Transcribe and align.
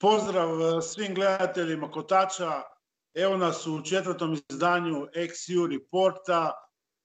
Pozdrav 0.00 0.48
e, 0.60 0.82
svim 0.82 1.14
gledateljima 1.14 1.90
Kotača. 1.90 2.62
Evo 3.14 3.36
nas 3.36 3.66
u 3.66 3.82
četvrtom 3.82 4.38
izdanju 4.50 5.06
XU 5.14 5.70
Reporta. 5.72 6.52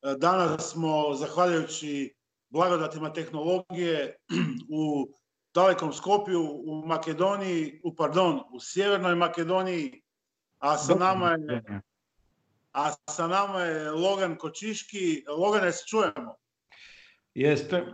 E, 0.01 0.15
danas 0.17 0.71
smo, 0.71 1.13
zahvaljujući 1.13 2.15
blagodatima 2.49 3.13
tehnologije, 3.13 4.17
u 4.79 5.07
dalekom 5.53 5.93
Skopju, 5.93 6.41
u 6.41 6.83
Makedoniji, 6.85 7.81
u, 7.83 7.95
pardon, 7.95 8.35
u 8.53 8.59
Sjevernoj 8.59 9.15
Makedoniji, 9.15 10.01
a 10.59 10.77
sa 10.77 10.95
nama 10.95 11.31
je, 11.31 11.81
a 12.71 12.93
sa 13.09 13.27
nama 13.27 13.61
je 13.61 13.91
Logan 13.91 14.35
Kočiški. 14.35 15.23
Logane, 15.37 15.71
se 15.71 15.83
čujemo? 15.87 16.35
Jeste, 17.33 17.85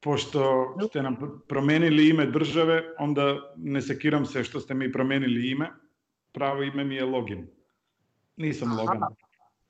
pošto 0.00 0.74
ste 0.88 1.02
nam 1.02 1.42
promenili 1.48 2.08
ime 2.08 2.26
države, 2.26 2.94
onda 2.98 3.54
ne 3.56 3.82
sekiram 3.82 4.26
se 4.26 4.44
što 4.44 4.60
ste 4.60 4.74
mi 4.74 4.92
promenili 4.92 5.50
ime. 5.50 5.70
Pravo 6.32 6.62
ime 6.62 6.84
mi 6.84 6.94
je 6.94 7.04
Login. 7.04 7.46
Nisam 8.36 8.72
Aha. 8.72 8.80
Logan. 8.80 9.00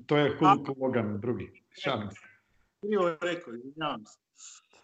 To 0.06 0.16
je 0.16 0.30
Hulk 0.30 0.68
Aha. 0.68 0.74
Logan, 0.80 1.20
drugi. 1.20 1.52
Šalim 1.82 2.10
se. 2.10 2.20
Krivo 2.80 3.16
rekao, 3.20 3.54
izvinjavam 3.54 4.06
se. 4.06 4.18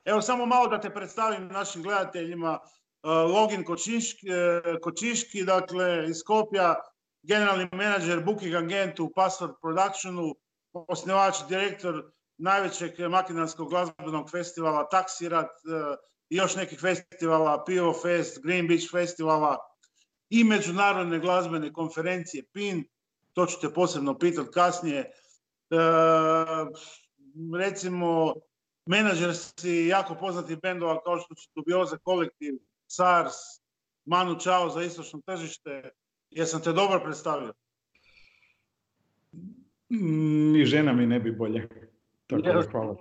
Evo 0.05 0.23
samo 0.23 0.47
malo 0.47 0.69
da 0.69 0.81
te 0.81 0.91
predstavim 0.91 1.47
našim 1.47 1.83
gledateljima. 1.83 2.59
Uh, 3.03 3.11
Login 3.11 3.65
Kočiški, 3.65 4.27
uh, 4.31 4.81
Kočiški, 4.83 5.45
dakle 5.45 6.07
iz 6.09 6.17
Skopja, 6.17 6.75
generalni 7.23 7.69
menadžer 7.73 8.25
Booking 8.25 8.55
Agent 8.55 9.01
u 9.01 9.13
Password 9.17 9.55
Productionu, 9.63 10.35
osnivač, 10.73 11.37
direktor 11.49 12.13
najvećeg 12.39 13.01
makedonskog 13.11 13.71
glazbenog 13.71 14.31
festivala 14.31 14.89
Taksirat 14.89 15.47
e, 15.47 15.97
i 16.29 16.37
još 16.37 16.57
nekih 16.57 16.81
festivala, 16.81 17.65
Pivo 17.65 17.93
Fest, 18.03 18.43
Green 18.43 18.69
Beach 18.69 18.91
festivala 18.91 19.59
i 20.31 20.45
međunarodne 20.45 21.19
glazbene 21.19 21.73
konferencije 21.73 22.45
PIN, 22.53 22.85
to 23.33 23.47
ću 23.47 23.61
te 23.61 23.75
posebno 23.75 24.19
pitati 24.19 24.51
kasnije. 24.53 24.99
E, 25.01 25.11
recimo, 27.59 28.35
menadžer 28.87 29.37
si 29.37 29.87
jako 29.87 30.15
poznati 30.15 30.57
bendova 30.57 31.03
kao 31.03 31.19
što 31.19 31.35
su 31.35 31.51
Dubioza 31.55 31.99
kolektiv, 31.99 32.55
SARS, 32.87 33.35
Manu 34.05 34.41
Čao 34.41 34.71
za 34.71 34.83
istočno 34.83 35.21
tržište. 35.27 35.91
Jesam 36.31 36.63
te 36.63 36.73
dobro 36.73 37.01
predstavio? 37.05 37.53
Ni 39.89 40.65
žena 40.65 40.93
mi 40.93 41.07
ne 41.07 41.21
bi 41.21 41.33
bolje. 41.33 41.69
Tako 42.27 42.43
da 42.43 42.63
hvala. 42.71 42.97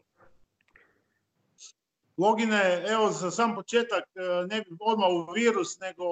Logine, 2.17 2.83
evo 2.87 3.11
za 3.11 3.31
sam 3.31 3.55
početak, 3.55 4.03
e, 4.15 4.47
ne 4.47 4.63
odmah 4.79 5.09
u 5.09 5.31
virus, 5.31 5.79
nego 5.79 6.03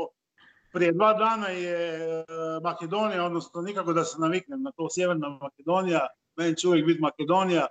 prije 0.74 0.92
dva 0.92 1.14
dana 1.14 1.48
je 1.48 2.00
e, 2.00 2.24
Makedonija, 2.64 3.24
odnosno 3.26 3.62
nikako 3.62 3.94
da 3.94 4.04
se 4.04 4.20
naviknem 4.20 4.62
na 4.64 4.72
to, 4.72 4.88
Sjeverna 4.92 5.30
Makedonija, 5.42 6.08
meni 6.36 6.56
će 6.56 6.68
uvijek 6.68 6.86
biti 6.86 7.02
Makedonija. 7.02 7.68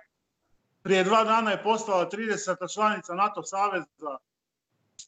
Prije 0.81 1.03
dva 1.03 1.23
dana 1.23 1.51
je 1.51 1.63
postala 1.63 2.09
30. 2.09 2.73
članica 2.73 3.13
NATO 3.13 3.43
saveza. 3.43 4.17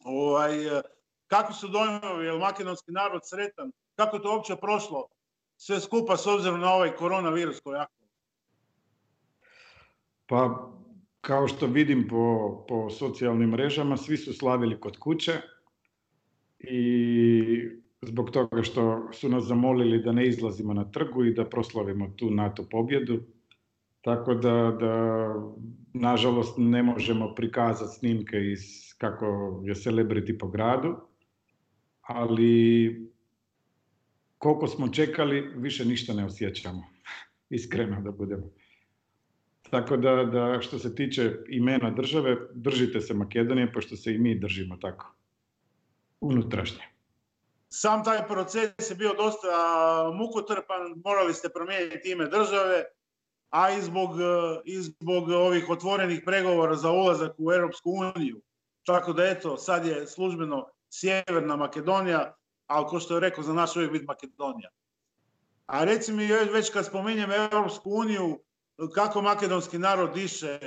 Ovaj, 0.04 0.78
e, 0.78 0.82
kako 1.28 1.54
su 1.54 1.68
dojmovi, 1.68 2.26
je 2.26 2.32
li 2.32 2.40
makedonski 2.40 2.92
narod 2.92 3.22
sretan? 3.24 3.72
Kako 3.96 4.16
je 4.16 4.24
to 4.24 4.32
uopće 4.32 4.56
prošlo? 4.56 5.08
Sve 5.58 5.80
skupa 5.80 6.18
s 6.18 6.28
obzirom 6.28 6.60
na 6.60 6.74
ovaj 6.74 6.96
koronavirus 6.96 7.60
koji 7.60 7.76
je 7.76 7.86
Pa, 10.28 10.72
kao 11.22 11.48
što 11.48 11.68
vidim 11.68 12.08
po, 12.08 12.66
po 12.70 12.90
socijalnim 12.90 13.50
mrežama, 13.50 13.98
svi 13.98 14.18
su 14.18 14.34
slavili 14.34 14.80
kod 14.80 14.98
kuće 14.98 15.32
i 16.60 17.70
zbog 18.02 18.32
toga 18.32 18.64
što 18.64 19.10
su 19.14 19.30
nas 19.30 19.44
zamolili 19.44 20.04
da 20.04 20.12
ne 20.12 20.28
izlazimo 20.28 20.74
na 20.74 20.92
trgu 20.92 21.26
i 21.26 21.34
da 21.34 21.50
proslavimo 21.50 22.10
tu 22.16 22.30
NATO 22.32 22.68
pobjedu. 22.72 23.20
Tako 24.02 24.34
da, 24.34 24.78
da 24.80 25.26
nažalost, 25.94 26.58
ne 26.58 26.84
možemo 26.84 27.36
prikazati 27.36 28.00
snimke 28.00 28.38
iz 28.38 28.62
kako 28.98 29.26
je 29.66 29.74
celebrity 29.74 30.38
po 30.40 30.48
gradu, 30.48 30.96
ali 32.02 33.12
koliko 34.38 34.68
smo 34.68 34.90
čekali, 34.90 35.42
više 35.56 35.86
ništa 35.86 36.14
ne 36.14 36.26
osjećamo. 36.26 36.84
Iskreno 37.50 38.02
da 38.02 38.12
budemo. 38.12 38.50
Tako 39.70 39.98
da, 39.98 40.24
da 40.24 40.62
što 40.62 40.80
se 40.80 40.96
tiče 40.96 41.32
imena 41.50 41.92
države, 41.92 42.38
držite 42.54 43.02
se 43.02 43.14
Makedonije, 43.14 43.74
pošto 43.74 43.96
se 43.96 44.14
i 44.14 44.18
mi 44.18 44.40
držimo 44.40 44.78
tako. 44.78 45.16
Unutrašnje. 46.22 46.84
Sam 47.70 48.04
taj 48.04 48.28
proces 48.28 48.90
je 48.90 48.96
bio 48.96 49.14
dosta 49.14 49.48
mukotrpan, 50.14 51.02
morali 51.06 51.34
ste 51.34 51.50
promijeniti 51.50 52.12
ime 52.12 52.26
države, 52.26 52.84
a 53.50 53.72
i 53.72 53.82
zbog, 53.82 54.10
i 54.66 54.82
zbog 54.82 55.30
ovih 55.30 55.70
otvorenih 55.70 56.22
pregovora 56.26 56.76
za 56.76 56.92
ulazak 56.92 57.32
u 57.38 57.52
Europsku 57.52 57.92
uniju. 57.92 58.42
Tako 58.86 59.14
da 59.14 59.26
eto, 59.26 59.58
sad 59.58 59.86
je 59.86 60.08
službeno 60.08 60.68
Sjeverna 60.90 61.56
Makedonija, 61.56 62.36
ali 62.68 62.86
ko 62.88 63.00
što 63.00 63.14
je 63.14 63.20
rekao, 63.20 63.44
za 63.44 63.54
nas 63.54 63.76
uvijek 63.76 63.92
biti 63.92 64.06
Makedonija. 64.06 64.70
A 65.66 65.84
reci 65.84 66.14
mi 66.14 66.28
već 66.54 66.70
kad 66.74 66.86
spominjem 66.86 67.32
Europsku 67.32 67.90
uniju, 67.92 68.40
kako 68.96 69.22
makedonski 69.22 69.78
narod 69.78 70.14
diše, 70.14 70.60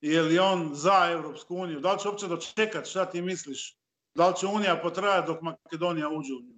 je 0.00 0.22
li 0.22 0.38
on 0.38 0.70
za 0.74 1.08
Evropsku 1.12 1.56
uniju, 1.56 1.80
da 1.80 1.92
li 1.92 1.98
će 1.98 2.08
uopće 2.08 2.28
dočekati, 2.28 2.90
šta 2.90 3.04
ti 3.04 3.22
misliš? 3.22 3.76
Da 4.14 4.28
li 4.28 4.34
će 4.36 4.46
Unija 4.46 4.80
potrajati 4.82 5.26
dok 5.26 5.42
Makedonija 5.42 6.08
uđe 6.08 6.32
u 6.34 6.40
nju? 6.40 6.54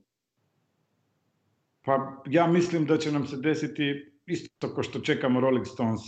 Pa 1.84 2.22
ja 2.26 2.46
mislim 2.46 2.86
da 2.86 2.98
će 2.98 3.12
nam 3.12 3.26
se 3.26 3.36
desiti 3.36 4.12
isto 4.26 4.74
kao 4.74 4.82
što 4.82 5.00
čekamo 5.00 5.40
Rolling 5.40 5.66
Stones. 5.66 6.00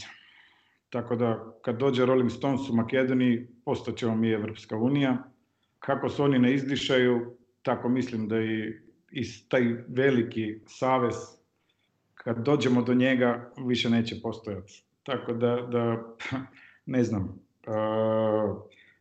Tako 0.90 1.16
da 1.16 1.58
kad 1.62 1.76
dođe 1.76 2.06
Rolling 2.06 2.30
Stones 2.30 2.68
u 2.68 2.74
Makedoniji, 2.74 3.48
postaćemo 3.64 4.16
mi 4.16 4.30
Evropska 4.30 4.76
unija. 4.76 5.24
Kako 5.78 6.08
se 6.08 6.22
oni 6.22 6.38
ne 6.38 6.54
izdišaju, 6.54 7.36
tako 7.62 7.88
mislim 7.88 8.28
da 8.28 8.40
i, 8.40 8.80
i 9.10 9.48
taj 9.48 9.62
veliki 9.88 10.60
savez 10.66 11.14
kad 12.24 12.44
dođemo 12.44 12.82
do 12.82 12.94
njega 12.94 13.52
više 13.66 13.90
neće 13.90 14.20
postojati. 14.22 14.82
Tako 15.02 15.32
da, 15.32 15.56
da 15.56 16.04
ne 16.94 17.04
znam, 17.04 17.38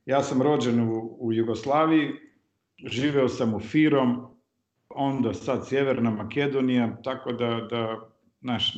ja 0.05 0.23
sam 0.23 0.41
rođen 0.41 0.79
u, 0.79 1.17
u 1.19 1.33
Jugoslaviji, 1.33 2.11
živeo 2.85 3.29
sam 3.29 3.53
u 3.53 3.59
Firom, 3.59 4.27
onda 4.89 5.33
sad 5.33 5.67
Sjeverna 5.67 6.09
Makedonija, 6.11 6.97
tako 7.03 7.31
da, 7.31 7.67
da 7.69 8.09
naš, 8.41 8.73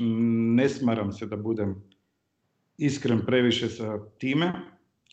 ne 0.55 0.69
smaram 0.69 1.11
se 1.11 1.25
da 1.25 1.37
budem 1.37 1.83
iskren 2.77 3.21
previše 3.25 3.69
sa 3.69 3.99
time. 4.17 4.53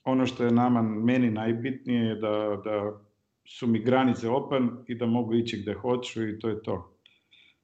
Ono 0.04 0.26
što 0.26 0.44
je 0.44 0.50
nama, 0.50 0.82
meni 0.82 1.30
najbitnije 1.30 2.04
je 2.04 2.14
da, 2.14 2.60
da 2.64 3.00
su 3.44 3.66
mi 3.66 3.78
granice 3.78 4.28
open 4.28 4.70
i 4.86 4.94
da 4.94 5.06
mogu 5.06 5.34
ići 5.34 5.62
gde 5.62 5.74
hoću 5.74 6.28
i 6.28 6.38
to 6.38 6.48
je 6.48 6.62
to. 6.62 6.94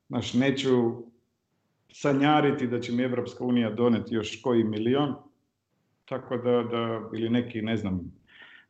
Znaš, 0.09 0.35
neću 0.35 0.71
sanjariti 1.97 2.67
da 2.67 2.81
će 2.81 2.93
mi 2.93 3.03
Evropska 3.03 3.45
unija 3.45 3.71
doneti 3.71 4.15
još 4.15 4.43
koji 4.43 4.65
milion, 4.65 5.15
tako 6.05 6.37
da, 6.37 6.63
da 6.63 7.01
ili 7.15 7.31
neki, 7.31 7.63
ne 7.63 7.77
znam, 7.77 8.01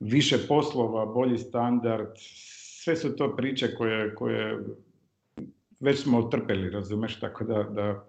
više 0.00 0.38
poslova, 0.48 1.06
bolji 1.06 1.38
standard, 1.38 2.08
sve 2.84 2.96
su 2.96 3.16
to 3.16 3.36
priče 3.36 3.74
koje, 3.74 4.14
koje 4.14 4.58
već 5.80 6.02
smo 6.02 6.18
otrpeli, 6.18 6.70
razumeš, 6.70 7.20
tako 7.20 7.44
da, 7.44 7.62
da 7.62 8.06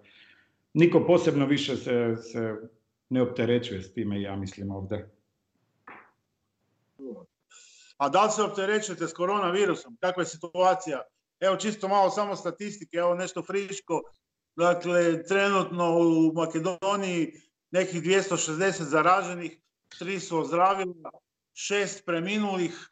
niko 0.74 1.04
posebno 1.06 1.46
više 1.46 1.76
se, 1.76 2.16
se 2.16 2.56
ne 3.08 3.22
opterećuje 3.22 3.82
s 3.82 3.92
time, 3.92 4.22
ja 4.22 4.36
mislim 4.36 4.70
ovde. 4.70 5.08
A 7.96 8.08
da 8.08 8.24
li 8.24 8.30
se 8.30 8.42
opterećujete 8.42 9.06
s 9.06 9.12
koronavirusom? 9.12 9.96
Kakva 10.00 10.22
je 10.22 10.26
situacija? 10.26 11.02
Evo 11.40 11.56
čisto 11.56 11.88
malo 11.88 12.10
samo 12.10 12.36
statistike, 12.36 12.96
evo 12.96 13.14
nešto 13.14 13.42
friško. 13.42 14.02
Dakle, 14.56 15.22
trenutno 15.22 15.98
u 15.98 16.32
Makedoniji 16.34 17.32
nekih 17.70 18.02
260 18.02 18.82
zaraženih, 18.82 19.58
tri 19.98 20.20
su 20.20 20.38
ozdravila, 20.38 21.10
šest 21.54 22.06
preminulih, 22.06 22.90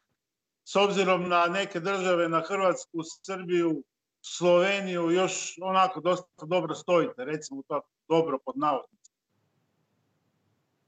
s 0.63 0.75
obzirom 0.75 1.29
na 1.29 1.45
neke 1.45 1.79
države, 1.79 2.29
na 2.29 2.41
Hrvatsku, 2.47 2.99
Srbiju, 3.25 3.83
Sloveniju, 4.21 5.11
još 5.11 5.57
onako 5.61 6.01
dosta 6.01 6.45
dobro 6.45 6.75
stojite, 6.75 7.25
recimo 7.25 7.61
to 7.67 7.81
dobro 8.07 8.39
pod 8.45 8.57
navodnicima. 8.57 9.15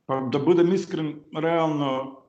Pa 0.05 0.19
da 0.19 0.39
budem 0.39 0.73
iskren, 0.73 1.19
realno 1.35 2.21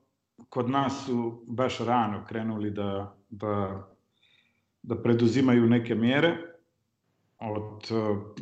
kod 0.49 0.69
nas 0.69 1.05
su 1.05 1.43
baš 1.47 1.77
rano 1.77 2.25
krenuli 2.27 2.71
da, 2.71 3.17
da, 3.29 3.87
da 4.81 5.01
preduzimaju 5.01 5.65
neke 5.65 5.95
mjere 5.95 6.49
od, 7.39 7.87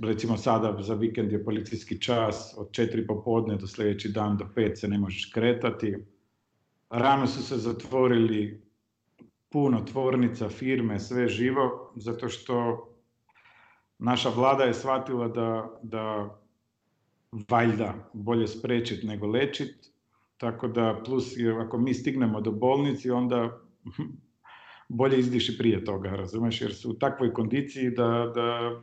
recimo 0.01 0.37
sada 0.37 0.77
za 0.81 0.93
vikend 0.93 1.31
je 1.31 1.45
policijski 1.45 2.01
čas, 2.01 2.55
od 2.57 2.69
4 2.69 3.07
popodne 3.07 3.55
do 3.55 3.67
sledeći 3.67 4.09
dan 4.09 4.37
do 4.37 4.45
5 4.55 4.75
se 4.75 4.87
ne 4.87 4.97
možeš 4.97 5.31
kretati. 5.33 5.95
Rano 6.89 7.27
su 7.27 7.43
se 7.43 7.57
zatvorili 7.57 8.61
puno 9.49 9.81
tvornica, 9.81 10.49
firme, 10.49 10.99
sve 10.99 11.27
živo, 11.27 11.93
zato 11.95 12.29
što 12.29 12.87
naša 13.99 14.29
vlada 14.29 14.63
je 14.63 14.73
shvatila 14.73 15.27
da, 15.27 15.79
da 15.83 16.37
valjda 17.49 18.09
bolje 18.13 18.47
sprečiti 18.47 19.07
nego 19.07 19.27
lečiti, 19.27 19.89
tako 20.37 20.67
da 20.67 21.01
plus 21.05 21.33
ako 21.65 21.77
mi 21.77 21.93
stignemo 21.93 22.41
do 22.41 22.51
bolnici 22.51 23.11
onda 23.11 23.61
bolje 24.89 25.19
izdiši 25.19 25.57
prije 25.57 25.85
toga, 25.85 26.09
razumeš, 26.09 26.61
jer 26.61 26.73
su 26.73 26.91
u 26.91 26.93
takvoj 26.93 27.33
kondiciji 27.33 27.91
da, 27.91 28.31
da 28.35 28.81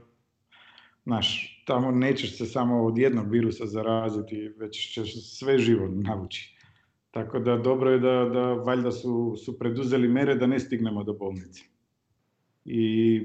znaš, 1.05 1.63
tamo 1.67 1.91
nećeš 1.91 2.39
se 2.39 2.47
samo 2.47 2.85
od 2.85 2.99
jednog 2.99 3.31
virusa 3.31 3.67
zaraziti, 3.67 4.49
već 4.59 4.95
ćeš 4.95 5.39
sve 5.39 5.59
živo 5.59 5.89
navući. 5.89 6.55
Tako 7.11 7.39
da 7.39 7.57
dobro 7.57 7.91
je 7.91 7.99
da, 7.99 8.25
da 8.33 8.53
valjda 8.53 8.93
su, 8.93 9.37
su 9.45 9.59
preduzeli 9.59 10.09
mere 10.09 10.35
da 10.35 10.47
ne 10.47 10.61
stignemo 10.61 11.05
do 11.05 11.13
bolnice. 11.13 11.63
I 12.65 13.21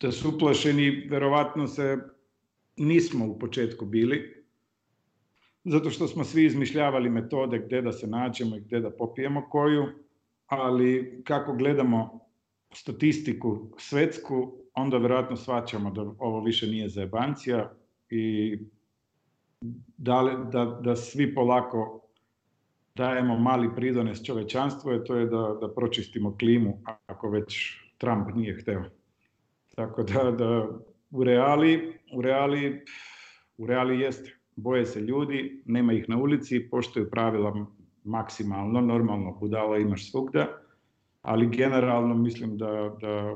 da 0.00 0.12
su 0.12 0.28
uplašeni, 0.28 1.08
verovatno 1.10 1.66
se 1.66 1.98
nismo 2.76 3.26
u 3.26 3.38
početku 3.38 3.86
bili, 3.86 4.44
zato 5.64 5.90
što 5.90 6.08
smo 6.08 6.24
svi 6.24 6.44
izmišljavali 6.44 7.10
metode 7.10 7.58
gde 7.58 7.82
da 7.82 7.92
se 7.92 8.06
nađemo 8.06 8.56
i 8.56 8.60
gde 8.60 8.80
da 8.80 8.90
popijemo 8.90 9.48
koju, 9.50 9.84
ali 10.52 11.22
kako 11.24 11.52
gledamo 11.52 12.20
statistiku 12.74 13.74
svetsku, 13.78 14.52
onda 14.74 14.98
verovatno 14.98 15.36
svaćamo 15.36 15.90
da 15.90 16.02
ovo 16.18 16.40
više 16.40 16.66
nije 16.66 16.88
zajebancija 16.88 17.72
i 18.10 18.58
da, 19.96 20.46
da, 20.52 20.64
da 20.64 20.96
svi 20.96 21.34
polako 21.34 22.00
dajemo 22.94 23.38
mali 23.38 23.74
pridones 23.76 24.24
čovečanstvu, 24.24 24.90
je 24.90 25.04
to 25.04 25.16
je 25.16 25.26
da, 25.26 25.56
da 25.60 25.74
pročistimo 25.74 26.36
klimu, 26.38 26.82
ako 27.06 27.30
već 27.30 27.76
Trump 27.98 28.28
nije 28.34 28.58
hteo. 28.60 28.84
Tako 29.74 30.02
da, 30.02 30.30
da 30.30 30.68
u 31.10 31.24
reali, 31.24 31.98
u 32.14 32.22
reali, 32.22 32.84
u 33.56 33.66
reali 33.66 34.00
jeste. 34.00 34.38
Boje 34.56 34.86
se 34.86 35.00
ljudi, 35.00 35.62
nema 35.66 35.92
ih 35.92 36.08
na 36.08 36.18
ulici, 36.18 36.68
poštuju 36.70 37.10
pravila 37.10 37.66
maksimalno, 38.04 38.80
normalno 38.80 39.36
budala 39.40 39.78
imaš 39.78 40.10
svugda, 40.10 40.46
ali 41.22 41.56
generalno 41.56 42.14
mislim 42.14 42.58
da, 42.58 42.96
da, 43.00 43.34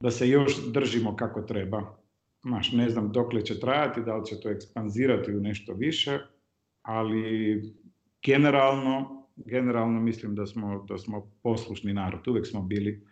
da 0.00 0.10
se 0.10 0.28
još 0.28 0.72
držimo 0.72 1.16
kako 1.16 1.42
treba. 1.42 1.96
Maš, 2.42 2.72
ne 2.72 2.90
znam 2.90 3.12
dokle 3.12 3.44
će 3.44 3.60
trajati, 3.60 4.02
da 4.02 4.16
li 4.16 4.26
će 4.26 4.40
to 4.40 4.50
ekspanzirati 4.50 5.36
u 5.36 5.40
nešto 5.40 5.72
više, 5.72 6.18
ali 6.82 7.62
generalno, 8.22 9.26
generalno 9.36 10.00
mislim 10.00 10.34
da 10.34 10.46
smo, 10.46 10.84
da 10.88 10.98
smo 10.98 11.30
poslušni 11.42 11.92
narod. 11.92 12.28
Uvek 12.28 12.46
smo 12.46 12.62
bili, 12.62 13.06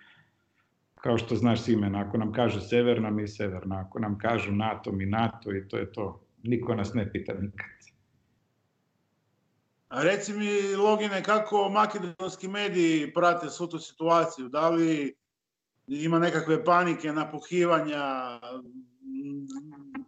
kao 0.95 1.19
što 1.19 1.37
znaš 1.37 1.63
Simen, 1.63 1.95
ako 1.95 2.19
nam 2.19 2.33
kažu 2.33 2.61
severna, 2.61 3.11
mi 3.11 3.29
severna. 3.29 3.81
Ako 3.81 3.99
nam 3.99 4.19
kažu 4.19 4.53
NATO, 4.53 4.93
mi 4.93 5.07
NATO 5.07 5.57
i 5.57 5.69
to 5.69 5.77
je 5.77 5.93
to. 5.93 6.21
Niko 6.43 6.75
nas 6.75 6.95
ne 6.95 7.13
pita 7.13 7.35
nikad. 7.35 7.74
A 9.89 10.03
reci 10.03 10.33
mi, 10.33 10.75
Logine, 10.77 11.23
kako 11.23 11.69
makedonski 11.69 12.49
mediji 12.49 13.13
prate 13.15 13.51
svu 13.51 13.67
tu 13.67 13.79
situaciju? 13.79 14.49
Da 14.49 14.69
li 14.69 15.15
ima 15.87 16.19
nekakve 16.19 16.65
panike, 16.65 17.13
napuhivanja, 17.13 18.01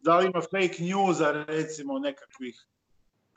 da 0.02 0.19
li 0.19 0.26
ima 0.26 0.40
fake 0.40 0.82
newsa, 0.82 1.44
recimo, 1.46 1.99
nekakvih 1.99 2.67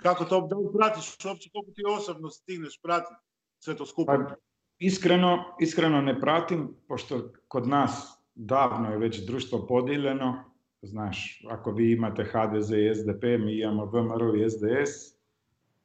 Kako 0.02 0.26
to, 0.26 0.48
da 0.48 0.78
pratiš 0.78 1.26
uopće, 1.26 1.50
koliko 1.54 1.72
ti 1.72 1.82
osobno 1.98 2.30
stigneš 2.30 2.82
pratiti 2.82 3.22
sve 3.60 3.76
to 3.76 3.86
skupa? 3.86 4.14
Pa, 4.14 4.36
iskreno, 4.80 5.56
iskreno 5.60 6.02
ne 6.02 6.22
pratim, 6.22 6.76
pošto 6.88 7.34
kod 7.48 7.68
nas 7.68 8.20
davno 8.36 8.92
je 8.92 8.98
već 8.98 9.26
društvo 9.26 9.68
podijeljeno, 9.68 10.44
znaš, 10.82 11.44
ako 11.50 11.72
vi 11.72 11.92
imate 11.92 12.24
HDZ 12.24 12.72
i 12.72 12.96
SDP, 12.96 13.24
mi 13.24 13.60
imamo 13.60 13.86
VMRO 13.86 14.36
i 14.36 14.50
SDS, 14.50 15.19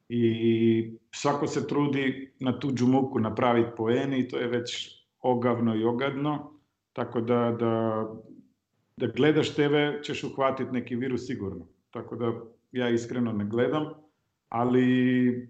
i 0.09 0.97
svako 1.11 1.47
se 1.47 1.67
trudi 1.67 2.33
na 2.39 2.59
tuđu 2.59 2.87
muku 2.87 3.19
napraviti 3.19 3.71
poeni 3.77 4.19
i 4.19 4.27
to 4.27 4.37
je 4.37 4.47
već 4.47 4.95
ogavno 5.21 5.75
i 5.75 5.83
ogadno, 5.83 6.51
tako 6.93 7.21
da, 7.21 7.55
da, 7.59 8.05
da 8.97 9.07
gledaš 9.07 9.55
TV 9.55 10.01
ćeš 10.03 10.23
uhvatiti 10.23 10.71
neki 10.71 10.95
virus 10.95 11.27
sigurno. 11.27 11.67
Tako 11.91 12.15
da 12.15 12.31
ja 12.71 12.89
iskreno 12.89 13.31
ne 13.31 13.45
gledam, 13.45 13.85
ali 14.49 15.49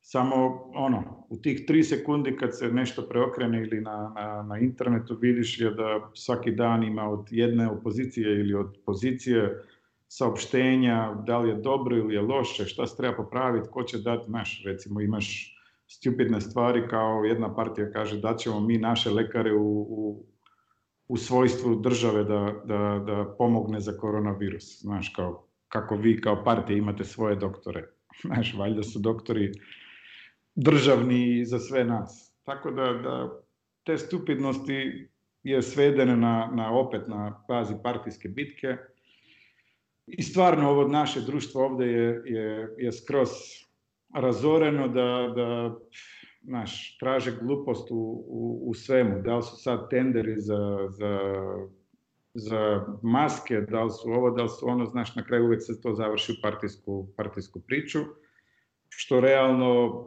samo 0.00 0.70
ono, 0.74 1.26
u 1.28 1.36
tih 1.36 1.64
tri 1.66 1.84
sekundi 1.84 2.36
kad 2.36 2.58
se 2.58 2.68
nešto 2.68 3.02
preokrene 3.02 3.62
ili 3.62 3.80
na, 3.80 4.12
na, 4.14 4.42
na 4.42 4.58
internetu 4.58 5.16
vidiš 5.20 5.60
je 5.60 5.70
da 5.70 6.10
svaki 6.14 6.50
dan 6.50 6.84
ima 6.84 7.08
od 7.10 7.26
jedne 7.30 7.68
opozicije 7.70 8.40
ili 8.40 8.54
od 8.54 8.78
pozicije 8.86 9.62
saopštenja, 10.12 11.14
da 11.26 11.38
li 11.38 11.48
je 11.48 11.54
dobro 11.54 11.96
ili 11.96 12.14
je 12.14 12.20
loše, 12.20 12.64
šta 12.64 12.86
se 12.86 12.96
treba 12.96 13.16
popraviti, 13.16 13.68
ko 13.70 13.82
će 13.82 13.98
dati, 13.98 14.30
naš, 14.30 14.62
recimo 14.66 15.00
imaš 15.00 15.56
stupidne 15.86 16.40
stvari 16.40 16.88
kao 16.88 17.24
jedna 17.24 17.54
partija 17.54 17.92
kaže 17.92 18.18
da 18.20 18.36
ćemo 18.36 18.60
mi 18.60 18.78
naše 18.78 19.10
lekare 19.10 19.54
u, 19.54 19.86
u, 19.88 20.26
u 21.08 21.16
svojstvu 21.16 21.74
države 21.80 22.24
da, 22.24 22.54
da, 22.64 23.04
da 23.06 23.34
pomogne 23.38 23.80
za 23.80 23.92
koronavirus. 23.92 24.80
Znaš, 24.80 25.08
kao 25.16 25.46
kako 25.68 25.96
vi 25.96 26.20
kao 26.20 26.44
partija 26.44 26.76
imate 26.76 27.04
svoje 27.04 27.36
doktore. 27.36 27.88
Znaš, 28.26 28.54
valjda 28.58 28.82
su 28.82 28.98
doktori 28.98 29.52
državni 30.54 31.44
za 31.44 31.58
sve 31.58 31.84
nas. 31.84 32.34
Tako 32.42 32.70
da, 32.70 32.92
da 32.92 33.40
te 33.84 33.98
stupidnosti 33.98 35.08
je 35.42 35.62
svedene 35.62 36.16
na, 36.16 36.50
na 36.54 36.72
opet 36.78 37.08
na 37.08 37.44
bazi 37.48 37.74
partijske 37.82 38.28
bitke. 38.28 38.76
I 40.06 40.22
stvarno 40.22 40.70
ovo 40.70 40.88
naše 40.88 41.20
društvo 41.20 41.64
ovde 41.64 41.86
je, 41.86 42.22
je, 42.24 42.74
je 42.78 42.92
skroz 42.92 43.28
razoreno 44.14 44.88
da, 44.88 45.32
da 45.36 45.74
znaš, 46.42 46.98
traže 46.98 47.36
glupost 47.42 47.90
u, 47.90 48.24
u, 48.28 48.62
u 48.66 48.74
svemu. 48.74 49.22
Da 49.22 49.36
li 49.36 49.42
su 49.42 49.56
sad 49.56 49.90
tenderi 49.90 50.34
za, 50.36 50.88
za 50.90 51.18
za 52.34 52.86
maske, 53.02 53.60
da 53.60 53.84
li 53.84 53.90
su 53.90 54.08
ovo, 54.08 54.30
da 54.30 54.42
li 54.42 54.48
su 54.48 54.68
ono, 54.68 54.86
znaš, 54.86 55.16
na 55.16 55.24
kraju 55.24 55.44
uvek 55.44 55.62
se 55.62 55.80
to 55.80 55.94
završi 55.94 56.32
u 56.32 56.42
partijsku, 56.42 57.08
partijsku 57.16 57.60
priču, 57.60 57.98
što 58.88 59.20
realno 59.20 60.04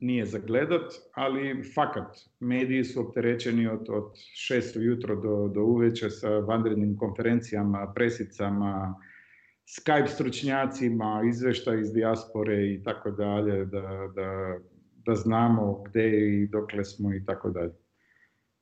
nije 0.00 0.26
za 0.26 0.38
gledat, 0.38 0.92
ali 1.14 1.72
fakat, 1.74 2.16
mediji 2.40 2.84
su 2.84 3.08
opterećeni 3.08 3.66
od, 3.66 3.86
od 3.88 4.12
6 4.50 4.80
jutro 4.80 5.16
do, 5.16 5.48
do 5.54 5.62
uveče 5.62 6.10
sa 6.10 6.28
vanrednim 6.28 6.96
konferencijama, 6.96 7.92
presicama, 7.94 8.94
Skype 9.66 10.06
stručnjacima, 10.06 11.22
izvešta 11.28 11.74
iz 11.74 11.92
dijaspore 11.92 12.72
i 12.72 12.82
tako 12.82 13.10
dalje, 13.10 13.64
da, 13.64 14.10
da, 14.14 14.58
da 15.06 15.14
znamo 15.14 15.82
gde 15.82 16.08
i 16.08 16.46
dokle 16.46 16.84
smo 16.84 17.14
i 17.14 17.24
tako 17.24 17.50
dalje. 17.50 17.72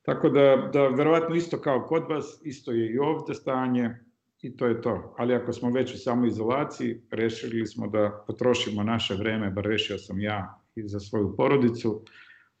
Tako 0.01 0.29
da, 0.29 0.69
da 0.73 0.87
verovatno 0.87 1.35
isto 1.35 1.61
kao 1.61 1.85
kod 1.87 2.03
vas, 2.09 2.41
isto 2.43 2.71
je 2.71 2.93
i 2.93 2.99
ovde 2.99 3.33
stanje 3.33 3.95
i 4.41 4.57
to 4.57 4.67
je 4.67 4.81
to. 4.81 5.15
Ali 5.17 5.35
ako 5.35 5.53
smo 5.53 5.71
već 5.71 5.93
u 5.93 5.97
samoizolaciji, 5.97 7.01
rešili 7.11 7.67
smo 7.67 7.87
da 7.87 8.23
potrošimo 8.27 8.83
naše 8.83 9.15
vreme, 9.15 9.49
bar 9.49 9.65
rešio 9.65 9.97
sam 9.97 10.19
ja 10.19 10.59
i 10.75 10.87
za 10.87 10.99
svoju 10.99 11.35
porodicu, 11.37 12.01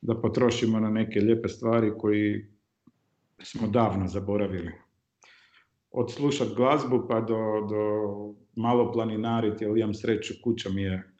da 0.01 0.21
potrošimo 0.21 0.79
na 0.79 0.89
neke 0.89 1.19
lijepe 1.19 1.47
stvari 1.47 1.91
koji 1.97 2.45
smo 3.43 3.67
davno 3.67 4.07
zaboravili. 4.07 4.71
Od 5.93 6.11
slušat 6.11 6.47
glazbu 6.55 7.05
pa 7.09 7.21
do, 7.21 7.67
do 7.69 8.35
malo 8.55 8.91
planinariti, 8.91 9.65
ali 9.65 9.79
imam 9.79 9.93
sreću, 9.93 10.33
kuća 10.43 10.69
mi 10.69 10.81
je 10.81 11.13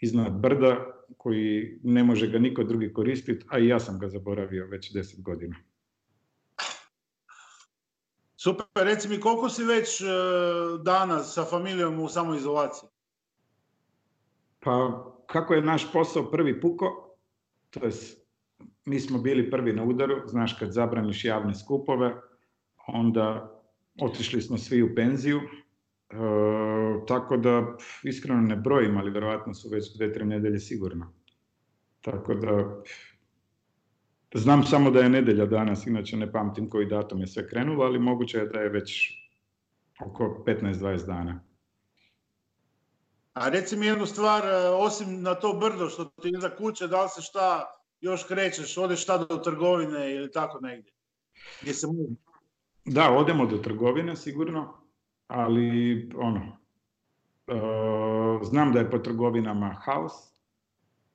iznad 0.00 0.32
brda, 0.32 0.96
koji 1.16 1.80
ne 1.82 2.04
može 2.04 2.28
ga 2.28 2.38
niko 2.38 2.64
drugi 2.64 2.92
koristiti, 2.92 3.46
a 3.48 3.58
i 3.58 3.66
ja 3.66 3.80
sam 3.80 3.98
ga 3.98 4.08
zaboravio 4.08 4.66
već 4.66 4.94
10 4.94 5.22
godina. 5.22 5.56
Super, 8.36 8.66
reci 8.74 9.08
mi 9.08 9.20
koliko 9.20 9.48
si 9.48 9.64
već 9.64 10.00
uh, 10.00 10.08
dana 10.82 11.22
sa 11.22 11.44
familijom 11.44 12.00
u 12.00 12.08
samoizolaciji? 12.08 12.88
Pa, 14.60 15.04
kako 15.26 15.54
je 15.54 15.62
naš 15.62 15.92
posao 15.92 16.30
prvi 16.30 16.60
puko, 16.60 17.16
to 17.70 17.84
je, 17.84 17.92
mi 18.84 19.00
smo 19.00 19.18
bili 19.18 19.50
prvi 19.50 19.72
na 19.72 19.84
udaru, 19.84 20.14
znaš 20.26 20.58
kad 20.58 20.72
zabraniš 20.72 21.24
javne 21.24 21.54
skupove, 21.54 22.14
onda 22.86 23.55
otišli 24.00 24.42
smo 24.42 24.58
svi 24.58 24.82
u 24.82 24.94
penziju, 24.94 25.40
E, 26.10 26.16
tako 27.06 27.36
da, 27.36 27.76
iskreno 28.02 28.40
ne 28.40 28.56
brojim, 28.56 28.96
ali 28.96 29.10
verovatno 29.10 29.54
su 29.54 29.68
već 29.68 29.96
dve, 29.96 30.12
tri 30.12 30.24
nedelje 30.24 30.58
sigurno. 30.58 31.12
Tako 32.00 32.34
da, 32.34 32.82
znam 34.34 34.64
samo 34.64 34.90
da 34.90 35.00
je 35.00 35.08
nedelja 35.08 35.46
danas, 35.46 35.86
inače 35.86 36.16
ne 36.16 36.32
pamtim 36.32 36.70
koji 36.70 36.86
datum 36.86 37.20
je 37.20 37.26
sve 37.26 37.48
krenulo, 37.48 37.84
ali 37.84 37.98
moguće 37.98 38.38
je 38.38 38.46
da 38.46 38.60
je 38.60 38.68
već 38.68 39.12
oko 40.00 40.44
15-20 40.46 41.06
dana. 41.06 41.44
A 43.32 43.48
reci 43.48 43.76
mi 43.76 43.86
jednu 43.86 44.06
stvar, 44.06 44.44
e, 44.44 44.68
osim 44.68 45.22
na 45.22 45.34
to 45.34 45.52
brdo 45.52 45.88
što 45.88 46.04
ti 46.04 46.32
iza 46.38 46.50
kuće, 46.56 46.86
da 46.88 47.02
li 47.02 47.08
se 47.08 47.22
šta 47.22 47.64
još 48.00 48.24
krećeš, 48.24 48.78
odeš 48.78 49.02
šta 49.02 49.18
do 49.18 49.36
trgovine 49.36 50.14
ili 50.14 50.30
tako 50.30 50.60
negdje? 50.60 50.92
Gdje 51.62 51.74
se 51.74 51.86
Da, 52.86 53.10
odemo 53.10 53.46
do 53.46 53.56
trgovine 53.58 54.16
sigurno, 54.16 54.74
ali 55.26 56.08
ono, 56.16 56.58
uh, 57.46 58.46
znam 58.46 58.72
da 58.72 58.78
je 58.78 58.90
po 58.90 58.98
trgovinama 58.98 59.76
haos 59.84 60.12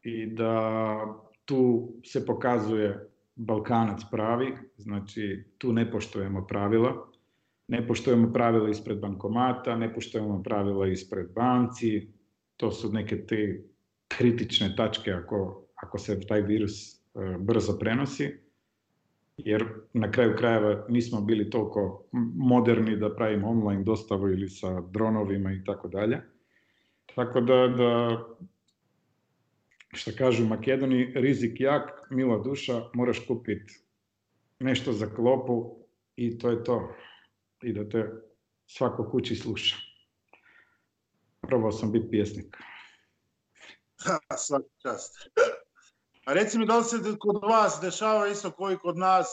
i 0.04 0.26
da 0.26 1.00
tu 1.46 1.94
se 2.06 2.26
pokazuje 2.26 3.10
Balkanac 3.36 4.02
pravi, 4.12 4.58
znači 4.78 5.44
tu 5.58 5.74
ne 5.74 5.92
poštujemo 5.92 6.48
pravila, 6.48 7.08
ne 7.68 7.88
poštujemo 7.88 8.34
pravila 8.34 8.70
ispred 8.70 9.00
bankomata, 9.00 9.76
ne 9.76 9.94
poštujemo 9.94 10.44
pravila 10.44 10.88
ispred 10.88 11.32
banci, 11.36 12.08
to 12.58 12.72
su 12.72 12.92
neke 12.92 13.26
te 13.26 13.64
kritične 14.08 14.76
tačke 14.76 15.12
ako, 15.12 15.66
ako 15.76 15.98
se 15.98 16.20
taj 16.20 16.42
virus 16.42 17.02
uh, 17.14 17.38
brzo 17.38 17.80
prenosi 17.80 18.51
jer 19.46 19.66
na 19.94 20.12
kraju 20.12 20.36
krajeva 20.38 20.86
nismo 20.90 21.22
bili 21.22 21.50
toliko 21.50 22.06
moderni 22.36 22.96
da 22.96 23.16
pravimo 23.16 23.50
online 23.50 23.84
dostavu 23.84 24.30
ili 24.30 24.50
sa 24.50 24.82
dronovima 24.82 25.52
i 25.52 25.64
tako 25.64 25.88
dalje. 25.88 26.22
Tako 27.16 27.42
da, 27.42 27.68
da 27.68 28.20
što 29.94 30.12
kažu 30.18 30.44
u 30.44 30.48
Makedoniji, 30.48 31.12
rizik 31.16 31.62
jak, 31.62 32.08
mila 32.10 32.38
duša, 32.38 32.84
moraš 32.94 33.26
kupiti 33.28 33.80
nešto 34.60 34.92
za 34.92 35.16
klopu 35.16 35.86
i 36.16 36.38
to 36.38 36.50
je 36.50 36.64
to. 36.64 36.96
I 37.62 37.74
da 37.74 37.90
te 37.90 38.10
svako 38.68 39.10
kući 39.12 39.36
sluša. 39.36 39.76
Probao 41.42 41.72
sam 41.72 41.92
biti 41.92 42.10
pjesnik. 42.12 42.58
Svaki 44.48 44.70
čast. 44.82 45.30
A 46.26 46.34
reci 46.34 46.58
mi 46.58 46.66
da 46.66 46.78
li 46.78 46.84
se 46.84 46.98
kod 47.20 47.42
vas 47.44 47.80
dešava 47.82 48.28
isto 48.28 48.52
koji 48.52 48.78
kod 48.78 48.98
nas 48.98 49.28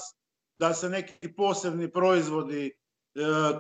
da 0.59 0.75
se 0.75 0.89
neki 0.89 1.33
posebni 1.33 1.91
proizvodi 1.91 2.67
e, 2.67 2.71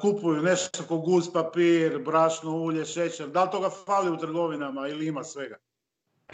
kupuju 0.00 0.42
nešto 0.42 0.82
kao 0.88 0.98
guz 0.98 1.32
papir, 1.32 2.02
brašno 2.04 2.56
ulje, 2.56 2.84
šećer. 2.84 3.28
Da 3.28 3.44
li 3.44 3.50
toga 3.50 3.70
fali 3.86 4.10
u 4.10 4.16
trgovinama 4.16 4.88
ili 4.88 5.06
ima 5.06 5.24
svega? 5.24 5.56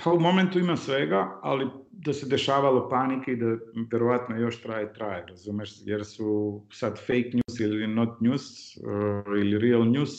Pa 0.05 0.13
u 0.13 0.21
momentu 0.21 0.59
ima 0.59 0.77
svega, 0.77 1.39
ali 1.43 1.67
da 1.91 2.13
se 2.13 2.27
dešavalo 2.27 2.89
panike 2.89 3.33
i 3.33 3.37
da 3.37 3.47
verovatno 3.93 4.37
još 4.37 4.63
traje, 4.63 4.93
traje, 4.93 5.27
razumeš? 5.27 5.75
Jer 5.85 6.05
su 6.05 6.61
sad 6.73 6.99
fake 6.99 7.31
news 7.33 7.61
ili 7.61 7.87
not 7.87 8.21
news 8.21 8.77
uh, 8.77 9.39
ili 9.41 9.59
real 9.59 9.85
news, 9.91 10.11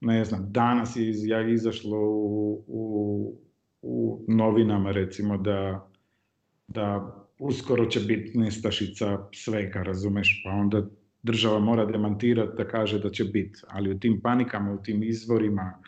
ne 0.00 0.24
znam, 0.24 0.46
danas 0.52 0.96
je 0.96 1.08
iz, 1.08 1.26
ja 1.26 1.48
izašlo 1.48 1.98
u, 1.98 2.64
u, 2.66 3.34
u 3.82 4.24
novinama 4.28 4.90
recimo 4.90 5.36
da 5.36 5.90
da 6.68 7.16
uskoro 7.38 7.86
će 7.86 8.00
biti 8.00 8.38
nestašica 8.38 9.28
svega, 9.32 9.82
razumeš, 9.82 10.42
pa 10.44 10.50
onda 10.50 10.86
država 11.22 11.58
mora 11.58 11.86
demantirati 11.86 12.56
da 12.56 12.68
kaže 12.68 12.98
da 12.98 13.10
će 13.10 13.24
biti, 13.24 13.60
ali 13.68 13.90
u 13.90 13.98
tim 13.98 14.20
panikama, 14.22 14.72
u 14.72 14.82
tim 14.82 15.02
izvorima, 15.02 15.82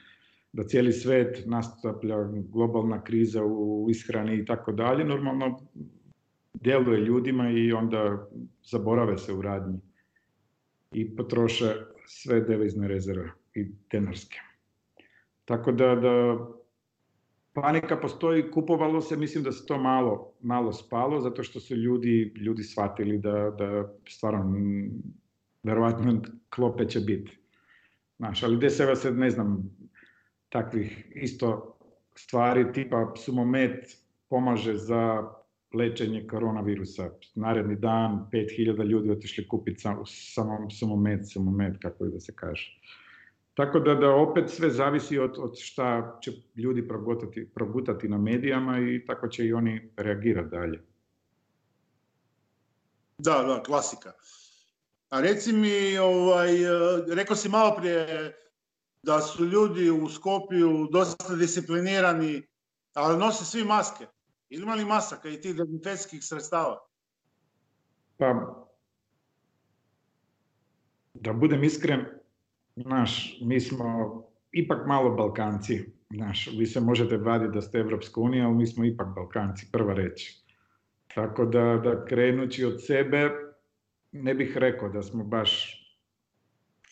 da 0.52 0.64
cijeli 0.64 0.92
svet 0.92 1.42
nastaplja 1.46 2.16
globalna 2.48 3.04
kriza 3.04 3.44
u 3.44 3.86
ishrani 3.90 4.36
i 4.36 4.44
tako 4.44 4.72
dalje, 4.72 5.04
normalno 5.04 5.60
djeluje 6.54 7.00
ljudima 7.00 7.50
i 7.50 7.72
onda 7.72 8.28
zaborave 8.64 9.18
se 9.18 9.32
u 9.32 9.42
radnji 9.42 9.80
i 10.92 11.16
potroše 11.16 11.74
sve 12.06 12.40
devizne 12.40 12.88
rezerve 12.88 13.30
i 13.54 13.66
tenarske. 13.88 14.38
Tako 15.44 15.72
da, 15.72 15.94
da 15.94 16.38
panika 17.56 17.96
postoji, 17.96 18.50
kupovalo 18.50 19.00
se, 19.00 19.16
mislim 19.16 19.44
da 19.44 19.52
se 19.52 19.66
to 19.66 19.78
malo, 19.78 20.32
malo 20.40 20.72
spalo, 20.72 21.20
zato 21.20 21.42
što 21.42 21.60
su 21.60 21.76
ljudi, 21.76 22.32
ljudi 22.36 22.62
shvatili 22.62 23.18
da, 23.18 23.50
da 23.58 23.94
stvarno, 24.08 24.56
verovatno 25.62 26.22
klope 26.50 26.88
će 26.88 27.00
biti. 27.00 27.38
Znaš, 28.16 28.42
ali 28.42 28.58
deseva 28.58 28.96
se, 28.96 29.10
ne 29.10 29.30
znam, 29.30 29.70
takvih 30.48 31.12
isto 31.14 31.78
stvari, 32.14 32.72
tipa 32.72 33.12
sumomet 33.16 33.96
pomaže 34.28 34.74
za 34.74 35.24
lečenje 35.74 36.26
koronavirusa. 36.26 37.10
Naredni 37.34 37.76
dan 37.76 38.26
5000 38.32 38.84
ljudi 38.84 39.10
otišli 39.10 39.48
kupiti 39.48 39.80
samo 39.80 40.70
sumomet, 40.70 41.28
sumomet, 41.32 41.76
kako 41.82 42.04
je 42.04 42.10
da 42.10 42.20
se 42.20 42.32
kaže. 42.36 42.80
Tako 43.56 43.80
da, 43.80 43.94
da 43.94 44.10
opet 44.10 44.50
sve 44.50 44.70
zavisi 44.70 45.18
od, 45.18 45.38
od 45.38 45.58
šta 45.58 46.18
će 46.22 46.32
ljudi 46.56 46.88
progutati, 46.88 47.48
progutati 47.54 48.08
na 48.08 48.18
medijama 48.18 48.78
i 48.78 49.04
tako 49.06 49.28
će 49.28 49.46
i 49.46 49.52
oni 49.52 49.92
reagirati 49.96 50.48
dalje. 50.48 50.82
Da, 53.18 53.42
da, 53.42 53.62
klasika. 53.62 54.12
A 55.10 55.20
reci 55.20 55.52
mi, 55.52 55.98
ovaj, 55.98 56.48
rekao 57.14 57.36
si 57.36 57.48
malo 57.48 57.76
prije 57.76 58.34
da 59.02 59.20
su 59.20 59.44
ljudi 59.44 59.90
u 59.90 60.08
Skopiju 60.08 60.88
dosta 60.92 61.34
disciplinirani, 61.36 62.42
ali 62.94 63.18
nose 63.18 63.44
svi 63.44 63.64
maske. 63.64 64.06
Ili 64.48 64.62
ima 64.62 64.74
li 64.74 64.84
masaka 64.84 65.28
i 65.28 65.40
tih 65.40 65.56
dezinfekcijskih 65.56 66.24
sredstava? 66.24 66.86
Pa, 68.16 68.56
da 71.14 71.32
budem 71.32 71.64
iskren, 71.64 72.15
Znaš, 72.76 73.38
mi 73.42 73.60
smo 73.60 74.22
ipak 74.52 74.86
malo 74.86 75.14
Balkanci. 75.14 75.84
Znaš, 76.10 76.48
vi 76.58 76.66
se 76.66 76.80
možete 76.80 77.16
vaditi 77.16 77.54
da 77.54 77.60
ste 77.60 77.78
Evropska 77.78 78.20
unija, 78.20 78.46
ali 78.46 78.54
mi 78.54 78.66
smo 78.66 78.84
ipak 78.84 79.14
Balkanci, 79.14 79.68
prva 79.72 79.94
reći. 79.94 80.42
Tako 81.14 81.44
da, 81.44 81.80
da 81.84 82.04
krenući 82.04 82.64
od 82.64 82.84
sebe, 82.86 83.30
ne 84.12 84.34
bih 84.34 84.56
rekao 84.56 84.88
da 84.88 85.02
smo 85.02 85.24
baš 85.24 85.82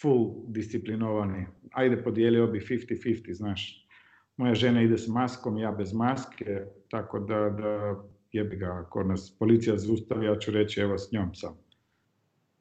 full 0.01 0.35
disciplinovani. 0.47 1.47
Ajde, 1.73 2.03
podijelio 2.05 2.47
bi 2.47 2.61
50-50, 2.61 3.33
znaš. 3.33 3.89
Moja 4.37 4.55
žena 4.55 4.83
ide 4.83 4.99
s 4.99 5.09
maskom, 5.09 5.59
ja 5.59 5.73
bez 5.73 5.93
maske, 5.93 6.65
tako 6.91 7.19
da, 7.19 7.51
da 7.51 8.03
jebi 8.33 8.57
ga, 8.57 8.83
ako 8.87 9.05
nas 9.05 9.37
policija 9.39 9.79
zustavi, 9.79 10.27
ja 10.27 10.39
ću 10.39 10.51
reći 10.51 10.81
evo 10.81 10.99
s 10.99 11.13
njom 11.13 11.35
sam. 11.35 11.59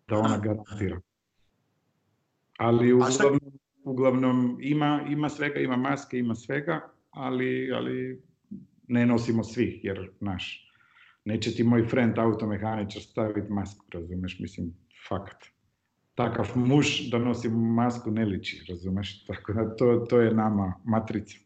Da 0.07 0.17
ona 0.17 0.37
garantira. 0.37 1.01
Ali 2.57 2.93
uglavnom, 2.93 3.39
uglavnom 3.83 4.57
ima, 4.61 5.05
ima 5.09 5.29
svega, 5.29 5.59
ima 5.59 5.77
maske, 5.77 6.19
ima 6.19 6.35
svega, 6.35 6.89
ali, 7.09 7.71
ali 7.73 8.23
ne 8.87 9.05
nosimo 9.05 9.43
svih, 9.43 9.85
jer, 9.85 10.11
naš, 10.19 10.71
neće 11.25 11.51
ti 11.51 11.63
moj 11.63 11.87
friend 11.87 12.19
automehaničar 12.19 13.01
staviti 13.01 13.51
masku, 13.51 13.85
razumeš, 13.93 14.39
mislim, 14.39 14.73
fakat. 15.09 15.43
Takav 16.15 16.51
muž 16.55 17.09
da 17.11 17.17
nosi 17.17 17.49
masku 17.49 18.11
ne 18.11 18.25
liči, 18.25 18.65
razumeš, 18.69 19.25
tako 19.25 19.53
da 19.53 19.75
to, 19.75 20.05
to 20.09 20.19
je 20.19 20.33
nama 20.33 20.73
matrica. 20.83 21.37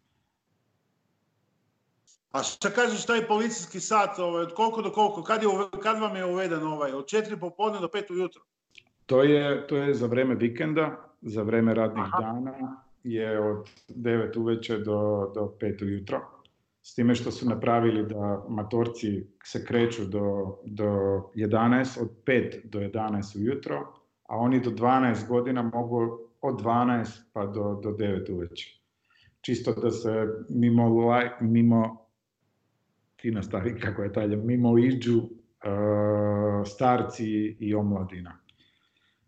A 2.31 2.43
šta 2.43 2.69
kažeš 2.69 3.05
taj 3.05 3.27
policijski 3.27 3.79
sat, 3.79 4.19
ovaj, 4.19 4.43
od 4.43 4.53
koliko 4.53 4.81
do 4.81 4.91
koliko, 4.91 5.23
kad, 5.23 5.43
je, 5.43 5.49
kad 5.83 5.99
vam 5.99 6.15
je 6.15 6.25
uveden 6.25 6.63
ovaj, 6.63 6.91
od 6.91 7.05
4 7.05 7.39
popodne 7.39 7.79
do 7.79 7.87
5 7.87 8.11
ujutro? 8.11 8.41
To 9.07 9.23
je, 9.23 9.67
to 9.67 9.77
je 9.77 9.93
za 9.93 10.07
vreme 10.07 10.35
vikenda, 10.35 10.97
za 11.21 11.43
vreme 11.43 11.73
radnih 11.73 12.03
Aha. 12.03 12.21
dana 12.21 12.83
je 13.03 13.39
od 13.39 13.69
9 13.89 14.39
uveče 14.39 14.77
do, 14.77 15.31
do 15.35 15.53
5 15.61 15.83
ujutro. 15.83 16.21
S 16.81 16.95
time 16.95 17.15
što 17.15 17.31
su 17.31 17.49
napravili 17.49 18.05
da 18.05 18.45
matorci 18.49 19.27
se 19.43 19.65
kreću 19.65 20.05
do, 20.05 20.57
do 20.65 20.85
11, 21.35 22.01
od 22.01 22.09
5 22.25 22.69
do 22.69 22.79
11 22.79 23.37
ujutro, 23.37 23.93
a 24.27 24.37
oni 24.37 24.59
do 24.59 24.69
12 24.69 25.27
godina 25.27 25.61
mogu 25.61 26.19
od 26.41 26.61
12 26.61 27.21
pa 27.33 27.45
do, 27.45 27.79
do 27.83 27.89
9 27.89 28.33
uveče. 28.33 28.79
Čisto 29.41 29.73
da 29.73 29.91
se 29.91 30.27
mimo, 30.49 31.11
mimo 31.41 31.97
ti 33.15 33.31
nastavi 33.31 33.79
kako 33.79 34.03
je 34.03 34.13
talje, 34.13 34.35
mimo 34.35 34.77
iđu 34.77 35.17
uh, 35.17 35.27
starci 36.65 37.57
i 37.59 37.75
omladina 37.75 38.46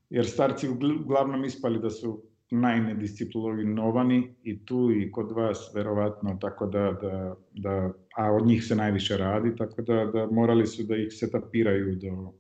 jer 0.10 0.26
starci 0.26 0.70
uglavnom 1.02 1.46
ispali 1.46 1.80
da 1.80 1.90
su 1.90 2.24
najnedisciplinovani 2.52 4.36
i 4.44 4.66
tu 4.66 4.92
i 4.92 5.12
kod 5.12 5.32
vas 5.32 5.72
verovatno, 5.76 6.38
tako 6.42 6.66
da, 6.66 6.92
da, 7.02 7.36
da, 7.54 7.94
a 8.16 8.32
od 8.32 8.48
njih 8.48 8.64
se 8.64 8.76
najviše 8.76 9.18
radi, 9.18 9.56
tako 9.56 9.82
da, 9.82 10.06
da 10.06 10.28
morali 10.32 10.68
su 10.68 10.84
da 10.84 10.96
ih 10.96 11.08
se 11.14 11.32
tapiraju 11.32 11.96
do, 11.96 12.34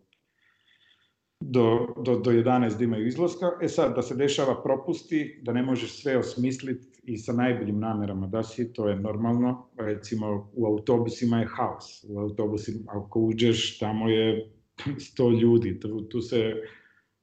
do, 1.39 1.87
do, 2.05 2.19
do 2.19 2.31
11 2.31 2.77
da 2.77 2.83
imaju 2.83 3.07
izlaska. 3.07 3.51
E 3.61 3.67
sad, 3.67 3.95
da 3.95 4.01
se 4.01 4.15
dešava 4.15 4.63
propusti, 4.63 5.39
da 5.43 5.53
ne 5.53 5.63
možeš 5.63 6.01
sve 6.01 6.17
osmisliti 6.17 7.01
i 7.03 7.17
sa 7.17 7.33
najboljim 7.33 7.79
namerama 7.79 8.27
da 8.27 8.43
si, 8.43 8.73
to 8.73 8.89
je 8.89 8.95
normalno. 8.95 9.69
Recimo, 9.77 10.51
u 10.53 10.65
autobusima 10.65 11.39
je 11.39 11.47
haos. 11.47 12.05
U 12.09 12.19
autobusima, 12.19 12.79
ako 12.87 13.19
uđeš, 13.19 13.79
tamo 13.79 14.09
je 14.09 14.51
100 14.85 15.41
ljudi, 15.41 15.79
tu, 15.79 16.01
tu 16.01 16.21
se 16.21 16.53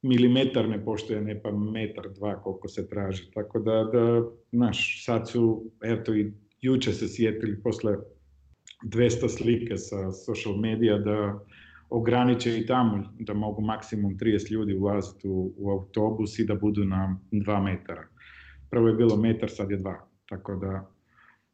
milimetar 0.06 0.68
ne 0.68 0.84
poštuje, 0.84 1.20
ne 1.20 1.42
pa 1.42 1.50
metar, 1.50 2.08
dva 2.14 2.42
koliko 2.42 2.68
se 2.68 2.88
traži. 2.88 3.30
Tako 3.34 3.58
da, 3.58 3.84
da 3.92 4.22
znaš, 4.52 5.04
sad 5.04 5.28
su, 5.28 5.70
eto 5.82 6.14
i 6.14 6.32
juče 6.60 6.92
se 6.92 7.08
sjetili 7.08 7.62
posle 7.62 7.96
200 8.84 9.28
slike 9.28 9.76
sa 9.76 10.12
social 10.12 10.56
medija 10.56 10.98
da 10.98 11.40
ograniče 11.90 12.58
i 12.58 12.66
tamo 12.66 13.04
da 13.18 13.34
mogu 13.34 13.62
maksimum 13.62 14.18
30 14.18 14.52
ljudi 14.52 14.76
ulaziti 14.78 15.28
u, 15.28 15.54
u 15.56 15.70
autobus 15.70 16.38
i 16.38 16.46
da 16.46 16.54
budu 16.54 16.84
na 16.84 17.18
2 17.32 17.62
metara. 17.62 18.06
Prvo 18.70 18.88
je 18.88 18.94
bilo 18.94 19.16
metar, 19.16 19.50
sad 19.50 19.70
je 19.70 19.76
dva. 19.76 20.08
Tako 20.28 20.56
da 20.56 20.90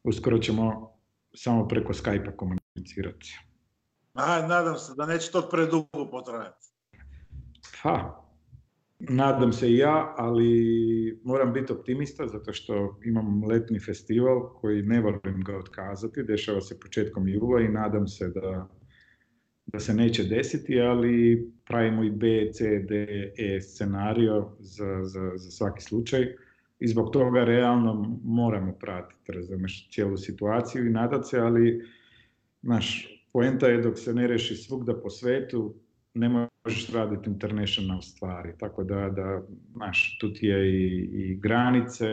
uskoro 0.03 0.37
ćemo 0.37 0.93
samo 1.35 1.67
preko 1.67 1.93
Skype-a 1.93 2.37
komunicirati. 2.37 3.39
A, 4.13 4.47
nadam 4.47 4.77
se 4.77 4.93
da 4.97 5.05
neće 5.05 5.31
to 5.31 5.49
predugo 5.51 6.09
potrajati. 6.11 6.67
Ha, 7.81 8.22
nadam 9.09 9.53
se 9.53 9.71
i 9.71 9.77
ja, 9.77 10.13
ali 10.17 11.19
moram 11.23 11.53
biti 11.53 11.73
optimista 11.73 12.27
zato 12.27 12.53
što 12.53 12.99
imam 13.05 13.43
letni 13.43 13.79
festival 13.79 14.53
koji 14.53 14.81
ne 14.81 15.01
volim 15.01 15.43
ga 15.45 15.57
otkazati, 15.57 16.23
dešava 16.23 16.61
se 16.61 16.79
početkom 16.79 17.27
jula 17.27 17.61
i 17.61 17.67
nadam 17.67 18.07
se 18.07 18.29
da, 18.29 18.69
da 19.65 19.79
se 19.79 19.93
neće 19.93 20.23
desiti, 20.23 20.81
ali 20.81 21.47
pravimo 21.65 22.03
i 22.03 22.11
B, 22.11 22.51
C, 22.51 22.79
D, 22.79 23.05
E 23.37 23.61
scenario 23.61 24.49
za, 24.59 25.03
za, 25.03 25.31
za 25.35 25.51
svaki 25.51 25.83
slučaj. 25.83 26.35
I 26.79 26.87
zbog 26.87 27.11
toga 27.13 27.43
realno 27.43 28.19
moramo 28.23 28.73
pratiti, 28.73 29.31
razumeš, 29.31 29.89
cijelu 29.89 30.17
situaciju 30.17 30.87
i 30.87 30.89
nadat 30.89 31.27
se, 31.27 31.39
ali 31.39 31.85
naš 32.61 33.09
poenta 33.33 33.67
je 33.67 33.81
dok 33.81 33.99
se 33.99 34.13
ne 34.13 34.27
reši 34.27 34.55
svugda 34.55 35.01
po 35.01 35.09
svetu, 35.09 35.75
ne 36.13 36.49
možeš 36.65 36.89
raditi 36.89 37.29
international 37.29 38.01
stvari, 38.01 38.53
tako 38.59 38.83
da, 38.83 39.09
da 39.09 39.41
znaš, 39.73 40.17
tu 40.19 40.33
ti 40.33 40.47
je 40.47 40.69
i, 40.71 41.09
i 41.13 41.35
granice, 41.35 42.05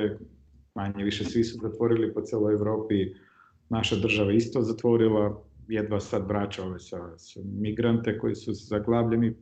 manje 0.74 1.04
više 1.04 1.24
svi 1.24 1.44
su 1.44 1.58
zatvorili 1.62 2.14
po 2.14 2.20
celoj 2.20 2.54
Evropi, 2.54 3.14
naša 3.68 3.96
država 3.96 4.32
isto 4.32 4.62
zatvorila, 4.62 5.42
jedva 5.68 6.00
sad 6.00 6.28
vraća 6.28 6.64
ove 6.64 6.78
sa, 6.80 7.18
sa 7.18 7.40
migrante 7.44 8.18
koji 8.18 8.34
su 8.34 8.52
zaglavljeni 8.52 9.34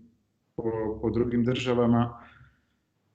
po, 0.56 0.98
po 1.02 1.10
drugim 1.10 1.44
državama, 1.44 2.26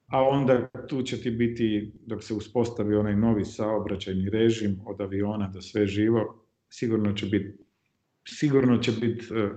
a 0.07 0.21
onda 0.21 0.67
tu 0.87 1.01
će 1.01 1.21
ti 1.21 1.31
biti, 1.31 1.91
dok 2.05 2.23
se 2.23 2.33
uspostavi 2.33 2.95
onaj 2.95 3.15
novi 3.15 3.45
saobraćajni 3.45 4.29
režim 4.29 4.79
od 4.85 5.01
aviona 5.01 5.47
do 5.47 5.61
sve 5.61 5.87
živo, 5.87 6.45
sigurno 6.69 7.13
će 7.13 7.25
biti 7.25 7.63
sigurno 8.27 8.77
će 8.77 8.91
biti 8.91 9.25
uh, 9.33 9.51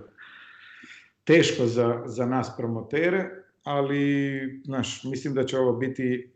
teško 1.26 1.66
za, 1.66 2.02
za 2.06 2.26
nas 2.26 2.56
promotere, 2.56 3.30
ali 3.62 4.62
znaš, 4.64 5.04
mislim 5.04 5.34
da 5.34 5.44
će 5.44 5.58
ovo 5.58 5.72
biti 5.72 6.32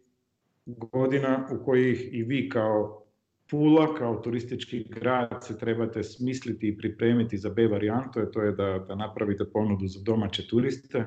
godina 0.67 1.49
u 1.53 1.65
kojih 1.65 2.09
i 2.13 2.23
vi 2.23 2.49
kao 2.49 2.97
Pula, 3.51 3.95
kao 3.95 4.17
turistički 4.17 4.85
grad 4.89 5.45
se 5.47 5.59
trebate 5.59 6.03
smisliti 6.03 6.69
i 6.69 6.77
pripremiti 6.79 7.39
za 7.39 7.51
B 7.51 7.67
varijantu, 7.67 8.21
to 8.33 8.43
je 8.43 8.53
da, 8.53 8.85
da 8.89 8.95
napravite 8.95 9.45
ponudu 9.53 9.87
za 9.87 10.01
domaće 10.03 10.49
turiste 10.49 11.07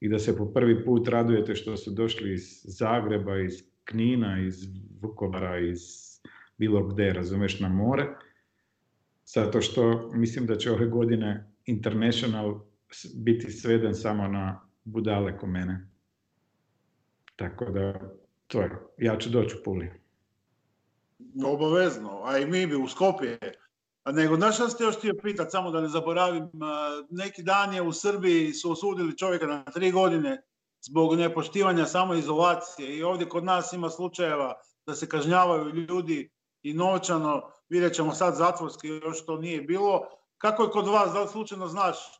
i 0.00 0.08
da 0.08 0.18
se 0.18 0.36
po 0.36 0.46
prvi 0.46 0.84
put 0.84 1.08
radujete 1.08 1.54
što 1.54 1.76
su 1.76 1.90
došli 1.90 2.32
iz 2.32 2.62
Zagreba, 2.64 3.38
iz 3.38 3.62
Knina, 3.84 4.40
iz 4.40 4.66
Vukovara, 5.00 5.58
iz 5.58 5.80
bilo 6.56 6.86
gde, 6.86 7.12
razumeš, 7.12 7.60
na 7.60 7.68
more. 7.68 8.06
Zato 9.24 9.60
što 9.60 10.10
mislim 10.14 10.46
da 10.46 10.56
će 10.56 10.72
ove 10.72 10.86
godine 10.86 11.50
International 11.66 12.60
biti 13.14 13.50
sveden 13.50 13.94
samo 13.94 14.28
na 14.28 14.60
budale 14.84 15.38
ko 15.38 15.46
mene. 15.46 15.88
Tako 17.36 17.64
da, 17.64 18.00
to 18.46 18.60
je. 18.60 18.70
Ja 18.98 19.18
ću 19.18 19.30
doći 19.30 19.56
u 19.56 19.62
Puli. 19.64 19.90
Obavezno, 21.44 22.22
a 22.24 22.38
i 22.38 22.46
mi 22.46 22.66
bi 22.66 22.76
u 22.76 22.88
Skopje. 22.88 23.38
A 24.04 24.12
nego, 24.12 24.36
znaš 24.36 24.54
šta 24.54 24.68
ste 24.68 24.84
još 24.84 24.96
htio 24.96 25.14
pitati, 25.22 25.50
samo 25.50 25.70
da 25.70 25.80
ne 25.80 25.88
zaboravim, 25.88 26.50
neki 27.10 27.42
dan 27.42 27.74
je 27.74 27.82
u 27.82 27.92
Srbiji 27.92 28.52
su 28.52 28.72
osudili 28.72 29.16
čovjeka 29.16 29.46
na 29.46 29.64
tri 29.64 29.90
godine 29.90 30.42
zbog 30.80 31.14
nepoštivanja 31.14 31.86
samoizolacije 31.86 32.96
i 32.96 33.02
ovdje 33.02 33.28
kod 33.28 33.44
nas 33.44 33.72
ima 33.72 33.90
slučajeva 33.90 34.54
da 34.86 34.94
se 34.94 35.08
kažnjavaju 35.08 35.74
ljudi 35.74 36.30
i 36.62 36.74
novčano, 36.74 37.42
vidjet 37.68 37.94
ćemo 37.94 38.14
sad 38.14 38.34
zatvorski, 38.34 38.88
još 38.88 39.26
to 39.26 39.38
nije 39.38 39.62
bilo. 39.62 40.00
Kako 40.38 40.62
je 40.62 40.70
kod 40.70 40.86
vas, 40.86 41.12
da 41.12 41.22
li 41.22 41.28
slučajno 41.28 41.68
znaš 41.68 42.17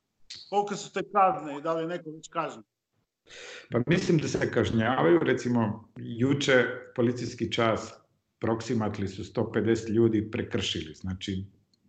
Kolike 0.50 0.76
su 0.76 0.92
te 0.92 1.02
kazne 1.12 1.58
i 1.58 1.62
da 1.62 1.74
li 1.74 1.86
neko 1.86 2.10
već 2.10 2.28
kažen? 2.28 2.62
Pa 3.72 3.80
mislim 3.86 4.18
da 4.18 4.28
se 4.28 4.50
kažnjavaju, 4.50 5.18
recimo 5.18 5.90
juče 5.96 6.64
policijski 6.96 7.52
čas 7.52 7.94
proksimatli 8.38 9.08
su 9.08 9.22
150 9.22 9.90
ljudi 9.90 10.30
prekršili, 10.30 10.94
znači 10.94 11.44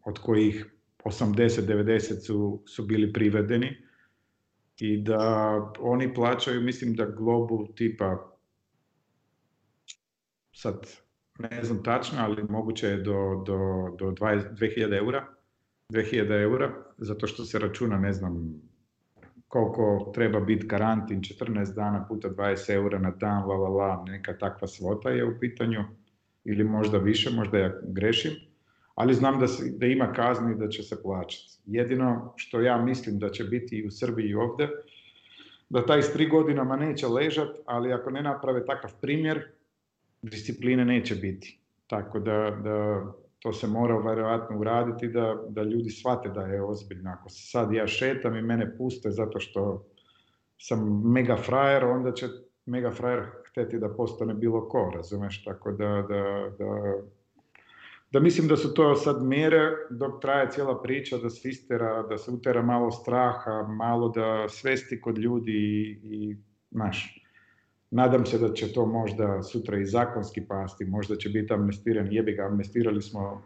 od 0.06 0.19
kojih 0.19 0.65
80-90 1.04 2.25
su, 2.25 2.63
su 2.67 2.86
bili 2.86 3.13
privedeni 3.13 3.78
i 4.78 4.97
da 5.04 5.54
oni 5.80 6.13
plaćaju, 6.13 6.62
mislim 6.62 6.95
da 6.95 7.06
globu 7.06 7.67
tipa 7.75 8.38
sad 10.54 10.88
ne 11.39 11.63
znam 11.63 11.84
tačno, 11.84 12.17
ali 12.19 12.43
moguće 12.43 12.88
je 12.88 12.97
do, 12.97 13.43
do, 13.45 13.58
do 13.99 14.06
20, 14.06 14.58
2000 14.58 14.97
eura 14.97 15.38
2000 15.89 16.41
eura, 16.41 16.71
zato 16.97 17.28
što 17.28 17.45
se 17.45 17.60
računa, 17.60 17.97
ne 17.97 18.13
znam, 18.13 18.62
koliko 19.47 20.12
treba 20.15 20.39
biti 20.39 20.67
karantin, 20.67 21.21
14 21.21 21.75
dana 21.75 22.06
puta 22.08 22.30
20 22.30 22.73
eura 22.73 22.99
na 22.99 23.12
dan, 23.12 23.47
la, 23.47 23.56
la, 23.56 23.69
la, 23.69 24.04
neka 24.08 24.38
takva 24.38 24.67
svota 24.67 25.10
je 25.10 25.25
u 25.25 25.39
pitanju, 25.39 25.84
ili 26.43 26.63
možda 26.63 26.97
više, 26.97 27.30
možda 27.30 27.58
ja 27.58 27.80
grešim, 27.84 28.32
ali 28.95 29.13
znam 29.13 29.39
da, 29.39 29.47
se, 29.47 29.71
da 29.78 29.86
ima 29.86 30.13
kazni 30.13 30.56
da 30.56 30.69
će 30.69 30.84
se 30.84 31.02
plaćati. 31.02 31.60
Jedino 31.65 32.34
što 32.36 32.62
ja 32.62 32.78
mislim 32.78 33.19
da 33.19 33.30
će 33.30 33.43
biti 33.43 33.75
i 33.75 33.88
u 33.88 33.91
Srbiji 33.91 34.30
i 34.30 34.36
ovde, 34.36 34.69
da 35.69 35.86
taj 35.86 36.02
s 36.02 36.13
tri 36.13 36.28
godinama 36.28 36.75
neće 36.75 37.08
ležat, 37.08 37.49
ali 37.65 37.93
ako 37.93 38.10
ne 38.10 38.21
naprave 38.21 38.65
takav 38.65 38.93
primjer, 39.02 39.43
discipline 40.21 40.86
neće 40.86 41.15
biti. 41.15 41.60
Tako 41.88 42.19
da, 42.19 42.60
da 42.63 43.04
to 43.39 43.54
se 43.54 43.67
mora 43.67 43.97
verovatno 43.97 44.60
uraditi 44.60 45.08
da, 45.08 45.43
da 45.49 45.63
ljudi 45.63 45.89
shvate 45.89 46.30
da 46.30 46.41
je 46.41 46.63
ozbiljno. 46.63 47.12
Ako 47.12 47.30
sad 47.30 47.73
ja 47.73 47.88
šetam 47.88 48.36
i 48.36 48.41
mene 48.41 48.78
puste 48.78 49.12
zato 49.12 49.39
što 49.39 49.86
sam 50.58 51.12
mega 51.12 51.36
frajer, 51.36 51.86
onda 51.86 52.13
će 52.13 52.28
mega 52.65 52.91
frajer 52.91 53.23
hteti 53.49 53.80
da 53.80 53.89
postane 53.95 54.34
bilo 54.34 54.69
ko, 54.69 54.91
razumeš? 54.95 55.43
Tako 55.43 55.71
da, 55.71 55.86
da, 55.86 56.52
da, 56.58 57.02
da 58.12 58.19
mislim 58.19 58.47
da 58.47 58.58
su 58.58 58.73
to 58.73 58.95
sad 58.95 59.23
mjere 59.23 59.71
dok 59.89 60.21
traje 60.21 60.49
cijela 60.49 60.82
priča 60.82 61.17
da 61.17 61.30
se 61.30 61.49
istera, 61.49 62.04
da 62.04 62.17
se 62.17 62.32
utera 62.32 62.62
malo 62.62 62.91
straha, 62.91 63.67
malo 63.67 64.10
da 64.10 64.49
svesti 64.49 65.02
kod 65.02 65.17
ljudi 65.17 65.52
i, 65.52 65.99
i 66.04 66.38
znaš, 66.71 67.18
Nadam 67.91 68.25
se 68.25 68.38
da 68.38 68.54
će 68.54 68.73
to 68.73 68.86
možda 68.86 69.43
sutra 69.43 69.78
i 69.78 69.86
zakonski 69.86 70.47
pasti, 70.47 70.86
možda 70.86 71.15
će 71.15 71.30
biti 71.30 71.54
amnestiran, 71.54 72.08
jebi 72.12 72.34
ga, 72.34 72.43
amnestirali 72.43 73.02
smo 73.02 73.41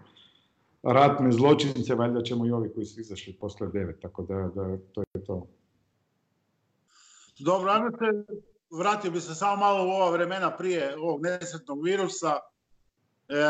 ratne 0.83 1.31
zločince, 1.31 1.95
valjda 1.95 2.21
ćemo 2.21 2.45
i 2.45 2.51
ovi 2.51 2.73
koji 2.73 2.85
su 2.85 3.01
izašli 3.01 3.33
posle 3.33 3.67
devet, 3.67 4.01
tako 4.01 4.23
da, 4.23 4.35
da 4.55 4.77
to 4.93 5.03
je 5.13 5.25
to. 5.25 5.47
Dobro, 7.39 7.71
ajmo 7.71 7.91
se, 7.91 8.33
vratio 8.77 9.11
bi 9.11 9.21
se 9.21 9.35
samo 9.35 9.55
malo 9.55 9.87
u 9.87 9.91
ova 9.91 10.11
vremena 10.11 10.57
prije 10.57 10.95
ovog 10.97 11.21
nesretnog 11.21 11.83
virusa. 11.83 12.39
E, 13.29 13.43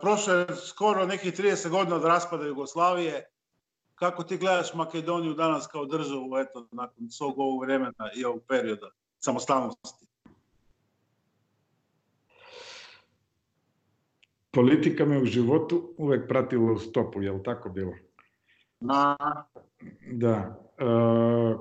prošlo 0.00 0.34
je 0.34 0.46
skoro 0.56 1.06
nekih 1.06 1.34
30 1.34 1.70
godina 1.70 1.96
od 1.96 2.04
raspada 2.04 2.46
Jugoslavije. 2.46 3.30
Kako 3.94 4.22
ti 4.22 4.36
gledaš 4.36 4.74
Makedoniju 4.74 5.34
danas 5.34 5.66
kao 5.66 5.84
državu, 5.84 6.36
eto, 6.38 6.68
nakon 6.72 7.10
svog 7.10 7.38
ovog 7.38 7.60
vremena 7.60 8.10
i 8.16 8.24
ovog 8.24 8.42
perioda 8.48 8.90
samostalnosti? 9.18 10.07
Politika 14.50 15.04
me 15.04 15.18
u 15.18 15.24
životu 15.24 15.94
uvek 15.96 16.28
pratila 16.28 16.72
u 16.72 16.78
stopu, 16.78 17.22
je 17.22 17.32
li 17.32 17.42
tako 17.42 17.68
bilo? 17.68 17.92
Da. 18.80 19.16
Da. 20.12 20.60
E, 20.78 20.84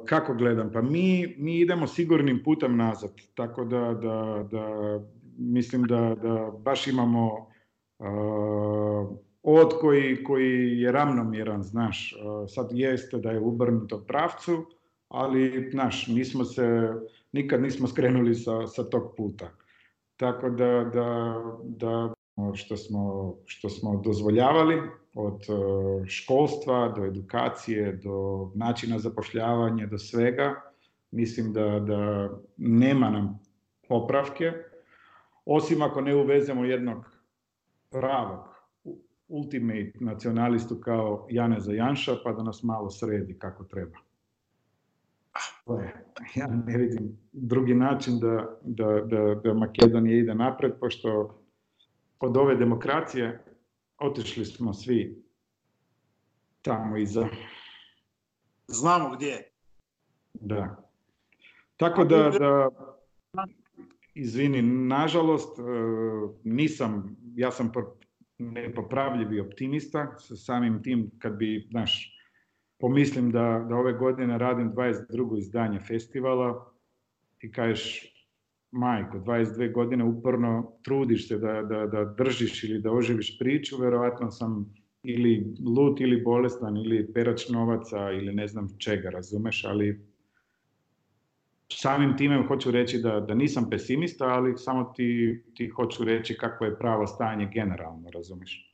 kako 0.05 0.33
gledam? 0.33 0.71
Pa 0.71 0.81
mi, 0.81 1.35
mi 1.37 1.59
idemo 1.59 1.87
sigurnim 1.87 2.43
putem 2.43 2.77
nazad, 2.77 3.11
tako 3.35 3.65
da, 3.65 3.93
da, 3.93 4.47
da 4.51 4.99
mislim 5.37 5.83
da, 5.83 6.15
da 6.21 6.51
baš 6.59 6.87
imamo 6.87 7.47
uh, 7.99 9.17
od 9.43 9.73
koji, 9.81 10.23
koji 10.23 10.79
je 10.79 10.91
ravnomjeran, 10.91 11.63
znaš, 11.63 12.15
uh, 12.23 12.49
sad 12.49 12.67
jeste 12.71 13.17
da 13.17 13.31
je 13.31 13.39
u 13.39 13.47
obrnutom 13.47 14.03
pravcu, 14.07 14.65
ali, 15.07 15.69
znaš, 15.71 16.07
nismo 16.07 16.43
se, 16.43 16.93
nikad 17.31 17.61
nismo 17.61 17.87
skrenuli 17.87 18.35
sa, 18.35 18.67
sa 18.67 18.83
tog 18.83 19.13
puta. 19.17 19.49
Tako 20.17 20.49
da, 20.49 20.83
da, 20.93 21.41
da 21.63 22.13
što 22.53 22.77
smo, 22.77 23.35
što 23.45 23.69
smo 23.69 24.01
dozvoljavali 24.05 24.81
od 25.13 25.41
e, 25.41 26.07
školstva 26.07 26.93
do 26.95 27.05
edukacije, 27.05 27.99
do 28.03 28.51
načina 28.55 28.99
zapošljavanja, 28.99 29.87
do 29.87 29.97
svega. 29.97 30.61
Mislim 31.11 31.53
da, 31.53 31.79
da 31.79 32.29
nema 32.57 33.09
nam 33.09 33.39
popravke, 33.87 34.51
osim 35.45 35.81
ako 35.81 36.01
ne 36.01 36.15
uvezemo 36.15 36.65
jednog 36.65 37.05
pravog 37.89 38.39
ultimate 39.27 39.91
nacionalistu 39.99 40.75
kao 40.75 41.27
Jane 41.29 41.59
Zajanša 41.59 42.15
pa 42.23 42.33
da 42.33 42.43
nas 42.43 42.63
malo 42.63 42.89
sredi 42.89 43.39
kako 43.39 43.63
treba. 43.63 43.97
Ja 46.35 46.47
ne 46.47 46.77
vidim 46.77 47.17
drugi 47.31 47.73
način 47.73 48.19
da, 48.19 48.59
da, 48.63 49.01
da, 49.01 49.35
da 49.43 49.53
Makedonija 49.53 50.17
ide 50.17 50.35
napred, 50.35 50.71
pošto 50.79 51.39
od 52.19 52.37
ove 52.37 52.55
demokracije 52.55 53.43
otišli 53.97 54.45
smo 54.45 54.73
svi 54.73 55.23
tamo 56.61 56.97
iza. 56.97 57.27
Znamo 58.67 59.15
gdje. 59.15 59.51
Da. 60.33 60.89
Tako 61.77 62.03
da, 62.03 62.29
da 62.39 62.69
izvini, 64.13 64.61
nažalost, 64.87 65.59
e, 65.59 65.63
nisam, 66.43 67.17
ja 67.35 67.51
sam 67.51 67.71
nepopravljivi 68.37 69.39
optimista 69.39 70.15
sa 70.19 70.35
samim 70.35 70.83
tim 70.83 71.11
kad 71.19 71.37
bi, 71.37 71.67
znaš, 71.69 72.13
pomislim 72.79 73.31
da, 73.31 73.65
da 73.69 73.75
ove 73.75 73.93
godine 73.93 74.37
radim 74.37 74.73
22. 74.73 75.37
izdanje 75.37 75.79
festivala 75.79 76.73
i 77.41 77.51
kažeš, 77.51 78.16
majko, 78.71 79.17
22 79.17 79.73
godine 79.73 80.03
uporno 80.03 80.71
trudiš 80.83 81.27
se 81.27 81.37
da, 81.37 81.61
da, 81.61 81.85
da 81.87 82.05
držiš 82.17 82.63
ili 82.63 82.81
da 82.81 82.91
oživiš 82.91 83.39
priču, 83.39 83.77
verovatno 83.77 84.31
sam 84.31 84.73
ili 85.03 85.55
lut 85.77 86.01
ili 86.01 86.21
bolestan 86.21 86.77
ili 86.77 87.13
perač 87.13 87.49
novaca 87.49 88.11
ili 88.11 88.33
ne 88.33 88.47
znam 88.47 88.69
čega, 88.79 89.09
razumeš, 89.09 89.65
ali 89.65 90.07
samim 91.73 92.17
time 92.17 92.47
hoću 92.47 92.71
reći 92.71 92.97
da, 92.97 93.19
da 93.19 93.33
nisam 93.33 93.69
pesimista, 93.69 94.25
ali 94.25 94.57
samo 94.57 94.93
ti, 94.95 95.43
ti 95.55 95.69
hoću 95.69 96.03
reći 96.03 96.37
kako 96.37 96.65
je 96.65 96.77
pravo 96.79 97.07
stanje 97.07 97.49
generalno, 97.53 98.09
razumeš? 98.13 98.73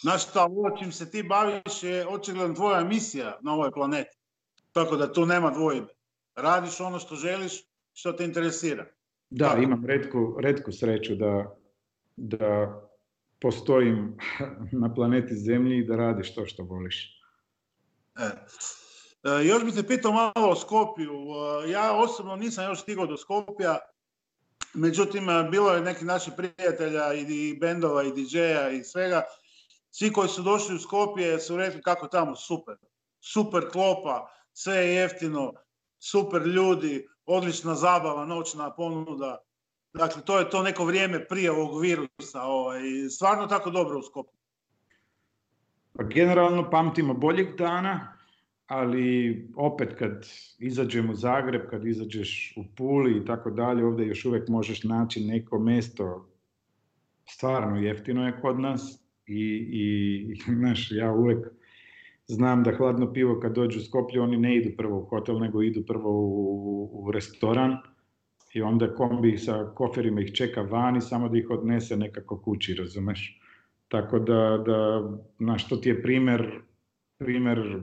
Znaš 0.00 0.28
šta, 0.28 0.44
ovo 0.44 0.76
čim 0.78 0.92
se 0.92 1.10
ti 1.10 1.22
baviš 1.22 1.82
je 1.82 2.06
očigledno 2.08 2.54
tvoja 2.54 2.84
misija 2.84 3.38
na 3.42 3.54
ovoj 3.54 3.72
planeti. 3.72 4.18
Tako 4.72 4.96
da 4.96 5.12
tu 5.12 5.26
nema 5.26 5.50
dvojbe. 5.50 5.88
Radiš 6.36 6.80
ono 6.80 6.98
što 6.98 7.16
želiš, 7.16 7.69
što 8.00 8.12
te 8.12 8.24
interesira. 8.24 8.86
Da, 9.30 9.48
Tako. 9.48 9.62
imam 9.62 9.86
redku, 9.86 10.36
redku 10.40 10.72
sreću 10.72 11.14
da, 11.14 11.56
da 12.16 12.80
postojim 13.40 14.16
na 14.82 14.94
planeti 14.94 15.34
Zemlji 15.34 15.78
i 15.78 15.84
da 15.84 15.96
radiš 15.96 16.34
to 16.34 16.46
što 16.46 16.62
voliš. 16.62 17.20
E. 18.18 18.30
E, 19.24 19.44
još 19.44 19.64
bih 19.64 19.74
te 19.74 19.86
pitao 19.86 20.12
malo 20.12 20.50
o 20.50 20.56
Skopiju. 20.56 21.12
E, 21.12 21.70
ja 21.70 21.92
osobno 21.96 22.36
nisam 22.36 22.64
još 22.64 22.82
stigao 22.82 23.06
do 23.06 23.16
Skopija, 23.16 23.78
međutim, 24.74 25.28
e, 25.28 25.48
bilo 25.50 25.74
je 25.74 25.80
neki 25.80 26.04
naših 26.04 26.32
prijatelja 26.36 27.14
i 27.14 27.58
bendova 27.60 28.02
i 28.02 28.12
DJ-a 28.12 28.70
i 28.70 28.84
svega. 28.84 29.22
Svi 29.90 30.12
koji 30.12 30.28
su 30.28 30.42
došli 30.42 30.74
u 30.74 30.78
Skopje 30.78 31.38
su 31.38 31.56
rekli 31.56 31.82
kako 31.82 32.06
tamo 32.06 32.36
super. 32.36 32.76
Super 33.20 33.68
klopa, 33.72 34.28
sve 34.52 34.76
je 34.76 34.94
jeftino, 34.94 35.52
super 35.98 36.42
ljudi, 36.42 37.09
odlična 37.26 37.74
zabava, 37.74 38.26
noćna 38.26 38.70
ponuda. 38.70 39.38
Dakle, 39.92 40.22
to 40.22 40.38
je 40.38 40.50
to 40.50 40.62
neko 40.62 40.84
vrijeme 40.84 41.26
prije 41.28 41.50
ovog 41.50 41.80
virusa. 41.80 42.42
Ovaj, 42.42 42.80
stvarno 43.10 43.46
tako 43.46 43.70
dobro 43.70 43.98
u 43.98 44.02
Skopju. 44.02 44.38
Pa 45.92 46.02
generalno 46.02 46.70
pamtimo 46.70 47.14
boljeg 47.14 47.56
dana, 47.56 48.16
ali 48.66 49.48
opet 49.56 49.98
kad 49.98 50.26
izađem 50.58 51.10
u 51.10 51.14
Zagreb, 51.14 51.62
kad 51.70 51.86
izađeš 51.86 52.54
u 52.56 52.64
Puli 52.76 53.18
i 53.18 53.24
tako 53.24 53.50
dalje, 53.50 53.84
ovde 53.84 54.06
još 54.06 54.24
uvek 54.24 54.48
možeš 54.48 54.84
naći 54.84 55.24
neko 55.24 55.58
mesto 55.58 56.30
stvarno 57.28 57.76
jeftino 57.76 58.26
je 58.26 58.40
kod 58.40 58.60
nas 58.60 59.02
i, 59.26 59.68
i 59.72 60.34
znaš, 60.54 60.88
ja 60.90 61.12
uvek 61.12 61.46
znam 62.34 62.62
da 62.62 62.76
hladno 62.76 63.12
pivo 63.12 63.40
kad 63.40 63.54
dođu 63.54 63.78
u 63.78 63.82
Skoplje, 63.82 64.20
oni 64.20 64.36
ne 64.36 64.56
idu 64.56 64.70
prvo 64.76 64.98
u 64.98 65.04
hotel, 65.04 65.38
nego 65.38 65.62
idu 65.62 65.82
prvo 65.86 66.10
u, 66.10 66.90
u 66.92 67.12
restoran 67.12 67.76
i 68.54 68.62
onda 68.62 68.94
kombi 68.94 69.38
sa 69.38 69.72
koferima 69.74 70.20
ih 70.20 70.32
čeka 70.34 70.62
vani, 70.62 71.00
samo 71.00 71.28
da 71.28 71.38
ih 71.38 71.50
odnese 71.50 71.96
nekako 71.96 72.40
kući, 72.40 72.74
razumeš? 72.74 73.40
Tako 73.88 74.18
da, 74.18 74.62
da 74.66 75.10
znaš, 75.38 75.68
to 75.68 75.76
ti 75.76 75.88
je 75.88 76.02
primer, 76.02 76.60
primer 77.18 77.82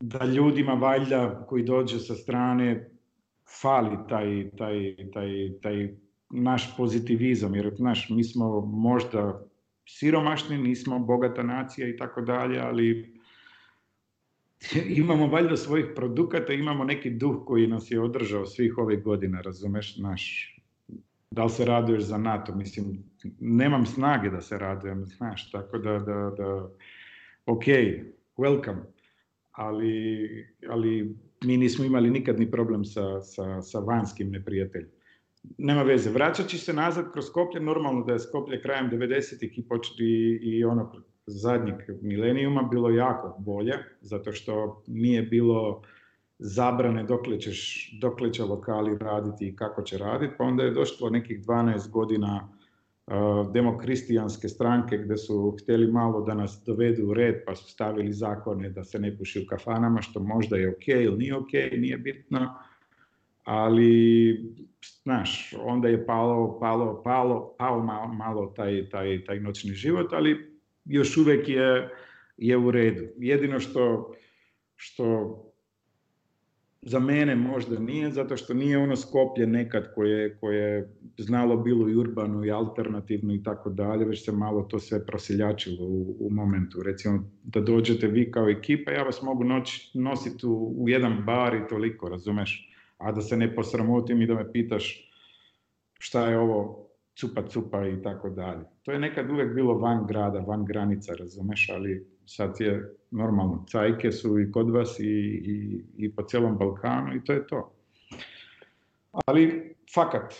da 0.00 0.24
ljudima 0.24 0.72
valjda 0.72 1.46
koji 1.48 1.62
dođu 1.62 1.98
sa 1.98 2.14
strane 2.14 2.90
fali 3.60 3.96
taj, 4.08 4.50
taj, 4.58 4.96
taj, 5.12 5.28
taj 5.62 5.94
naš 6.30 6.76
pozitivizam, 6.76 7.54
jer 7.54 7.74
znaš, 7.76 8.10
mi 8.10 8.24
smo 8.24 8.60
možda 8.60 9.49
siromašni, 9.98 10.58
nismo 10.58 10.98
bogata 10.98 11.42
nacija 11.42 11.88
i 11.88 11.96
tako 11.96 12.20
dalje, 12.20 12.60
ali 12.60 13.14
imamo 15.02 15.26
valjda 15.26 15.56
svojih 15.56 15.86
produkata, 15.96 16.52
imamo 16.52 16.84
neki 16.84 17.10
duh 17.10 17.42
koji 17.46 17.66
nas 17.66 17.90
je 17.90 18.00
održao 18.00 18.46
svih 18.46 18.78
ovih 18.78 19.02
godina, 19.02 19.40
razumeš, 19.40 19.96
naš, 19.96 20.56
da 21.30 21.44
li 21.44 21.50
se 21.50 21.64
raduješ 21.64 22.02
za 22.02 22.18
NATO, 22.18 22.54
mislim, 22.54 23.04
nemam 23.40 23.86
snage 23.86 24.30
da 24.30 24.40
se 24.40 24.58
radujem, 24.58 25.06
znaš, 25.06 25.50
tako 25.50 25.78
da, 25.78 25.98
da, 25.98 26.34
da, 26.38 26.70
ok, 27.46 27.64
welcome, 28.36 28.82
ali, 29.52 30.46
ali 30.68 31.16
mi 31.44 31.56
nismo 31.56 31.84
imali 31.84 32.10
nikad 32.10 32.40
ni 32.40 32.50
problem 32.50 32.84
sa, 32.84 33.20
sa, 33.20 33.62
sa 33.62 33.78
vanskim 33.78 34.30
neprijateljem. 34.30 34.99
Nema 35.58 35.82
veze, 35.82 36.10
vraćaći 36.10 36.58
se 36.58 36.72
nazad 36.72 37.12
kroz 37.12 37.26
Skoplje, 37.26 37.60
normalno 37.60 38.04
da 38.04 38.12
je 38.12 38.18
Skoplje 38.18 38.62
krajem 38.62 38.90
90-ih 38.90 39.58
i, 39.58 39.64
i, 39.98 40.58
i 40.58 40.64
ono 40.64 40.92
zadnjeg 41.26 41.76
milenijuma 42.02 42.62
bilo 42.62 42.90
jako 42.90 43.36
bolje, 43.38 43.74
zato 44.00 44.32
što 44.32 44.82
nije 44.86 45.22
bilo 45.22 45.82
zabrane 46.38 47.04
dokle, 47.04 47.40
ćeš, 47.40 47.90
dokle 48.00 48.32
će 48.32 48.44
lokali 48.44 48.98
raditi 48.98 49.48
i 49.48 49.56
kako 49.56 49.82
će 49.82 49.98
raditi, 49.98 50.34
pa 50.38 50.44
onda 50.44 50.62
je 50.62 50.70
došlo 50.70 51.10
nekih 51.10 51.40
12 51.40 51.90
godina 51.90 52.48
demokristijanske 53.52 54.48
stranke 54.48 54.98
gde 54.98 55.16
su 55.16 55.56
hteli 55.62 55.92
malo 55.92 56.20
da 56.20 56.34
nas 56.34 56.62
dovedu 56.66 57.06
u 57.06 57.14
red 57.14 57.34
pa 57.46 57.54
su 57.54 57.70
stavili 57.70 58.12
zakone 58.12 58.70
da 58.70 58.84
se 58.84 58.98
ne 58.98 59.18
puši 59.18 59.40
u 59.40 59.46
kafanama 59.48 60.02
što 60.02 60.20
možda 60.20 60.56
je 60.56 60.76
okay, 60.76 61.04
ili 61.04 61.18
nije 61.18 61.34
okay, 61.34 61.80
nije 61.80 61.98
bitno 61.98 62.54
ali 63.44 64.36
znaš, 65.02 65.54
onda 65.62 65.88
je 65.88 66.06
palo, 66.06 66.58
palo, 66.60 67.02
palo, 67.04 67.54
pao 67.58 67.82
malo, 67.82 68.12
malo 68.12 68.52
taj, 68.56 68.88
taj, 68.88 69.24
taj 69.24 69.40
noćni 69.40 69.70
život, 69.70 70.12
ali 70.12 70.60
još 70.84 71.16
uvek 71.16 71.48
je, 71.48 71.88
je 72.36 72.56
u 72.56 72.70
redu. 72.70 73.04
Jedino 73.18 73.60
što, 73.60 74.14
što 74.76 75.36
za 76.82 76.98
mene 76.98 77.36
možda 77.36 77.78
nije, 77.78 78.10
zato 78.10 78.36
što 78.36 78.54
nije 78.54 78.78
ono 78.78 78.96
Skoplje 78.96 79.46
nekad 79.46 79.94
koje, 79.94 80.36
koje 80.36 80.94
znalo 81.18 81.56
bilo 81.56 81.88
i 81.88 81.96
urbano 81.96 82.44
i 82.44 82.50
alternativno 82.50 83.34
i 83.34 83.42
tako 83.42 83.70
dalje, 83.70 84.04
već 84.04 84.24
se 84.24 84.32
malo 84.32 84.62
to 84.62 84.78
sve 84.78 85.06
prosiljačilo 85.06 85.86
u, 85.86 86.16
u 86.20 86.30
momentu. 86.30 86.82
Recimo 86.82 87.30
da 87.42 87.60
dođete 87.60 88.06
vi 88.06 88.30
kao 88.30 88.48
ekipa, 88.48 88.92
ja 88.92 89.02
vas 89.02 89.22
mogu 89.22 89.44
noć, 89.44 89.94
nositi 89.94 90.46
u, 90.46 90.74
u 90.78 90.88
jedan 90.88 91.22
bar 91.26 91.54
i 91.54 91.68
toliko, 91.68 92.08
razumeš? 92.08 92.69
A 93.00 93.12
da 93.12 93.20
se 93.20 93.36
ne 93.36 93.54
posramotim 93.54 94.22
i 94.22 94.26
da 94.26 94.34
me 94.34 94.52
pitaš 94.52 95.10
šta 95.98 96.26
je 96.26 96.38
ovo 96.38 96.86
cupa 97.20 97.42
cupa 97.48 97.86
i 97.86 98.02
tako 98.02 98.30
dalje. 98.30 98.64
To 98.82 98.92
je 98.92 98.98
nekad 98.98 99.30
uvek 99.30 99.54
bilo 99.54 99.78
van 99.78 100.06
grada, 100.06 100.38
van 100.38 100.64
granica, 100.64 101.14
razumeš, 101.14 101.68
ali 101.70 102.06
sad 102.26 102.56
je 102.58 102.94
normalno. 103.10 103.64
Cajke 103.68 104.12
su 104.12 104.40
i 104.40 104.52
kod 104.52 104.70
vas 104.70 105.00
i, 105.00 105.04
i, 105.04 105.84
i 105.96 106.14
po 106.14 106.22
celom 106.22 106.58
Balkanu 106.58 107.16
i 107.16 107.24
to 107.24 107.32
je 107.32 107.46
to. 107.46 107.72
Ali, 109.26 109.74
fakat, 109.94 110.34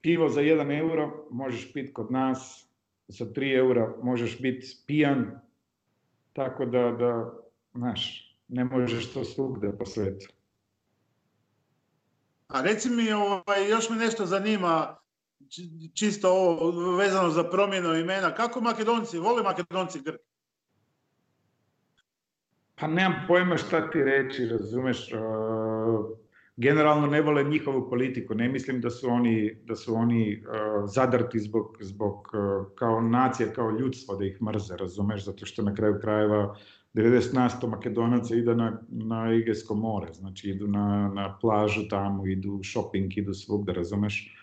pivo 0.00 0.28
za 0.28 0.40
1 0.40 0.78
euro 0.78 1.26
možeš 1.30 1.72
pit 1.72 1.92
kod 1.94 2.10
nas, 2.10 2.68
za 3.08 3.24
3 3.24 3.56
eura 3.56 3.94
možeš 4.02 4.40
biti 4.40 4.66
pijan, 4.86 5.40
tako 6.32 6.66
da, 6.66 6.92
da, 6.92 7.32
znaš, 7.74 8.22
ne 8.48 8.64
možeš 8.64 9.12
to 9.12 9.24
svugde 9.24 9.72
po 9.78 9.86
svetu. 9.86 10.35
A 12.46 12.60
reci 12.62 12.90
mi, 12.90 13.12
ovaj, 13.12 13.70
još 13.70 13.90
me 13.90 13.96
nešto 13.96 14.26
zanima, 14.26 14.96
čisto 15.94 16.30
ovo 16.30 16.96
vezano 16.96 17.30
za 17.30 17.44
promjenu 17.44 17.94
imena. 17.94 18.34
Kako 18.34 18.60
Makedonci, 18.60 19.18
vole 19.18 19.42
Makedonci 19.42 20.00
Grk? 20.04 20.20
Pa 22.74 22.86
nemam 22.86 23.24
pojma 23.28 23.56
šta 23.56 23.90
ti 23.90 24.04
reći, 24.04 24.46
razumeš. 24.46 25.12
Uh, 25.12 26.18
generalno 26.56 27.06
ne 27.06 27.20
vole 27.20 27.44
njihovu 27.44 27.90
politiku. 27.90 28.34
Ne 28.34 28.48
mislim 28.48 28.80
da 28.80 28.90
su 28.90 29.08
oni, 29.08 29.58
da 29.64 29.76
su 29.76 29.94
oni 29.94 30.44
zadrti 30.86 31.38
zbog, 31.38 31.76
zbog 31.80 32.28
kao 32.74 33.00
nacija, 33.00 33.52
kao 33.52 33.70
ljudstvo 33.70 34.16
da 34.16 34.24
ih 34.24 34.42
mrze, 34.42 34.76
razumeš, 34.76 35.24
zato 35.24 35.46
što 35.46 35.62
na 35.62 35.74
kraju 35.74 35.98
krajeva 36.00 36.56
90% 36.96 37.68
Makedonaca 37.68 38.34
ide 38.34 38.54
na, 38.54 38.80
na 38.88 39.32
Egesko 39.32 39.74
more, 39.74 40.12
znači 40.12 40.50
idu 40.50 40.66
na, 40.66 41.12
na 41.14 41.38
plažu 41.40 41.88
tamo, 41.88 42.26
idu 42.26 42.60
shopping, 42.64 43.18
idu 43.18 43.34
svugde, 43.34 43.72
razumeš. 43.72 44.36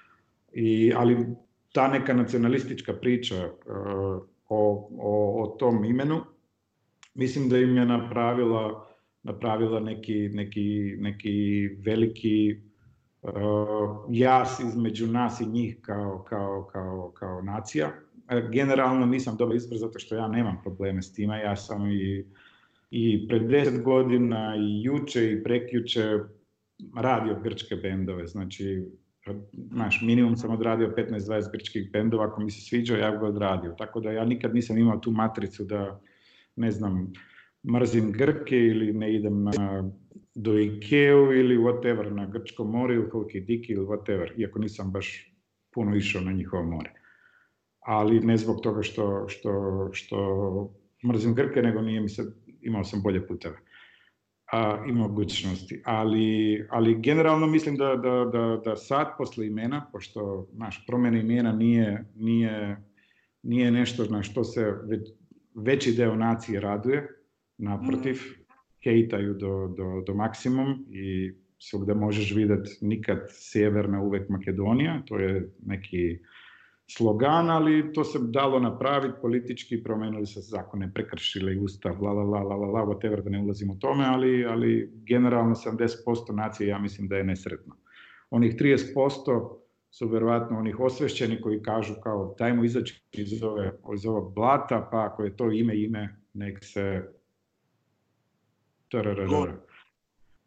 I, 0.53 0.93
ali 0.95 1.25
ta 1.71 1.87
neka 1.87 2.13
nacionalistička 2.13 2.93
priča 2.93 3.45
uh, 3.45 4.23
o, 4.49 4.89
o, 4.99 5.43
o 5.43 5.47
tom 5.59 5.85
imenu, 5.85 6.21
mislim 7.15 7.49
da 7.49 7.57
im 7.57 7.77
je 7.77 7.85
napravila, 7.85 8.87
napravila 9.23 9.79
neki, 9.79 10.29
neki, 10.33 10.95
neki 10.99 11.69
veliki 11.85 12.61
uh, 13.21 13.31
jas 14.09 14.59
između 14.59 15.07
nas 15.07 15.41
i 15.41 15.45
njih 15.45 15.77
kao, 15.81 16.25
kao, 16.29 16.69
kao, 16.71 17.11
kao 17.15 17.41
nacija. 17.41 17.91
Generalno 18.51 19.05
nisam 19.05 19.37
dobar 19.37 19.55
izbor 19.55 19.77
zato 19.77 19.99
što 19.99 20.15
ja 20.15 20.27
nemam 20.27 20.59
probleme 20.63 21.01
s 21.01 21.13
time, 21.13 21.39
ja 21.39 21.55
sam 21.55 21.91
i, 21.91 22.25
i 22.95 23.27
pred 23.27 23.47
deset 23.49 23.84
godina 23.84 24.56
i 24.56 24.84
juče 24.84 25.32
i 25.32 25.43
prekjuče 25.43 26.19
radio 26.95 27.39
grčke 27.43 27.75
bendove, 27.75 28.27
znači 28.27 28.86
znaš, 29.71 30.01
minimum 30.01 30.36
sam 30.36 30.51
odradio 30.51 30.93
15-20 30.97 31.51
grčkih 31.51 31.91
bendova, 31.91 32.25
ako 32.25 32.41
mi 32.41 32.51
se 32.51 32.62
sviđao, 32.62 32.97
ja 32.97 33.12
ga 33.17 33.27
odradio. 33.27 33.75
Tako 33.77 33.99
da 33.99 34.12
ja 34.12 34.25
nikad 34.25 34.56
nisam 34.56 34.77
imao 34.77 34.97
tu 34.97 35.12
matricu 35.12 35.63
da, 35.63 36.01
ne 36.56 36.71
znam, 36.71 37.13
mrzim 37.73 38.12
Grke 38.12 38.58
ili 38.58 38.93
ne 38.93 39.15
idem 39.15 39.43
na, 39.43 39.89
do 40.36 40.60
Ikeu 40.60 41.34
ili 41.34 41.58
whatever, 41.58 42.10
na 42.12 42.25
Grčko 42.25 42.63
more 42.63 42.95
ili 42.95 43.10
koliki 43.10 43.39
diki 43.39 43.73
ili 43.73 43.86
whatever, 43.86 44.32
iako 44.38 44.60
nisam 44.60 44.91
baš 44.91 45.34
puno 45.73 45.95
išao 45.95 46.21
na 46.21 46.32
njihovo 46.32 46.63
more. 46.63 46.91
Ali 47.79 48.19
ne 48.19 48.38
zbog 48.38 48.62
toga 48.62 48.82
što, 48.82 49.25
što, 49.27 49.89
što 49.91 50.17
mrzim 51.08 51.36
Grke, 51.36 51.62
nego 51.62 51.82
nije 51.82 52.01
mi 52.01 52.10
se, 52.10 52.23
imao 52.63 52.84
sam 52.84 53.02
bolje 53.02 53.28
puteve 53.28 53.58
a, 54.52 54.86
i 54.89 54.91
mogućnosti. 54.91 55.82
Ali, 55.86 56.67
ali 56.69 57.02
generalno 57.02 57.47
mislim 57.47 57.76
da, 57.76 57.95
da, 57.95 58.30
da, 58.32 58.62
da 58.65 58.76
sad 58.76 59.08
posle 59.17 59.47
imena, 59.47 59.89
pošto 59.91 60.47
naš 60.54 60.86
promjena 60.88 61.19
imena 61.19 61.52
nije, 61.52 62.06
nije, 62.15 62.78
nije 63.43 63.71
nešto 63.71 64.06
na 64.06 64.23
što 64.23 64.43
se 64.43 64.73
već, 64.84 65.10
veći 65.56 65.93
deo 65.93 66.15
nacije 66.15 66.60
raduje, 66.60 67.08
naprotiv, 67.58 68.15
mm. 68.15 68.43
hejtaju 68.84 69.34
do, 69.34 69.73
do, 69.78 70.04
do 70.08 70.13
maksimum 70.13 70.86
i 70.91 71.34
svugde 71.60 71.93
možeš 71.93 72.36
videti 72.36 72.69
nikad 72.82 73.19
sjeverna, 73.30 74.02
uvek 74.02 74.30
Makedonija, 74.30 75.02
to 75.06 75.19
je 75.19 75.54
neki 75.65 76.19
slogan, 76.97 77.49
ali 77.49 77.93
to 77.93 78.03
se 78.03 78.19
dalo 78.21 78.60
napraviti 78.60 79.15
politički, 79.21 79.84
promenili 79.84 80.25
se 80.25 80.39
zakone, 80.41 80.91
prekršili 80.93 81.60
ustav, 81.60 82.01
la 82.01 82.13
la 82.13 82.23
la 82.23 82.39
la 82.39 82.56
la 82.56 82.67
la, 82.67 82.86
whatever, 82.86 83.23
da 83.23 83.29
ne 83.29 83.41
ulazim 83.41 83.69
u 83.69 83.79
tome, 83.79 84.06
ali, 84.06 84.45
ali 84.45 84.91
generalno 84.93 85.56
70% 85.56 86.34
nacije 86.36 86.67
ja 86.67 86.79
mislim 86.79 87.08
da 87.08 87.15
je 87.15 87.23
nesretno. 87.23 87.75
Onih 88.29 88.56
30% 88.56 89.58
su 89.91 90.08
verovatno 90.08 90.60
onih 90.60 90.79
osvešćeni 90.79 91.41
koji 91.41 91.62
kažu 91.62 91.93
kao 92.03 92.36
dajmo 92.39 92.63
izaći 92.63 93.03
iz, 93.12 93.43
ove, 93.43 93.79
iz 93.95 94.06
ovog 94.06 94.34
blata, 94.34 94.88
pa 94.91 95.06
ako 95.06 95.23
je 95.23 95.38
to 95.38 95.51
ime, 95.51 95.82
ime, 95.82 96.15
nek 96.34 96.60
se... 96.63 97.03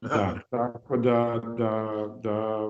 Da, 0.01 0.39
tako 0.51 0.97
da, 0.97 1.43
da, 1.59 2.07
da 2.23 2.69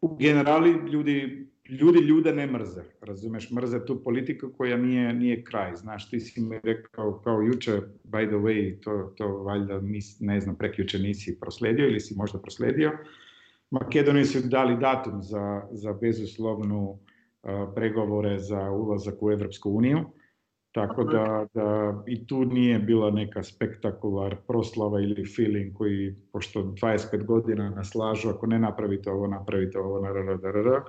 u 0.00 0.16
generali 0.16 0.70
ljudi 0.70 1.47
ljudi 1.68 1.98
ljude 1.98 2.32
ne 2.32 2.46
mrze, 2.46 2.82
razumeš, 3.00 3.50
mrze 3.50 3.86
tu 3.86 4.04
politiku 4.04 4.50
koja 4.56 4.76
nije, 4.76 5.12
nije 5.12 5.44
kraj. 5.44 5.74
Znaš, 5.74 6.10
ti 6.10 6.20
si 6.20 6.40
mi 6.40 6.60
rekao 6.62 7.20
kao 7.24 7.40
juče, 7.42 7.72
by 8.04 8.26
the 8.26 8.36
way, 8.36 8.80
to, 8.80 9.12
to 9.16 9.28
valjda 9.28 9.80
nis, 9.80 10.20
ne 10.20 10.40
znam, 10.40 10.56
prekjuče 10.56 10.98
nisi 10.98 11.40
prosledio 11.40 11.86
ili 11.86 12.00
si 12.00 12.14
možda 12.14 12.38
prosledio. 12.38 12.92
Makedoniji 13.70 14.24
su 14.24 14.48
dali 14.48 14.76
datum 14.76 15.22
za, 15.22 15.62
za 15.70 15.92
bezuslovnu 15.92 16.90
uh, 16.90 16.98
pregovore 17.74 18.38
za 18.38 18.70
ulazak 18.70 19.22
u 19.22 19.30
Evropsku 19.30 19.70
uniju. 19.70 19.98
Tako 20.72 21.04
da, 21.04 21.46
da 21.54 22.02
i 22.06 22.26
tu 22.26 22.44
nije 22.44 22.78
bila 22.78 23.10
neka 23.10 23.42
spektakular 23.42 24.36
proslava 24.48 25.00
ili 25.00 25.24
feeling 25.36 25.72
koji, 25.74 26.14
pošto 26.32 26.62
25 26.62 27.24
godina 27.24 27.70
naslažu, 27.70 28.28
ako 28.28 28.46
ne 28.46 28.58
napravite 28.58 29.10
ovo, 29.10 29.26
napravite 29.26 29.78
ovo, 29.78 30.06
rrrr, 30.08 30.80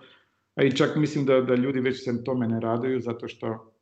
A 0.60 0.64
i 0.64 0.72
čak 0.72 0.96
mislim 0.96 1.26
da, 1.26 1.42
da 1.42 1.56
ljudi 1.56 1.80
već 1.80 2.04
se 2.04 2.24
tome 2.24 2.48
ne 2.48 2.60
raduju, 2.60 3.00
zato 3.02 3.28
što 3.28 3.74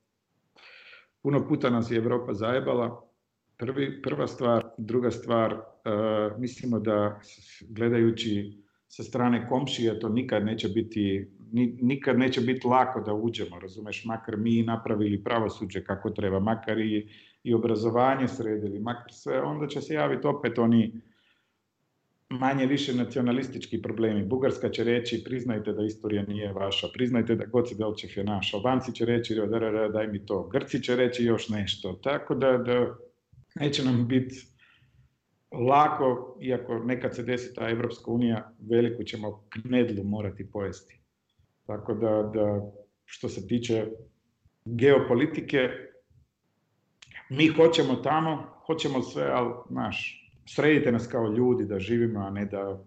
puno 1.21 1.47
puta 1.47 1.69
nas 1.69 1.91
je 1.91 1.97
Evropa 1.97 2.33
zajebala. 2.33 3.03
Prvi, 3.57 4.01
prva 4.01 4.27
stvar, 4.27 4.65
druga 4.77 5.11
stvar, 5.11 5.53
uh, 5.53 6.39
mislimo 6.39 6.79
da 6.79 7.19
gledajući 7.69 8.63
sa 8.87 9.03
strane 9.03 9.47
komšija 9.49 9.99
to 9.99 10.09
nikad 10.09 10.45
neće 10.45 10.69
biti 10.69 11.31
ni, 11.51 11.79
nikad 11.81 12.19
neće 12.19 12.41
biti 12.41 12.67
lako 12.67 13.01
da 13.01 13.13
uđemo, 13.13 13.59
razumeš, 13.59 14.05
makar 14.05 14.37
mi 14.37 14.63
napravili 14.63 15.23
pravosuđe 15.23 15.83
kako 15.83 16.09
treba, 16.09 16.39
makar 16.39 16.79
i, 16.79 17.09
i 17.43 17.53
obrazovanje 17.53 18.27
sredili, 18.27 18.79
makar 18.79 19.13
sve, 19.13 19.41
onda 19.41 19.67
će 19.67 19.81
se 19.81 19.93
javiti 19.93 20.27
opet 20.27 20.59
oni 20.59 21.01
manje 22.29 22.65
više 22.65 22.93
nacionalistički 22.93 23.81
problemi. 23.81 24.25
Bugarska 24.25 24.69
će 24.69 24.83
reći 24.83 25.23
priznajte 25.23 25.73
da 25.73 25.83
istorija 25.83 26.23
nije 26.23 26.53
vaša, 26.53 26.87
priznajte 26.93 27.35
da 27.35 27.45
Goci 27.45 27.75
Delčev 27.75 28.09
je 28.15 28.23
naš, 28.23 28.53
Albanci 28.53 28.93
će 28.95 29.05
reći 29.05 29.35
da, 29.35 29.45
da, 29.45 29.59
da, 29.59 29.87
daj 29.87 30.07
mi 30.07 30.25
to, 30.25 30.47
Grci 30.47 30.83
će 30.83 30.95
reći 30.95 31.23
još 31.23 31.49
nešto. 31.49 31.99
Tako 32.03 32.35
da, 32.35 32.57
da 32.57 32.95
neće 33.55 33.83
nam 33.83 34.07
biti 34.07 34.35
lako, 35.51 36.37
iako 36.41 36.79
nekad 36.79 37.15
se 37.15 37.23
desi 37.23 37.53
ta 37.55 37.69
Evropska 37.69 38.11
unija, 38.11 38.53
veliku 38.69 39.03
ćemo 39.03 39.47
knedlu 39.49 40.03
morati 40.03 40.51
pojesti. 40.51 40.99
Tako 41.65 41.93
da, 41.93 42.31
da 42.33 42.71
što 43.05 43.29
se 43.29 43.47
tiče 43.47 43.85
geopolitike, 44.65 45.69
mi 47.29 47.47
hoćemo 47.47 47.95
tamo, 47.95 48.61
hoćemo 48.65 49.01
sve, 49.01 49.29
ali, 49.33 49.53
znaš, 49.69 50.26
sredite 50.47 50.91
nas 50.91 51.07
kao 51.07 51.33
ljudi 51.33 51.65
da 51.65 51.79
živimo, 51.79 52.19
a 52.19 52.29
ne 52.29 52.45
da, 52.45 52.83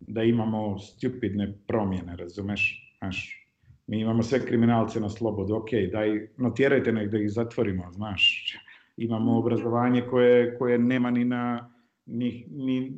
da 0.00 0.22
imamo 0.22 0.78
stupidne 0.78 1.58
promjene, 1.66 2.16
razumeš? 2.16 2.96
Znaš, 2.98 3.46
mi 3.86 4.00
imamo 4.00 4.22
sve 4.22 4.46
kriminalce 4.46 5.00
na 5.00 5.08
slobodu, 5.08 5.54
ok, 5.54 5.70
daj, 5.92 6.28
notjerajte 6.36 6.92
nek 6.92 7.10
da 7.10 7.18
ih 7.18 7.30
zatvorimo, 7.30 7.92
znaš. 7.92 8.54
Imamo 8.96 9.38
obrazovanje 9.38 10.02
koje, 10.10 10.58
koje 10.58 10.78
nema 10.78 11.10
ni 11.10 11.24
na, 11.24 11.70
ni, 12.06 12.46
ni, 12.50 12.92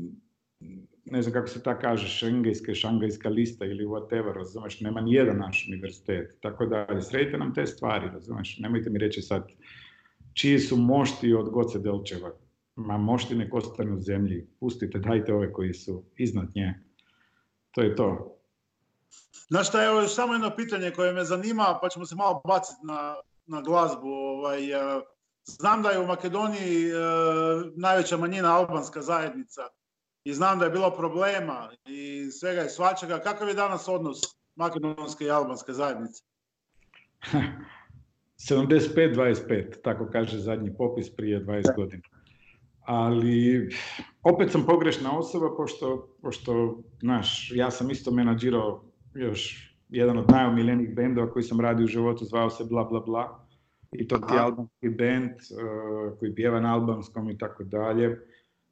ne 1.05 1.23
znam 1.23 1.33
kako 1.33 1.49
se 1.49 1.63
ta 1.63 1.79
kaže, 1.79 2.07
šengejska, 2.07 2.75
šangajska 2.75 3.29
lista 3.29 3.65
ili 3.65 3.87
whatever, 3.87 4.35
razumeš, 4.35 4.81
nema 4.81 5.01
ni 5.01 5.13
jedan 5.13 5.39
naš 5.39 5.67
univerzitet, 5.69 6.41
tako 6.41 6.67
da 6.67 7.01
sredite 7.01 7.39
nam 7.39 7.55
te 7.55 7.67
stvari, 7.67 8.07
razumeš, 8.13 8.59
nemojte 8.59 8.91
mi 8.91 8.99
reći 8.99 9.23
sad 9.23 9.49
čiji 10.33 10.59
su 10.59 10.77
mošti 10.77 11.33
od 11.35 11.51
Goce 11.51 11.79
Delčeva, 11.79 12.31
ma 12.79 12.99
mošti 12.99 13.35
nek 13.35 13.55
ostane 13.55 13.93
u 13.93 14.01
zemlji, 14.01 14.47
pustite, 14.61 14.99
dajte 14.99 15.35
ove 15.35 15.53
koji 15.53 15.75
su 15.75 16.05
iznad 16.17 16.49
nje. 16.55 16.75
To 17.71 17.83
je 17.83 17.97
to. 17.97 18.39
Znaš 19.49 19.69
šta, 19.69 19.85
evo 19.85 20.09
samo 20.09 20.33
jedno 20.33 20.57
pitanje 20.57 20.91
koje 20.91 21.13
me 21.13 21.25
zanima, 21.25 21.79
pa 21.83 21.89
ćemo 21.89 22.07
se 22.07 22.15
malo 22.15 22.43
baciti 22.45 22.87
na, 22.87 23.15
na 23.47 23.61
glazbu. 23.61 24.09
Ovaj, 24.09 24.75
uh, 24.75 25.03
znam 25.45 25.83
da 25.83 25.91
je 25.91 25.99
u 25.99 26.07
Makedoniji 26.07 26.93
uh, 26.93 26.99
najveća 27.77 28.17
manjina 28.17 28.57
albanska 28.57 29.03
zajednica 29.03 29.63
i 30.25 30.35
znam 30.35 30.59
da 30.59 30.65
je 30.65 30.71
bilo 30.71 30.91
problema 30.91 31.71
i 31.85 32.31
svega 32.31 32.65
i 32.65 32.69
svačega. 32.69 33.19
Kakav 33.19 33.49
je 33.49 33.55
danas 33.55 33.89
odnos 33.89 34.19
makedonske 34.57 35.25
i 35.25 35.31
albanske 35.31 35.73
zajednice? 35.73 36.23
75-25, 38.51 39.83
tako 39.83 40.09
kaže 40.13 40.39
zadnji 40.39 40.77
popis 40.77 41.17
prije 41.17 41.45
20 41.45 41.77
godina 41.77 42.18
ali 42.89 43.69
opet 44.23 44.51
sam 44.53 44.67
pogrešna 44.67 45.19
osoba, 45.19 45.57
pošto, 45.57 46.17
pošto 46.23 46.83
znaš, 47.01 47.53
ja 47.55 47.71
sam 47.71 47.91
isto 47.91 48.11
menadžirao 48.11 48.85
još 49.15 49.73
jedan 49.89 50.19
od 50.19 50.31
najomiljenijih 50.31 50.95
bendova 50.95 51.31
koji 51.31 51.43
sam 51.43 51.61
radio 51.61 51.85
u 51.85 51.89
životu, 51.89 52.25
zvao 52.25 52.51
se 52.51 52.65
Bla 52.65 52.85
Bla 52.85 53.01
Bla. 53.01 53.47
I 53.93 54.09
to 54.09 54.19
ti 54.19 54.35
je 54.35 54.41
albanski 54.41 54.89
bend 54.89 55.31
uh, 55.31 56.19
koji 56.19 56.35
pjeva 56.35 56.61
na 56.61 56.75
albanskom 56.75 57.31
i 57.31 57.39
tako 57.39 57.65
dalje. 57.65 58.21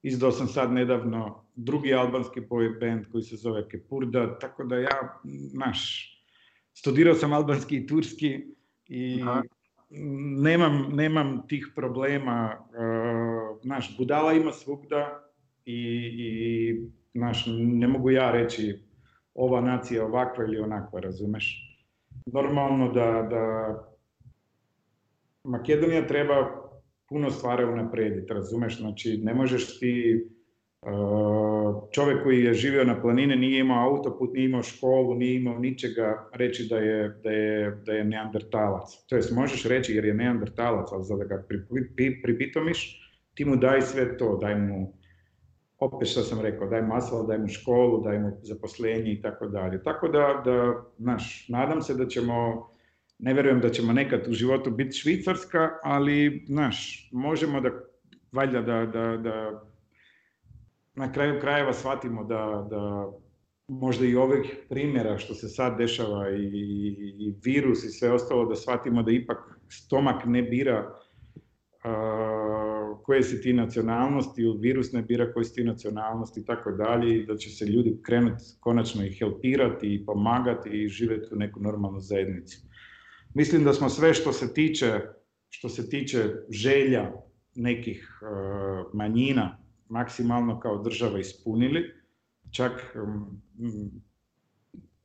Izdao 0.02 0.32
sam 0.32 0.46
sad 0.46 0.72
nedavno 0.72 1.44
drugi 1.54 1.94
albanski 1.94 2.40
boy 2.40 2.80
band 2.80 3.04
koji 3.12 3.22
se 3.22 3.36
zove 3.36 3.68
Kepurda, 3.68 4.38
tako 4.38 4.64
da 4.64 4.76
ja, 4.76 5.20
znaš, 5.24 6.10
studirao 6.74 7.14
sam 7.14 7.32
albanski 7.32 7.76
i 7.76 7.86
turski 7.86 8.44
i 8.88 9.22
Aha 9.22 9.42
nemam, 10.42 10.88
nemam 10.92 11.42
tih 11.48 11.68
problema, 11.74 12.56
uh, 12.58 12.64
naš, 13.66 13.96
budala 13.98 14.32
ima 14.32 14.52
svugda 14.52 15.30
i, 15.64 15.80
i 16.18 17.18
naš, 17.18 17.44
ne 17.58 17.88
mogu 17.88 18.10
ja 18.10 18.30
reći 18.30 18.78
ova 19.34 19.60
nacija 19.60 20.04
ovakva 20.04 20.44
ili 20.44 20.58
onakva, 20.58 21.00
razumeš? 21.00 21.62
Normalno 22.26 22.92
da, 22.92 23.26
da 23.30 23.74
Makedonija 25.44 26.06
treba 26.06 26.66
puno 27.08 27.30
stvari 27.30 27.64
unaprediti, 27.64 28.34
razumeš? 28.34 28.78
Znači, 28.78 29.20
ne 29.24 29.34
možeš 29.34 29.78
ti 29.78 30.26
čovjek 31.90 32.22
koji 32.22 32.44
je 32.44 32.54
živio 32.54 32.84
na 32.84 33.00
planine 33.00 33.36
nije 33.36 33.60
imao 33.60 33.90
autoput, 33.90 34.32
nije 34.34 34.44
imao 34.44 34.62
školu, 34.62 35.14
nije 35.14 35.36
imao 35.36 35.58
ničega 35.58 36.28
reći 36.32 36.66
da 36.70 36.78
je, 36.78 37.20
da 37.22 37.30
je, 37.30 37.70
da 37.86 37.92
je 37.92 38.04
neandertalac. 38.04 39.06
To 39.08 39.16
jest 39.16 39.32
možeš 39.32 39.64
reći 39.64 39.94
jer 39.94 40.04
je 40.04 40.14
neandertalac, 40.14 40.88
ali 40.92 41.04
za 41.04 41.16
da 41.16 41.24
ga 41.24 41.46
pripitomiš, 42.22 43.05
ti 43.36 43.44
mu 43.44 43.56
daj 43.56 43.82
sve 43.82 44.16
to, 44.18 44.38
daj 44.40 44.54
mu 44.58 44.92
opet 45.78 46.08
što 46.08 46.22
sam 46.22 46.40
rekao, 46.40 46.68
daj 46.68 46.82
mu 46.82 46.94
asfalt, 46.96 47.28
daj 47.28 47.38
mu 47.38 47.48
školu, 47.48 48.02
daj 48.04 48.18
mu 48.18 48.30
zaposlenje 48.42 49.12
i 49.12 49.22
tako 49.22 49.48
dalje. 49.48 49.82
Tako 49.82 50.08
da, 50.08 50.42
da 50.44 50.84
naš, 50.98 51.48
nadam 51.48 51.82
se 51.82 51.94
da 51.94 52.06
ćemo, 52.06 52.68
ne 53.18 53.34
vjerujem 53.34 53.60
da 53.60 53.70
ćemo 53.70 53.92
nekad 53.92 54.28
u 54.28 54.32
životu 54.32 54.70
biti 54.70 54.96
Švicarska, 54.96 55.68
ali, 55.82 56.44
naš, 56.48 57.10
možemo 57.12 57.60
da, 57.60 57.70
valjda 58.32 58.60
da, 58.60 58.86
da, 58.86 59.16
da 59.16 59.62
na 60.94 61.12
kraju 61.12 61.40
krajeva 61.40 61.72
shvatimo 61.72 62.24
da, 62.24 62.66
da 62.70 63.12
možda 63.68 64.06
i 64.06 64.16
ovih 64.16 64.56
primjera 64.68 65.18
što 65.18 65.34
se 65.34 65.48
sad 65.48 65.78
dešava 65.78 66.30
i, 66.30 66.48
i 67.18 67.34
virus 67.44 67.84
i 67.84 67.90
sve 67.90 68.12
ostalo, 68.12 68.46
da 68.46 68.56
shvatimo 68.56 69.02
da 69.02 69.12
ipak 69.12 69.38
stomak 69.68 70.24
ne 70.24 70.42
bira 70.42 70.94
koje 73.06 73.22
si 73.22 73.40
ti 73.42 73.52
nacionalnosti 73.52 74.42
ili 74.42 74.58
virus 74.58 74.92
ne 74.92 75.02
bira 75.02 75.32
koje 75.32 75.44
si 75.44 75.54
ti 75.54 75.64
nacionalnosti 75.64 76.40
i 76.40 76.44
tako 76.44 76.72
dalje 76.72 77.16
i 77.16 77.26
da 77.26 77.36
će 77.36 77.50
se 77.50 77.64
ljudi 77.64 77.98
krenuti 78.02 78.44
konačno 78.60 79.04
i 79.04 79.12
helpirati 79.12 79.94
i 79.94 80.06
pomagati 80.06 80.68
i 80.68 80.88
živjeti 80.88 81.34
u 81.34 81.36
neku 81.36 81.60
normalnu 81.60 82.00
zajednicu. 82.00 82.58
Mislim 83.34 83.64
da 83.64 83.72
smo 83.72 83.88
sve 83.88 84.14
što 84.14 84.32
se 84.32 84.54
tiče, 84.54 85.00
što 85.48 85.68
se 85.68 85.88
tiče 85.90 86.24
želja 86.50 87.12
nekih 87.54 88.20
manjina 88.92 89.58
maksimalno 89.88 90.60
kao 90.60 90.82
država 90.82 91.18
ispunili, 91.18 91.84
čak 92.50 92.96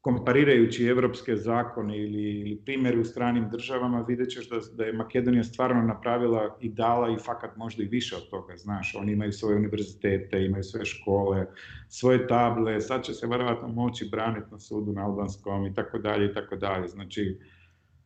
komparirajući 0.01 0.85
evropske 0.85 1.35
zakone 1.35 1.97
ili, 1.97 2.39
ili 2.39 2.61
primjere 2.65 2.99
u 2.99 3.05
stranim 3.05 3.49
državama, 3.49 4.05
vidjet 4.07 4.29
ćeš 4.29 4.49
da, 4.49 4.59
da 4.73 4.83
je 4.83 4.93
Makedonija 4.93 5.43
stvarno 5.43 5.81
napravila 5.81 6.57
i 6.61 6.69
dala 6.69 7.09
i 7.09 7.17
fakat 7.25 7.57
možda 7.57 7.83
i 7.83 7.87
više 7.87 8.15
od 8.15 8.29
toga, 8.29 8.57
znaš, 8.57 8.95
oni 8.95 9.11
imaju 9.11 9.31
svoje 9.31 9.55
univerzitete, 9.55 10.45
imaju 10.45 10.63
svoje 10.63 10.85
škole, 10.85 11.45
svoje 11.89 12.27
table, 12.27 12.81
sad 12.81 13.03
će 13.03 13.13
se 13.13 13.27
vjerojatno 13.27 13.67
moći 13.67 14.09
braniti 14.11 14.51
na 14.51 14.59
sudu 14.59 14.91
na 14.93 15.05
albanskom 15.05 15.65
i 15.65 15.73
tako 15.73 15.97
dalje 15.97 16.25
i 16.25 16.33
tako 16.33 16.55
dalje, 16.55 16.87
znači 16.87 17.39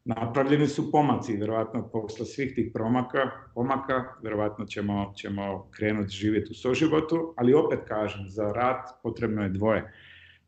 napravljeni 0.05 0.67
su 0.67 0.91
pomaci, 0.91 1.37
vjerojatno 1.37 1.89
posle 1.91 2.25
svih 2.25 2.55
tih 2.55 2.71
promaka, 2.73 3.31
pomaka, 3.53 4.03
vjerojatno 4.21 4.65
ćemo, 4.65 5.13
ćemo 5.15 5.67
krenuti 5.71 6.09
živjeti 6.09 6.51
u 6.51 6.55
soživotu, 6.55 7.33
ali 7.37 7.53
opet 7.53 7.79
kažem, 7.87 8.29
za 8.29 8.51
rat 8.51 8.89
potrebno 9.03 9.43
je 9.43 9.49
dvoje 9.49 9.93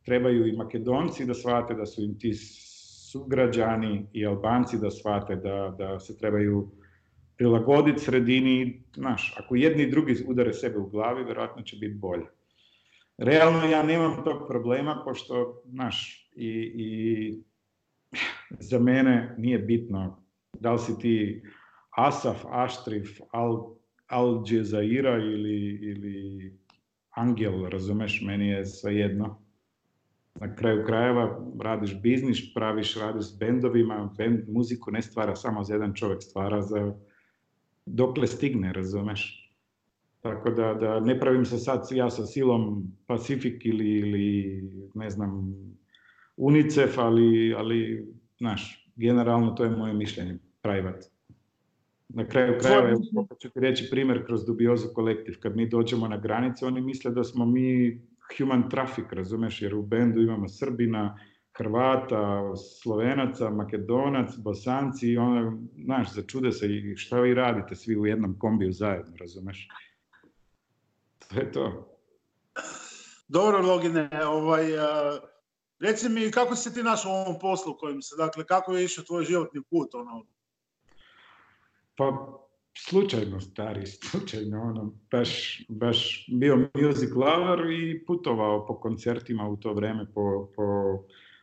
trebaju 0.08 0.48
i 0.48 0.56
Makedonci 0.56 1.26
da 1.26 1.34
shvate 1.34 1.74
da 1.76 1.86
su 1.86 2.04
im 2.04 2.20
ti 2.20 2.34
sugrađani 3.12 4.06
i 4.14 4.26
Albanci 4.26 4.78
da 4.80 4.92
shvate 4.92 5.36
da, 5.36 5.76
da 5.78 6.00
se 6.00 6.18
trebaju 6.18 6.70
prilagoditi 7.38 8.00
sredini. 8.00 8.84
Znaš, 8.96 9.36
ako 9.40 9.56
jedni 9.56 9.84
i 9.84 9.92
drugi 9.92 10.16
udare 10.28 10.54
sebe 10.54 10.78
u 10.78 10.90
glavi, 10.90 11.24
vjerojatno 11.24 11.62
će 11.62 11.76
biti 11.76 11.96
bolje. 11.96 12.26
Realno 13.18 13.66
ja 13.66 13.84
nemam 13.84 14.24
tog 14.24 14.48
problema, 14.48 15.02
pošto, 15.06 15.62
znaš, 15.66 16.30
i, 16.36 16.50
i 16.76 17.44
za 18.60 18.80
mene 18.80 19.36
nije 19.38 19.60
bitno 19.60 20.24
da 20.54 20.72
li 20.72 20.80
si 20.80 21.00
ti 21.00 21.44
Asaf, 21.90 22.46
Aštrif, 22.50 23.20
Al, 23.32 23.76
Al 24.08 24.44
ili, 25.22 25.80
ili 25.82 26.58
Angel, 27.10 27.70
razumeš, 27.70 28.22
meni 28.26 28.48
je 28.48 28.66
svejedno 28.66 29.47
na 30.40 30.56
kraju 30.56 30.86
krajeva 30.86 31.40
radiš 31.60 32.02
biznis, 32.02 32.54
praviš, 32.54 32.96
radiš 32.96 33.26
s 33.26 33.38
bendovima, 33.40 34.14
bend, 34.18 34.50
muziku 34.50 34.92
ne 34.92 35.02
stvara 35.02 35.36
samo 35.36 35.64
za 35.64 35.74
jedan 35.74 35.94
čovjek, 35.94 36.24
stvara 36.24 36.62
za 36.62 36.94
dokle 37.86 38.28
stigne, 38.28 38.74
razumeš? 38.74 39.44
Tako 40.22 40.50
da, 40.50 40.74
da 40.74 41.00
ne 41.00 41.20
pravim 41.20 41.46
se 41.46 41.58
sad 41.58 41.88
ja 41.92 42.10
sa 42.10 42.26
silom 42.26 42.92
Pacific 43.08 43.62
ili, 43.64 43.90
ili 43.90 44.64
ne 44.94 45.10
znam, 45.10 45.56
UNICEF, 46.38 46.98
ali, 46.98 47.54
ali 47.58 48.08
znaš, 48.38 48.92
generalno 48.96 49.52
to 49.52 49.64
je 49.64 49.70
moje 49.70 49.94
mišljenje, 49.94 50.38
privat. 50.62 51.06
Na 52.10 52.28
kraju 52.28 52.60
krajeva, 52.60 52.90
evo, 52.90 53.28
ću 53.42 53.50
ti 53.50 53.60
reći 53.60 53.88
primjer 53.92 54.26
kroz 54.26 54.46
dubiozu 54.46 54.88
kolektiv. 54.96 55.36
Kad 55.40 55.56
mi 55.56 55.70
dođemo 55.70 56.08
na 56.08 56.18
granice, 56.18 56.66
oni 56.66 56.82
misle 56.82 57.12
da 57.12 57.24
smo 57.24 57.46
mi 57.46 58.02
human 58.38 58.70
traffic, 58.70 59.06
razumeš, 59.12 59.62
jer 59.62 59.76
u 59.76 59.82
bendu 59.82 60.22
imamo 60.22 60.48
Srbina, 60.48 61.20
Hrvata, 61.58 62.56
Slovenaca, 62.82 63.50
Makedonac, 63.50 64.38
Bosanci 64.38 65.08
i 65.08 65.18
ono, 65.18 65.64
znaš, 65.84 66.14
začude 66.14 66.52
se 66.52 66.68
i 66.68 66.98
šta 66.98 67.20
vi 67.20 67.34
radite 67.34 67.76
svi 67.76 67.98
u 67.98 68.06
jednom 68.06 68.40
kombiju 68.40 68.72
zajedno, 68.72 69.16
razumeš? 69.20 69.68
To 71.28 71.40
je 71.40 71.52
to. 71.52 71.98
Dobro, 73.28 73.62
Logine, 73.62 74.10
ovaj, 74.28 74.66
reci 75.80 76.10
mi 76.10 76.32
kako 76.32 76.56
si 76.56 76.74
ti 76.74 76.84
našao 76.84 77.12
u 77.12 77.16
ovom 77.16 77.40
poslu 77.40 77.78
kojim 77.78 78.02
se, 78.02 78.16
dakle, 78.18 78.46
kako 78.46 78.74
je 78.74 78.86
išao 78.86 79.04
tvoj 79.04 79.24
životni 79.24 79.62
put, 79.70 79.96
ono? 79.96 80.26
Pa, 81.96 82.38
slučajno 82.80 83.42
stari, 83.42 83.86
slučajno, 84.10 84.62
ono, 84.62 84.94
baš, 85.12 85.62
baš 85.70 86.26
bio 86.32 86.56
music 86.58 87.10
lover 87.16 87.72
i 87.72 88.06
putovao 88.06 88.66
po 88.68 88.80
koncertima 88.80 89.50
u 89.50 89.58
to 89.58 89.74
vrijeme 89.74 90.06
po, 90.14 90.52
po 90.56 90.64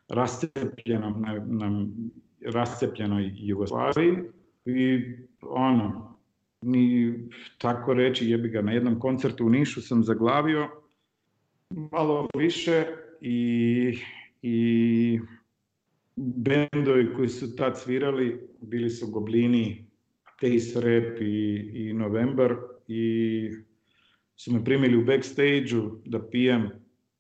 rascepljenom, 0.09 1.23
na, 1.23 1.45
na 1.47 1.87
rascepljenoj 2.53 3.31
Jugoslaviji 3.35 4.17
i 4.65 5.01
ono, 5.43 6.17
ni 6.63 7.15
tako 7.59 7.95
reći 7.95 8.31
jebi 8.31 8.49
ga, 8.49 8.63
na 8.63 8.73
jednom 8.73 9.01
koncertu 9.01 9.47
u 9.47 9.51
Nišu 9.51 9.83
sam 9.83 10.05
zaglavio 10.05 10.69
malo 11.71 12.29
više 12.37 12.87
i, 13.21 13.99
i 14.43 15.21
bendovi 16.17 17.15
koji 17.17 17.29
su 17.29 17.57
tad 17.57 17.81
svirali 17.81 18.49
bili 18.61 18.91
su 18.91 19.07
Goblini, 19.11 19.87
Case 20.41 20.81
Rap 20.81 21.21
i, 21.21 21.71
i 21.75 21.93
November 21.93 22.57
i 22.89 23.51
su 24.37 24.53
me 24.53 24.65
primili 24.65 24.97
u 24.97 25.05
backstage 25.05 25.75
da 26.05 26.29
pijem, 26.29 26.71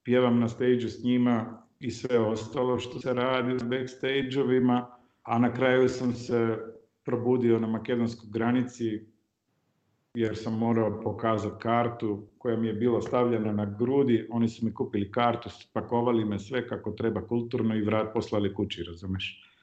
pjevam 0.02 0.40
na 0.40 0.48
stage 0.48 0.88
s 0.88 1.04
njima 1.04 1.62
i 1.80 1.90
sve 1.90 2.18
ostalo 2.18 2.78
što 2.78 3.00
se 3.00 3.12
radi 3.12 3.54
u 3.54 3.58
backstage-ovima, 3.58 4.86
a 5.22 5.38
na 5.38 5.54
kraju 5.54 5.88
sam 5.88 6.14
se 6.14 6.58
probudio 7.04 7.58
na 7.58 7.66
makedonskoj 7.66 8.28
granici 8.32 9.00
jer 10.14 10.36
sam 10.36 10.58
morao 10.58 11.00
pokazati 11.02 11.62
kartu 11.62 12.26
koja 12.38 12.56
mi 12.56 12.66
je 12.66 12.72
bila 12.72 13.02
stavljena 13.02 13.52
na 13.52 13.64
grudi, 13.78 14.26
oni 14.30 14.48
su 14.48 14.66
mi 14.66 14.74
kupili 14.74 15.10
kartu, 15.10 15.50
spakovali 15.50 16.24
me 16.24 16.38
sve 16.38 16.68
kako 16.68 16.90
treba 16.90 17.26
kulturno 17.26 17.76
i 17.76 17.82
vrat 17.82 18.14
poslali 18.14 18.54
kući, 18.54 18.82
razumeš? 18.82 19.53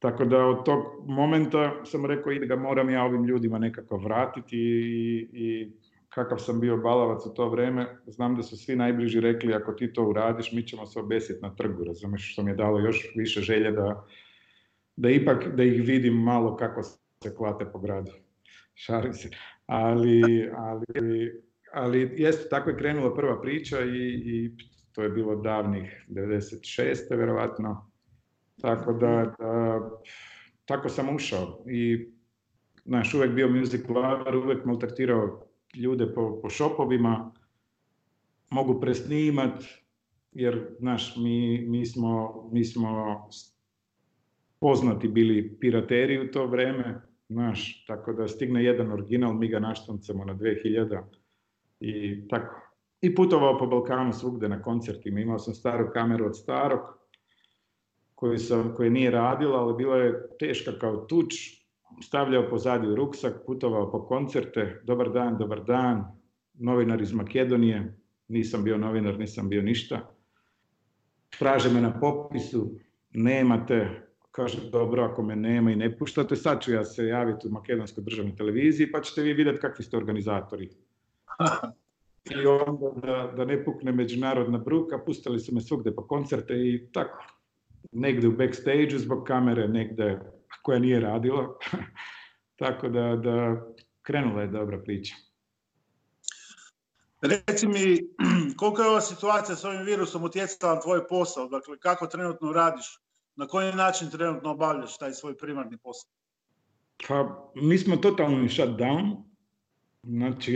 Tako 0.00 0.24
da 0.24 0.44
od 0.44 0.64
tog 0.64 0.84
momenta 1.06 1.84
sam 1.84 2.06
rekao 2.06 2.34
da 2.34 2.46
ga 2.46 2.56
moram 2.56 2.90
ja 2.90 3.04
ovim 3.04 3.24
ljudima 3.24 3.58
nekako 3.58 3.96
vratiti 3.96 4.56
i, 4.56 5.28
i 5.32 5.72
kakav 6.08 6.38
sam 6.38 6.60
bio 6.60 6.76
balavac 6.76 7.26
u 7.26 7.34
to 7.34 7.48
vrijeme, 7.48 7.86
znam 8.06 8.36
da 8.36 8.42
su 8.42 8.56
svi 8.56 8.76
najbliži 8.76 9.20
rekli 9.20 9.54
ako 9.54 9.72
ti 9.72 9.92
to 9.92 10.04
uradiš 10.04 10.52
mi 10.52 10.66
ćemo 10.66 10.86
se 10.86 10.98
obesiti 10.98 11.42
na 11.42 11.54
trgu, 11.54 11.84
razumiješ, 11.84 12.32
što 12.32 12.42
mi 12.42 12.50
je 12.50 12.54
dalo 12.54 12.80
još 12.80 13.12
više 13.16 13.40
želje 13.40 13.70
da, 13.70 14.06
da 14.96 15.10
ipak 15.10 15.48
da 15.56 15.62
ih 15.62 15.82
vidim 15.86 16.14
malo 16.14 16.56
kako 16.56 16.82
se 16.82 17.34
klate 17.36 17.64
po 17.72 17.78
gradu. 17.78 18.10
Šarim 18.74 19.12
se. 19.12 19.30
Ali, 19.66 20.50
ali, 20.56 21.32
ali 21.72 22.14
jeste, 22.16 22.48
tako 22.48 22.70
je 22.70 22.76
krenula 22.76 23.14
prva 23.14 23.40
priča 23.40 23.80
i, 23.80 24.22
i 24.24 24.50
to 24.92 25.02
je 25.02 25.08
bilo 25.08 25.36
davnih 25.36 26.04
96. 26.08 27.16
vjerovatno 27.16 27.89
tako 28.60 28.92
da, 28.92 29.36
tako 30.64 30.88
sam 30.88 31.14
ušao 31.14 31.64
i 31.66 32.08
znaš, 32.84 33.14
uvijek 33.14 33.32
bio 33.32 33.48
music 33.48 33.88
lover, 33.88 34.36
uvijek 34.36 34.64
maltretirao 34.64 35.46
ljude 35.74 36.14
po, 36.14 36.40
po 36.42 36.50
šopovima, 36.50 37.32
mogu 38.50 38.80
presnimat, 38.80 39.64
jer 40.32 40.66
znaš, 40.78 41.16
mi, 41.16 41.66
mi, 41.68 41.86
smo, 41.86 42.48
mi 42.52 42.64
smo 42.64 43.20
poznati 44.60 45.08
bili 45.08 45.56
pirateri 45.60 46.20
u 46.20 46.30
to 46.30 46.46
vrijeme, 46.46 47.00
znaš, 47.28 47.84
tako 47.86 48.12
da 48.12 48.28
stigne 48.28 48.64
jedan 48.64 48.92
original, 48.92 49.34
mi 49.34 49.48
ga 49.48 49.58
naštancamo 49.58 50.24
na 50.24 50.34
2000 50.34 51.02
i 51.80 52.28
tako. 52.28 52.66
I 53.00 53.14
putovao 53.14 53.58
po 53.58 53.66
Balkanu 53.66 54.12
svugde 54.12 54.48
na 54.48 54.62
koncertima, 54.62 55.20
imao 55.20 55.38
sam 55.38 55.54
staru 55.54 55.90
kameru 55.92 56.26
od 56.26 56.36
starog, 56.36 56.80
koju, 58.20 58.38
sam, 58.38 58.74
koje 58.76 58.90
nije 58.90 59.10
radila, 59.10 59.58
ali 59.58 59.74
bila 59.76 59.96
je 59.96 60.28
teška 60.38 60.72
kao 60.78 60.96
tuč, 60.96 61.34
stavljao 62.02 62.50
pozadnji 62.50 62.94
ruksak, 62.94 63.34
putovao 63.46 63.90
po 63.90 64.06
koncerte, 64.06 64.80
dobar 64.84 65.12
dan, 65.12 65.38
dobar 65.38 65.64
dan, 65.64 66.04
novinar 66.54 67.00
iz 67.00 67.12
Makedonije, 67.12 67.94
nisam 68.28 68.64
bio 68.64 68.78
novinar, 68.78 69.18
nisam 69.18 69.48
bio 69.48 69.62
ništa. 69.62 70.00
Traže 71.38 71.72
me 71.72 71.80
na 71.80 72.00
popisu, 72.00 72.70
nemate, 73.10 73.88
kaže 74.30 74.70
dobro 74.70 75.04
ako 75.04 75.22
me 75.22 75.36
nema 75.36 75.72
i 75.72 75.76
ne 75.76 75.98
puštate, 75.98 76.36
sad 76.36 76.62
ću 76.62 76.72
ja 76.72 76.84
se 76.84 77.06
javiti 77.06 77.48
u 77.48 77.50
Makedonskoj 77.50 78.04
državnoj 78.04 78.36
televiziji 78.36 78.92
pa 78.92 79.00
ćete 79.00 79.22
vi 79.22 79.32
vidjeti 79.32 79.60
kakvi 79.60 79.84
ste 79.84 79.96
organizatori. 79.96 80.70
I 82.30 82.46
onda 82.46 83.00
da, 83.00 83.32
da 83.36 83.44
ne 83.44 83.64
pukne 83.64 83.92
međunarodna 83.92 84.58
bruka, 84.58 84.98
pustili 85.06 85.40
su 85.40 85.54
me 85.54 85.60
svugdje 85.60 85.94
po 85.94 86.06
koncerte 86.06 86.54
i 86.54 86.88
tako. 86.92 87.39
Negdje 87.92 88.28
u 88.28 88.36
backstage 88.36 88.98
zbog 88.98 89.24
kamere, 89.26 89.68
negdje 89.68 90.20
koja 90.62 90.78
nije 90.78 91.00
radila. 91.00 91.58
tako 92.60 92.88
da, 92.88 93.16
da 93.16 93.66
krenula 94.02 94.42
je 94.42 94.48
dobra 94.48 94.78
priča. 94.82 95.14
Reci 97.20 97.66
mi, 97.66 97.98
koliko 98.58 98.82
je 98.82 98.88
ova 98.88 99.00
situacija 99.00 99.56
s 99.56 99.64
ovim 99.64 99.82
virusom 99.82 100.24
utjecala 100.24 100.74
na 100.74 100.80
tvoj 100.80 101.08
posao? 101.08 101.48
Dakle, 101.48 101.78
kako 101.78 102.06
trenutno 102.06 102.52
radiš? 102.52 103.00
Na 103.36 103.46
koji 103.46 103.72
način 103.72 104.10
trenutno 104.10 104.50
obavljaš 104.50 104.98
taj 104.98 105.12
svoj 105.12 105.36
primarni 105.36 105.78
posao? 105.78 106.10
Pa, 107.08 107.50
mi 107.54 107.78
smo 107.78 107.96
totalni 107.96 108.48
shutdown. 108.48 109.22
Znači, 110.02 110.52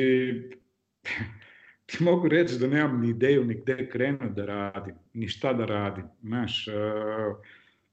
ti 1.87 2.05
mogu 2.05 2.29
reći 2.29 2.59
da 2.59 2.67
nemam 2.67 3.01
ni 3.01 3.09
ideju 3.09 3.45
ni 3.45 3.55
gdje 3.55 3.89
krenuti 3.91 4.35
da 4.37 4.47
radim, 4.47 4.95
ni 5.15 5.29
šta 5.29 5.53
da 5.53 5.65
radim. 5.65 6.05
Znaš, 6.23 6.69
uh, 6.69 7.37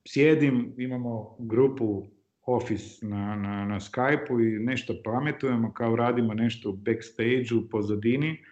sjedim, 0.07 0.73
imamo 0.77 1.35
grupu 1.39 2.07
Office 2.45 3.05
na, 3.05 3.35
na, 3.35 3.65
na 3.65 3.79
Skype-u 3.79 4.41
i 4.41 4.59
nešto 4.59 4.93
pametujemo, 5.03 5.73
kao 5.73 5.95
radimo 5.95 6.33
nešto 6.33 6.69
u 6.69 6.73
backstage 6.73 7.55
u 7.55 7.69
pozadini, 7.69 8.43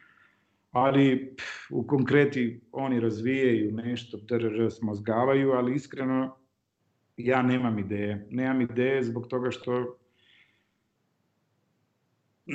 ali 0.72 1.36
u 1.70 1.88
konkreti 1.88 2.62
oni 2.72 3.00
razvijaju 3.00 3.72
nešto, 3.72 4.18
drž, 4.18 4.74
smozgavaju, 4.74 5.52
ali 5.52 5.76
iskreno 5.76 6.36
ja 7.18 7.42
nemam 7.42 7.80
ideje. 7.80 8.28
Nemam 8.32 8.62
ideje 8.62 9.04
zbog 9.04 9.28
toga 9.28 9.52
što 9.52 9.99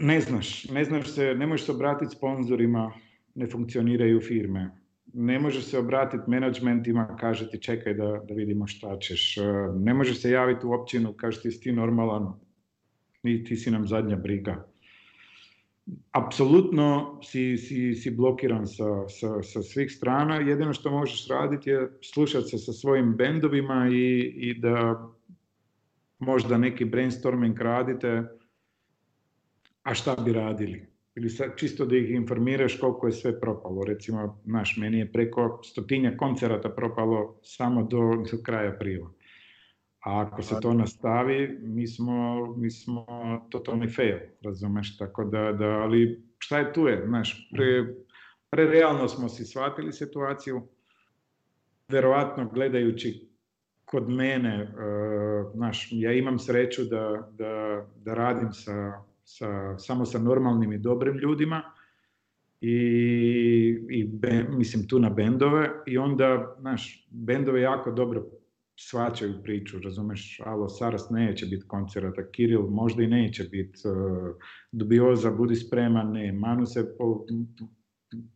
ne 0.02 0.20
znaš, 0.20 0.64
ne 0.64 0.84
znaš 0.84 1.08
se, 1.08 1.34
ne 1.34 1.46
možeš 1.46 1.66
se 1.66 1.72
obratiti 1.72 2.16
sponzorima, 2.16 2.92
ne 3.34 3.46
funkcioniraju 3.46 4.20
firme. 4.20 4.70
Ne 5.12 5.38
možeš 5.38 5.64
se 5.64 5.78
obratiti 5.78 6.30
menadžmentima, 6.30 7.16
kaže 7.20 7.50
ti 7.50 7.62
čekaj 7.62 7.94
da, 7.94 8.20
da 8.28 8.34
vidimo 8.34 8.66
šta 8.66 8.98
ćeš. 8.98 9.36
Ne 9.78 9.94
možeš 9.94 10.20
se 10.20 10.30
javiti 10.30 10.66
u 10.66 10.72
općinu, 10.72 11.12
kaže 11.12 11.40
ti 11.40 11.60
ti 11.60 11.72
normalan, 11.72 12.32
ti 13.22 13.56
si 13.56 13.70
nam 13.70 13.86
zadnja 13.86 14.16
briga. 14.16 14.66
Apsolutno 16.12 17.20
si, 17.22 17.56
si, 17.56 17.94
si 17.94 18.10
blokiran 18.10 18.66
sa, 18.66 19.08
sa, 19.08 19.42
sa, 19.42 19.62
svih 19.62 19.92
strana. 19.92 20.36
Jedino 20.36 20.72
što 20.72 20.90
možeš 20.90 21.28
raditi 21.28 21.70
je 21.70 21.88
slušati 22.02 22.48
se 22.48 22.58
sa 22.58 22.72
svojim 22.72 23.16
bendovima 23.16 23.88
i, 23.92 24.32
i 24.36 24.60
da 24.60 25.08
možda 26.18 26.58
neki 26.58 26.84
brainstorming 26.84 27.60
radite, 27.60 28.22
a 29.84 29.94
šta 29.94 30.16
bi 30.24 30.32
radili. 30.32 30.86
Ili 31.14 31.30
sad 31.30 31.56
čisto 31.56 31.86
da 31.86 31.96
ih 31.96 32.10
informiraš 32.10 32.78
koliko 32.80 33.06
je 33.06 33.12
sve 33.12 33.40
propalo. 33.40 33.84
Recimo, 33.84 34.40
naš, 34.44 34.76
meni 34.76 34.98
je 34.98 35.12
preko 35.12 35.60
stotinja 35.64 36.16
koncerata 36.16 36.68
propalo 36.68 37.40
samo 37.42 37.82
do, 37.82 37.98
do 38.30 38.42
kraja 38.42 38.72
aprila. 38.74 39.10
A 40.04 40.20
ako 40.20 40.42
se 40.42 40.54
to 40.60 40.72
nastavi, 40.74 41.58
mi 41.62 41.86
smo, 41.86 42.46
mi 42.56 42.70
smo 42.70 43.06
totalni 43.50 43.88
fail, 43.88 44.18
razumeš, 44.42 44.98
tako 44.98 45.24
da, 45.24 45.52
da, 45.52 45.64
ali 45.64 46.24
šta 46.38 46.58
je 46.58 46.72
tu 46.72 46.86
je, 46.86 47.04
znaš, 47.06 47.50
pre, 47.54 47.94
prerealno 48.50 49.08
smo 49.08 49.28
si 49.28 49.44
shvatili 49.44 49.92
situaciju, 49.92 50.62
verovatno 51.88 52.50
gledajući 52.52 53.28
kod 53.84 54.08
mene, 54.08 54.62
uh, 54.62 55.52
znaš, 55.54 55.88
ja 55.92 56.12
imam 56.12 56.38
sreću 56.38 56.84
da, 56.84 57.28
da, 57.32 57.86
da 57.96 58.14
radim 58.14 58.52
sa, 58.52 59.02
sa, 59.24 59.78
samo 59.78 60.04
sa 60.06 60.18
normalnim 60.18 60.72
i 60.72 60.78
dobrim 60.78 61.18
ljudima, 61.18 61.62
i, 62.60 62.76
i 63.90 64.10
mislim 64.48 64.88
tu 64.88 64.98
na 64.98 65.10
bendove 65.10 65.70
i 65.86 65.98
onda, 65.98 66.56
znaš, 66.60 67.08
bendove 67.10 67.60
jako 67.60 67.92
dobro 67.92 68.24
svačaju 68.76 69.34
priču, 69.42 69.78
razumeš, 69.78 70.40
alo, 70.44 70.68
Saras 70.68 71.10
neće 71.10 71.46
biti 71.46 71.68
koncerata, 71.68 72.30
Kiril 72.30 72.62
možda 72.62 73.02
i 73.02 73.06
neće 73.06 73.44
biti, 73.44 73.88
uh, 73.88 74.36
Dubioza, 74.72 75.30
budi 75.30 75.54
spreman, 75.54 76.12
ne, 76.12 76.32
Manu 76.32 76.66
se 76.66 76.96
po, 76.98 77.26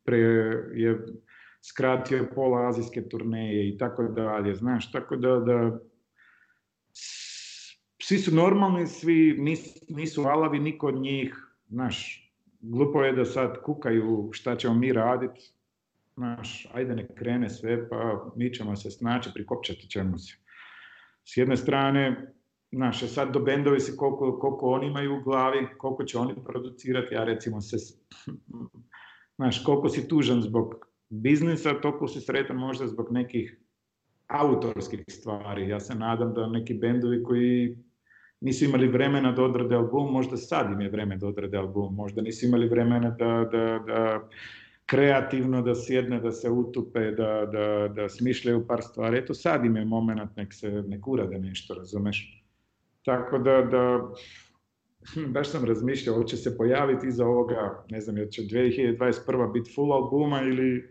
pre, 0.04 0.18
je 0.74 1.06
skratio 1.70 2.28
pola 2.34 2.68
azijske 2.68 3.08
turneje 3.08 3.68
i 3.68 3.78
tako 3.78 4.02
dalje, 4.02 4.54
znaš, 4.54 4.92
tako 4.92 5.16
da, 5.16 5.38
da 5.38 5.78
svi 8.08 8.18
su 8.18 8.34
normalni, 8.34 8.86
svi 8.86 9.36
nisu, 9.88 10.22
alavi, 10.22 10.58
niko 10.58 10.86
od 10.86 11.00
njih, 11.00 11.34
znaš, 11.68 12.30
glupo 12.60 13.02
je 13.04 13.12
da 13.12 13.24
sad 13.24 13.62
kukaju 13.62 14.30
šta 14.32 14.56
ćemo 14.56 14.74
mi 14.74 14.92
raditi, 14.92 15.52
Znaš, 16.18 16.66
ajde 16.74 16.94
ne 16.94 17.06
krene 17.14 17.48
sve, 17.50 17.88
pa 17.88 18.30
mi 18.36 18.54
ćemo 18.54 18.76
se 18.76 18.90
snaći, 18.90 19.30
prikopčati 19.34 19.88
ćemo 19.88 20.18
se. 20.18 20.34
S 21.24 21.36
jedne 21.36 21.56
strane, 21.56 22.32
znaš, 22.72 23.04
sad 23.06 23.32
do 23.32 23.40
bendovi 23.40 23.80
se 23.80 23.96
koliko, 23.96 24.38
koliko 24.38 24.70
oni 24.70 24.86
imaju 24.86 25.16
u 25.16 25.22
glavi, 25.22 25.66
koliko 25.78 26.04
će 26.04 26.18
oni 26.18 26.34
producirati, 26.46 27.14
ja 27.14 27.24
recimo 27.24 27.60
se, 27.60 27.76
znaš, 29.38 29.64
koliko 29.64 29.88
si 29.88 30.08
tužan 30.08 30.42
zbog 30.42 30.74
biznisa, 31.08 31.80
toliko 31.80 32.08
si 32.08 32.20
sretan 32.20 32.56
možda 32.56 32.86
zbog 32.86 33.12
nekih 33.12 33.60
autorskih 34.26 35.04
stvari. 35.08 35.68
Ja 35.68 35.80
se 35.80 35.94
nadam 35.94 36.34
da 36.34 36.46
neki 36.46 36.74
bendovi 36.74 37.22
koji 37.22 37.76
nisu 38.40 38.64
imali 38.64 38.88
vremena 38.88 39.32
da 39.32 39.42
odrade 39.42 39.74
album, 39.74 40.12
možda 40.12 40.36
sad 40.36 40.72
im 40.72 40.80
je 40.80 40.90
vreme 40.90 41.16
da 41.16 41.26
odrade 41.26 41.58
album, 41.58 41.94
možda 41.94 42.22
nisu 42.22 42.46
imali 42.46 42.68
vremena 42.68 43.10
da, 43.10 43.48
da, 43.52 43.78
da 43.86 44.28
kreativno 44.86 45.62
da 45.62 45.74
sjedne, 45.74 46.20
da 46.20 46.32
se 46.32 46.50
utupe, 46.50 47.10
da, 47.10 47.46
da, 47.52 47.88
da 47.94 48.08
smišljaju 48.08 48.66
par 48.66 48.82
stvari. 48.82 49.18
Eto 49.18 49.34
sad 49.34 49.64
im 49.64 49.76
je 49.76 49.84
moment 49.84 50.36
nek 50.36 50.54
se 50.54 50.70
nek 50.70 51.08
urade 51.08 51.38
nešto, 51.38 51.74
razumeš? 51.74 52.44
Tako 53.04 53.38
da, 53.38 53.62
da 53.62 54.08
hm, 55.14 55.32
baš 55.32 55.50
sam 55.50 55.64
razmišljao, 55.64 56.16
hoće 56.16 56.36
se 56.36 56.56
pojaviti 56.56 57.06
iza 57.06 57.26
ovoga, 57.26 57.84
ne 57.90 58.00
znam, 58.00 58.16
će 58.30 58.42
2021. 58.42 59.52
biti 59.52 59.72
full 59.74 59.92
albuma 59.92 60.40
ili, 60.42 60.88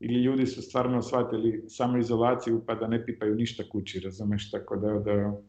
ili 0.00 0.22
ljudi 0.22 0.46
su 0.46 0.62
stvarno 0.62 1.02
shvatili 1.02 1.64
samo 1.68 1.98
izolaciju 1.98 2.62
pa 2.66 2.74
da 2.74 2.86
ne 2.86 3.06
pipaju 3.06 3.34
ništa 3.34 3.62
kući, 3.72 4.00
razumeš? 4.00 4.50
Tako 4.50 4.76
da, 4.76 4.98
da 4.98 5.40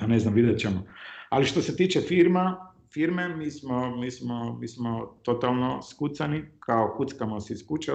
ne 0.00 0.18
znam, 0.18 0.34
vidjet 0.34 0.60
ćemo. 0.60 0.82
Ali 1.28 1.44
što 1.44 1.62
se 1.62 1.76
tiče 1.76 2.00
firma, 2.00 2.72
firme, 2.92 3.36
mi 3.36 3.50
smo, 3.50 3.96
mi 3.96 4.10
smo, 4.10 4.58
mi 4.60 4.68
smo 4.68 5.18
totalno 5.22 5.82
skucani, 5.82 6.44
kao 6.60 6.94
kuckamo 6.96 7.40
se 7.40 7.52
iz 7.52 7.66
kuće, 7.66 7.92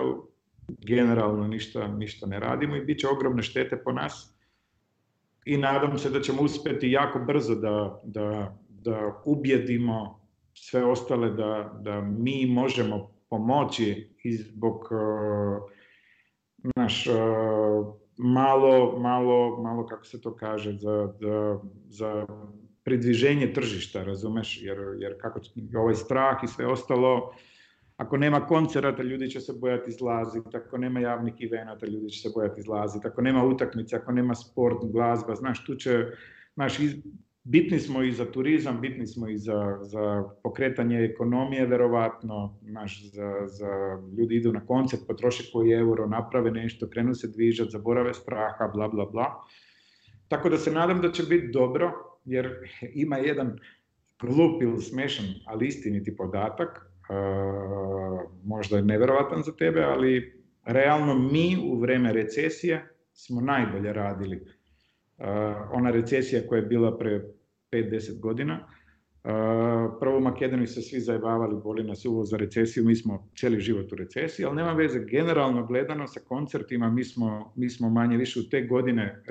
generalno 0.67 1.47
ništa, 1.47 1.87
ništa 1.87 2.27
ne 2.27 2.39
radimo 2.39 2.75
i 2.75 2.85
bit 2.85 2.99
će 2.99 3.07
ogromne 3.07 3.43
štete 3.43 3.81
po 3.83 3.91
nas. 3.91 4.35
I 5.45 5.57
nadam 5.57 5.97
se 5.97 6.09
da 6.09 6.21
ćemo 6.21 6.41
uspjeti 6.41 6.91
jako 6.91 7.19
brzo 7.19 7.55
da, 7.55 8.01
da, 8.03 8.57
da 8.69 9.21
ubjedimo 9.25 10.19
sve 10.53 10.83
ostale 10.83 11.29
da, 11.29 11.79
da 11.81 12.01
mi 12.01 12.45
možemo 12.45 13.11
pomoći 13.29 14.09
i 14.23 14.33
zbog 14.33 14.89
uh, 14.91 15.71
naš, 16.75 17.07
uh, 17.07 17.15
malo, 18.19 18.99
malo, 18.99 19.61
malo, 19.61 19.87
kako 19.87 20.05
se 20.05 20.21
to 20.21 20.35
kaže, 20.35 20.77
za, 20.77 21.13
za, 21.19 21.59
za 21.89 22.25
pridviženje 22.83 23.53
tržišta, 23.53 24.03
razumeš, 24.03 24.61
jer, 24.61 24.77
jer 24.99 25.21
kako 25.21 25.39
ovaj 25.77 25.95
strah 25.95 26.43
i 26.43 26.47
sve 26.47 26.67
ostalo, 26.67 27.33
ako 27.97 28.17
nema 28.17 28.47
koncerata, 28.47 29.03
ljudi 29.03 29.29
će 29.29 29.39
se 29.39 29.53
bojati 29.53 29.89
izlaziti, 29.89 30.57
ako 30.57 30.77
nema 30.77 30.99
javnih 30.99 31.33
evenata, 31.39 31.85
ljudi 31.85 32.09
će 32.09 32.21
se 32.21 32.29
bojati 32.35 32.59
izlaziti, 32.59 33.07
ako 33.07 33.21
nema 33.21 33.45
utakmice, 33.45 33.95
ako 33.95 34.11
nema 34.11 34.35
sport, 34.35 34.77
glazba, 34.91 35.35
znaš, 35.35 35.65
tu 35.65 35.75
će, 35.75 36.05
znaš, 36.53 36.79
iz, 36.79 36.95
bitni 37.43 37.79
smo 37.79 38.03
i 38.03 38.11
za 38.11 38.25
turizam, 38.31 38.81
bitni 38.81 39.07
smo 39.07 39.29
i 39.29 39.37
za, 39.37 39.77
za 39.81 40.23
pokretanje 40.43 40.99
ekonomije, 40.99 41.65
verovatno, 41.65 42.59
znaš, 42.61 43.11
za, 43.11 43.33
za 43.47 43.67
ljudi 44.17 44.35
idu 44.35 44.53
na 44.53 44.65
koncert, 44.65 45.01
potroše 45.07 45.51
koji 45.53 45.71
euro, 45.71 46.07
naprave 46.07 46.51
nešto, 46.51 46.89
krenu 46.89 47.15
se 47.15 47.27
dvižati, 47.27 47.71
zaborave 47.71 48.13
straha, 48.13 48.67
bla, 48.73 48.87
bla, 48.87 49.05
bla. 49.05 49.43
Tako 50.27 50.49
da 50.49 50.57
se 50.57 50.71
nadam 50.71 51.01
da 51.01 51.11
će 51.11 51.23
biti 51.23 51.47
dobro, 51.47 51.91
jer 52.25 52.53
ima 53.03 53.17
jedan 53.17 53.59
glup 54.21 54.61
ili 54.61 54.81
smešan, 54.81 55.25
ali 55.45 55.67
istiniti 55.67 56.15
podatak, 56.15 56.89
možda 58.43 58.77
je 58.77 58.83
neverovatan 58.83 59.43
za 59.43 59.51
tebe, 59.51 59.81
ali 59.81 60.43
realno 60.65 61.15
mi 61.15 61.57
u 61.63 61.79
vreme 61.79 62.13
recesije 62.13 62.89
smo 63.13 63.41
najbolje 63.41 63.93
radili. 63.93 64.58
Ona 65.71 65.91
recesija 65.91 66.41
koja 66.47 66.59
je 66.59 66.65
bila 66.65 66.97
pre 66.97 67.21
5-10 67.71 68.19
godina, 68.19 68.67
Prvo 69.99 70.17
u 70.17 70.21
Makedoniji 70.21 70.67
se 70.67 70.81
svi 70.81 70.99
zajebavali, 70.99 71.61
boli 71.63 71.83
nas 71.83 72.05
uvo 72.05 72.25
za 72.25 72.37
recesiju, 72.37 72.85
mi 72.85 72.95
smo 72.95 73.29
cijeli 73.35 73.59
život 73.59 73.91
u 73.91 73.95
recesiji, 73.95 74.45
ali 74.45 74.55
nema 74.55 74.73
veze, 74.73 75.05
generalno 75.05 75.65
gledano 75.65 76.07
sa 76.07 76.19
koncertima, 76.19 76.89
mi 76.89 77.03
smo, 77.03 77.53
mi 77.55 77.69
smo 77.69 77.89
manje 77.89 78.17
više 78.17 78.39
u 78.39 78.49
te 78.49 78.61
godine 78.61 79.23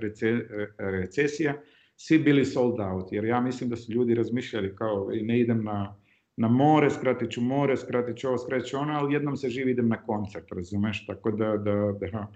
recesija, 0.79 1.55
svi 1.97 2.19
bili 2.19 2.45
sold 2.45 2.81
out, 2.81 3.13
jer 3.13 3.25
ja 3.25 3.41
mislim 3.41 3.71
da 3.71 3.77
su 3.77 3.93
ljudi 3.93 4.15
razmišljali 4.15 4.77
kao 4.77 5.09
ne 5.23 5.41
idem 5.41 5.65
na, 5.65 5.97
na 6.37 6.49
more, 6.49 6.91
skratit 6.91 7.31
ću 7.31 7.41
more, 7.41 7.77
skratit 7.77 8.17
ću 8.17 8.29
ovo, 8.29 8.39
skratit 8.39 8.67
ću 8.67 8.77
ono, 8.77 8.93
ali 8.93 9.15
jednom 9.15 9.37
se 9.37 9.49
živi 9.49 9.71
idem 9.71 9.89
na 9.89 10.03
koncert, 10.03 10.53
razumeš, 10.53 11.07
tako 11.07 11.31
da, 11.31 11.57
da, 11.57 11.95
da 12.01 12.27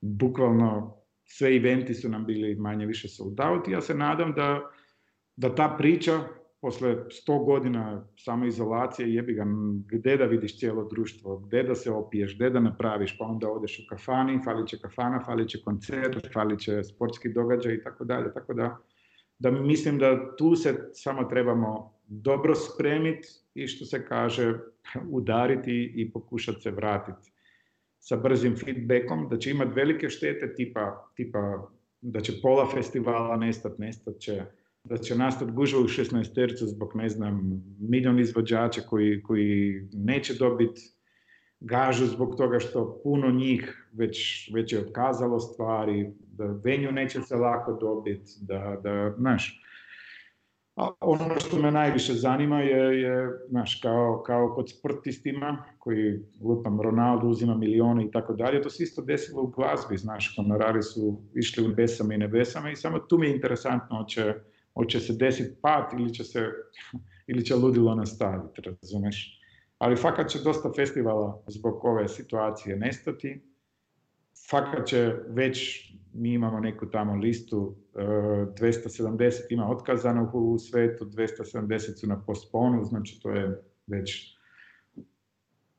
bukvalno 0.00 0.97
sve 1.28 1.56
eventi 1.56 1.94
su 1.94 2.08
nam 2.08 2.26
bili 2.26 2.54
manje 2.54 2.86
više 2.86 3.08
sold 3.08 3.40
out. 3.40 3.68
I 3.68 3.70
ja 3.70 3.80
se 3.80 3.94
nadam 3.94 4.32
da, 4.32 4.70
da 5.36 5.54
ta 5.54 5.74
priča 5.78 6.20
posle 6.60 6.96
100 7.28 7.44
godina 7.44 8.06
samoizolacije 8.16 9.14
jebi 9.14 9.34
ga, 9.34 9.44
gde 9.86 10.16
da 10.16 10.24
vidiš 10.24 10.58
cijelo 10.58 10.88
društvo, 10.88 11.38
gde 11.38 11.62
da 11.62 11.74
se 11.74 11.90
opiješ, 11.90 12.34
gde 12.36 12.50
da 12.50 12.60
napraviš, 12.60 13.18
pa 13.18 13.24
onda 13.24 13.50
odeš 13.50 13.78
u 13.78 13.82
kafani, 13.88 14.40
fali 14.44 14.66
će 14.66 14.78
kafana, 14.78 15.24
fali 15.26 15.48
će 15.48 15.62
koncert, 15.64 16.32
fali 16.32 16.58
će 16.58 16.82
sportski 16.84 17.32
događaj 17.32 17.74
i 17.74 17.82
tako 17.82 18.04
dalje, 18.04 18.32
tako 18.34 18.54
da, 18.54 18.76
da 19.38 19.50
mislim 19.50 19.98
da 19.98 20.36
tu 20.36 20.56
se 20.56 20.90
samo 20.92 21.24
trebamo 21.24 21.94
dobro 22.06 22.54
spremiti 22.54 23.28
i 23.54 23.66
što 23.66 23.84
se 23.84 24.06
kaže 24.06 24.54
udariti 25.18 25.92
i 25.96 26.10
pokušati 26.12 26.60
se 26.60 26.70
vratiti 26.70 27.32
sa 28.08 28.16
brzim 28.16 28.56
feedbackom, 28.56 29.28
da 29.28 29.38
će 29.38 29.50
imati 29.50 29.74
velike 29.76 30.08
štete 30.08 30.54
tipa, 30.54 31.10
tipa 31.16 31.68
da 32.00 32.20
će 32.20 32.32
pola 32.42 32.70
festivala 32.70 33.36
nestat, 33.36 33.78
nestat 33.78 34.18
će 34.18 34.42
da 34.84 34.96
će 34.96 35.14
nastati 35.14 35.52
gužva 35.52 35.80
u 35.80 35.84
16 35.84 36.34
tercu 36.34 36.66
zbog, 36.66 36.92
ne 36.94 37.08
znam, 37.08 37.62
milion 37.78 38.20
izvođača 38.20 38.80
koji, 38.80 39.22
koji 39.22 39.82
neće 39.92 40.34
dobiti 40.34 40.80
gažu 41.60 42.06
zbog 42.06 42.36
toga 42.36 42.58
što 42.58 43.00
puno 43.04 43.30
njih 43.30 43.88
već, 43.92 44.50
već 44.54 44.72
je 44.72 44.80
otkazalo 44.80 45.40
stvari, 45.40 46.12
da 46.32 46.44
venju 46.64 46.92
neće 46.92 47.22
se 47.22 47.36
lako 47.36 47.72
dobiti, 47.72 48.32
da, 48.40 48.80
da, 48.82 49.14
znaš, 49.18 49.62
a 50.78 50.90
ono 51.00 51.40
što 51.40 51.58
me 51.58 51.70
najviše 51.70 52.14
zanima 52.14 52.60
je, 52.60 53.02
je 53.02 53.28
znaš, 53.48 53.80
kao, 53.80 54.22
kao 54.26 54.52
kod 54.54 54.70
sportistima 54.70 55.64
koji, 55.78 56.20
lupam, 56.40 56.80
Ronaldo 56.80 57.26
uzima 57.26 57.56
milione 57.56 58.04
i 58.04 58.10
tako 58.10 58.32
dalje, 58.32 58.62
to 58.62 58.70
se 58.70 58.82
isto 58.82 59.02
desilo 59.02 59.42
u 59.42 59.46
glazbi, 59.46 59.96
znaš, 59.96 60.36
honorari 60.36 60.82
su 60.82 61.22
išli 61.34 61.64
u 61.64 61.68
nebesama 61.68 62.14
i 62.14 62.18
nebesama 62.18 62.70
i 62.70 62.76
samo 62.76 62.98
tu 62.98 63.18
mi 63.18 63.26
je 63.26 63.34
interesantno 63.34 64.04
će 64.08 64.34
hoće 64.78 65.00
se 65.00 65.12
desiti 65.12 65.56
pad 65.62 65.90
ili 65.98 66.14
će, 66.14 66.24
se, 66.24 66.46
ili 67.30 67.44
će 67.44 67.54
ludilo 67.54 67.94
nastaviti, 67.94 68.62
razumeš? 68.62 69.40
Ali 69.78 69.96
fakat 69.96 70.28
će 70.28 70.38
dosta 70.44 70.70
festivala 70.76 71.42
zbog 71.46 71.84
ove 71.84 72.08
situacije 72.08 72.76
nestati. 72.76 73.40
Fakat 74.50 74.86
će 74.86 75.14
već, 75.28 75.88
mi 76.18 76.32
imamo 76.32 76.60
neku 76.60 76.90
tamo 76.90 77.14
listu, 77.14 77.76
270 77.94 79.22
e, 79.22 79.46
ima 79.50 79.70
otkazano 79.70 80.30
u 80.34 80.58
svetu, 80.58 81.04
270 81.04 82.00
su 82.00 82.06
na 82.06 82.22
postponu, 82.26 82.84
znači 82.84 83.20
to 83.22 83.30
je 83.30 83.62
već 83.86 84.38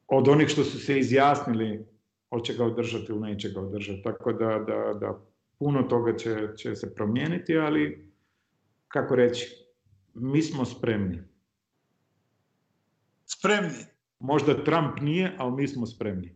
od 0.08 0.28
onih 0.28 0.48
što 0.48 0.64
su 0.64 0.80
se 0.80 1.00
izjasnili 1.00 1.86
hoće 2.30 2.54
ga 2.54 2.66
održati 2.66 3.06
ili 3.10 3.20
neće 3.20 3.50
ga 3.50 3.62
održati. 3.62 4.02
Tako 4.04 4.34
da, 4.34 4.46
da, 4.46 4.94
da 5.00 5.26
puno 5.60 5.84
toga 5.84 6.18
će, 6.18 6.48
će 6.58 6.76
se 6.76 6.96
promijeniti, 6.96 7.58
ali 7.58 8.12
kako 8.88 9.16
reći, 9.16 9.66
mi 10.14 10.42
smo 10.42 10.66
spremni. 10.66 11.24
Spremni? 13.26 13.86
Možda 14.20 14.64
Trump 14.64 15.00
nije, 15.02 15.36
ali 15.38 15.52
mi 15.52 15.68
smo 15.68 15.86
spremni. 15.86 16.36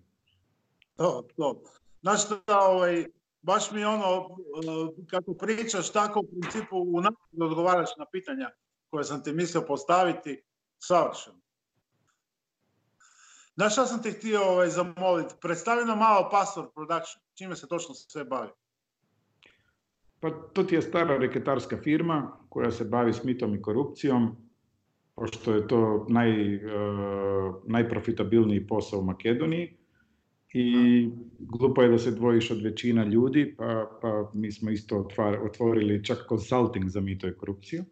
To, 0.95 1.28
to. 1.36 1.64
Znaš 2.01 2.26
šta, 2.26 2.60
ovaj, 2.60 3.06
baš 3.44 3.72
mi 3.72 3.86
ono, 3.86 4.06
eh, 4.06 5.06
kako 5.10 5.34
pričaš, 5.34 5.91
tako 5.91 6.20
u 6.20 6.28
principu 6.28 6.78
u 6.78 7.02
odgovaraš 7.44 7.89
na 7.98 8.06
pitanja 8.12 8.50
koje 8.89 9.04
sam 9.04 9.24
ti 9.24 9.34
mislio 9.34 9.62
postaviti, 9.68 10.44
savršeno. 10.80 11.44
Znaš 13.56 13.74
šta 13.74 13.86
sam 13.86 14.04
te 14.04 14.12
htio 14.12 14.41
ovaj, 14.44 14.70
zamoliti? 14.70 15.36
Predstavi 15.41 15.86
nam 15.86 16.00
malo 16.00 16.30
Password 16.34 16.74
Production, 16.74 17.24
čime 17.34 17.56
se 17.56 17.68
točno 17.68 17.96
sve 17.96 18.24
bavi. 18.24 18.50
Pa 20.20 20.30
to 20.54 20.64
ti 20.64 20.76
je 20.76 20.82
stara 20.82 21.18
reketarska 21.18 21.78
firma 21.78 22.38
koja 22.50 22.72
se 22.72 22.86
bavi 22.86 23.14
smitom 23.14 23.56
i 23.56 23.62
korupcijom, 23.62 24.36
pošto 25.16 25.54
je 25.54 25.68
to 25.68 26.06
naj, 26.10 26.56
uh, 26.56 26.62
najprofitabilniji 27.68 28.68
posao 28.68 29.00
u 29.00 29.04
Makedoniji. 29.04 29.78
I 30.54 31.10
glupo 31.39 31.82
je 31.82 31.89
da 31.89 31.97
se 31.97 32.12
dvojiš 32.12 32.51
od 32.51 32.62
većina 32.62 33.04
ljudi, 33.04 33.56
pa, 33.58 33.99
pa 34.01 34.32
mi 34.34 34.51
smo 34.51 34.72
isto 34.72 35.08
otvorili 35.45 36.04
čak 36.04 36.18
consulting 36.30 36.89
za 36.89 37.01
mito 37.01 37.28
i 37.28 37.34
korupciju. 37.34 37.84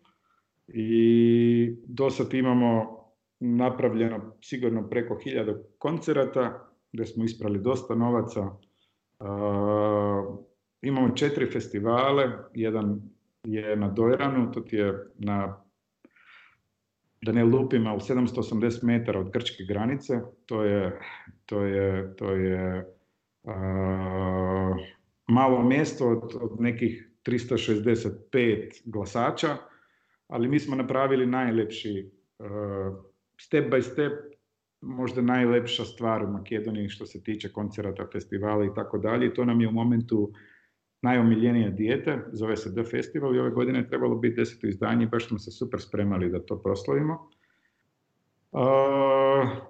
I 0.67 1.75
do 1.87 2.09
sad 2.09 2.33
imamo 2.33 3.01
napravljeno 3.39 4.35
sigurno 4.41 4.89
preko 4.89 5.17
hiljada 5.23 5.53
koncerata, 5.77 6.67
gdje 6.91 7.05
smo 7.05 7.23
isprali 7.23 7.59
dosta 7.59 7.95
novaca. 7.95 8.41
Uh, 8.41 10.39
imamo 10.81 11.15
četiri 11.15 11.45
festivale, 11.45 12.31
jedan 12.53 13.01
je 13.43 13.75
na 13.75 13.89
Dojranu, 13.89 14.51
to 14.51 14.61
ti 14.61 14.75
je 14.75 15.07
na 15.17 15.63
da 17.21 17.31
ne 17.31 17.43
lupima 17.43 17.93
u 17.93 17.99
780 17.99 18.83
metara 18.83 19.19
od 19.19 19.31
grčke 19.31 19.63
granice, 19.63 20.13
to 20.45 20.63
je, 20.63 20.99
to 21.45 21.63
je, 21.63 22.15
to 22.15 22.31
je 22.31 22.85
malo 25.27 25.63
mjesto 25.63 26.07
od, 26.07 26.35
od 26.41 26.61
nekih 26.61 27.09
365 27.25 28.81
glasača, 28.85 29.57
ali 30.27 30.47
mi 30.47 30.59
smo 30.59 30.75
napravili 30.75 31.25
najlepši 31.25 32.11
step 33.41 33.71
by 33.71 33.81
step, 33.81 34.13
možda 34.81 35.21
najlepša 35.21 35.85
stvar 35.85 36.23
u 36.23 36.31
Makedoniji 36.31 36.89
što 36.89 37.05
se 37.05 37.23
tiče 37.23 37.51
koncerata, 37.51 38.07
festivala 38.11 38.65
i 38.65 38.73
tako 38.75 38.97
dalje. 38.97 39.33
To 39.33 39.45
nam 39.45 39.61
je 39.61 39.67
u 39.67 39.71
momentu 39.71 40.33
najomiljenije 41.01 41.69
dijete, 41.69 42.19
zove 42.31 42.57
se 42.57 42.73
The 42.73 42.83
Festival 42.83 43.35
i 43.35 43.39
ove 43.39 43.49
godine 43.49 43.79
je 43.79 43.87
trebalo 43.87 44.15
biti 44.15 44.35
deseto 44.35 44.67
izdanje 44.67 45.03
i 45.03 45.07
baš 45.07 45.27
smo 45.27 45.39
se 45.39 45.51
super 45.51 45.81
spremali 45.81 46.29
da 46.29 46.45
to 46.45 46.61
proslavimo. 46.61 47.29
Uh, 48.51 48.59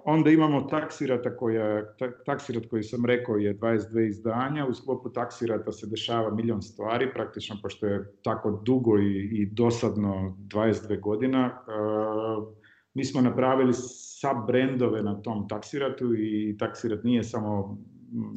onda 0.04 0.30
imamo 0.30 0.60
taksirata 0.60 1.36
koja, 1.36 1.94
taksirat 2.26 2.66
koji 2.66 2.82
sam 2.82 3.06
rekao 3.06 3.36
je 3.36 3.58
22 3.58 4.08
izdanja, 4.08 4.66
u 4.66 4.74
sklopu 4.74 5.12
taksirata 5.12 5.72
se 5.72 5.86
dešava 5.86 6.34
milion 6.34 6.62
stvari, 6.62 7.12
praktično 7.14 7.56
pošto 7.62 7.86
je 7.86 8.12
tako 8.22 8.62
dugo 8.64 8.98
i, 8.98 9.28
i 9.32 9.46
dosadno 9.46 10.36
22 10.38 11.00
godina. 11.00 11.58
Uh, 11.66 12.54
mi 12.94 13.04
smo 13.04 13.20
napravili 13.20 13.72
sub 13.74 14.46
brendove 14.46 15.02
na 15.02 15.22
tom 15.22 15.48
taksiratu 15.48 16.14
i 16.14 16.56
taksirat 16.58 17.04
nije 17.04 17.24
samo 17.24 17.78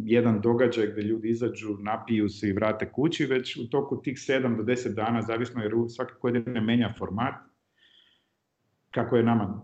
jedan 0.04 0.42
događaj 0.42 0.88
gdje 0.88 1.02
ljudi 1.02 1.30
izađu, 1.30 1.78
napiju 1.80 2.30
se 2.30 2.50
i 2.50 2.54
vrate 2.54 2.92
kući, 2.92 3.26
već 3.26 3.58
u 3.58 3.70
toku 3.70 4.02
tih 4.02 4.18
7 4.18 4.58
do 4.58 4.64
10 4.64 4.94
dana, 4.94 5.22
zavisno 5.22 5.62
jer 5.62 5.72
svake 5.88 6.14
godine 6.22 6.62
menja 6.62 6.94
format, 6.98 7.36
kako 8.92 9.16
je 9.16 9.24
nama 9.24 9.62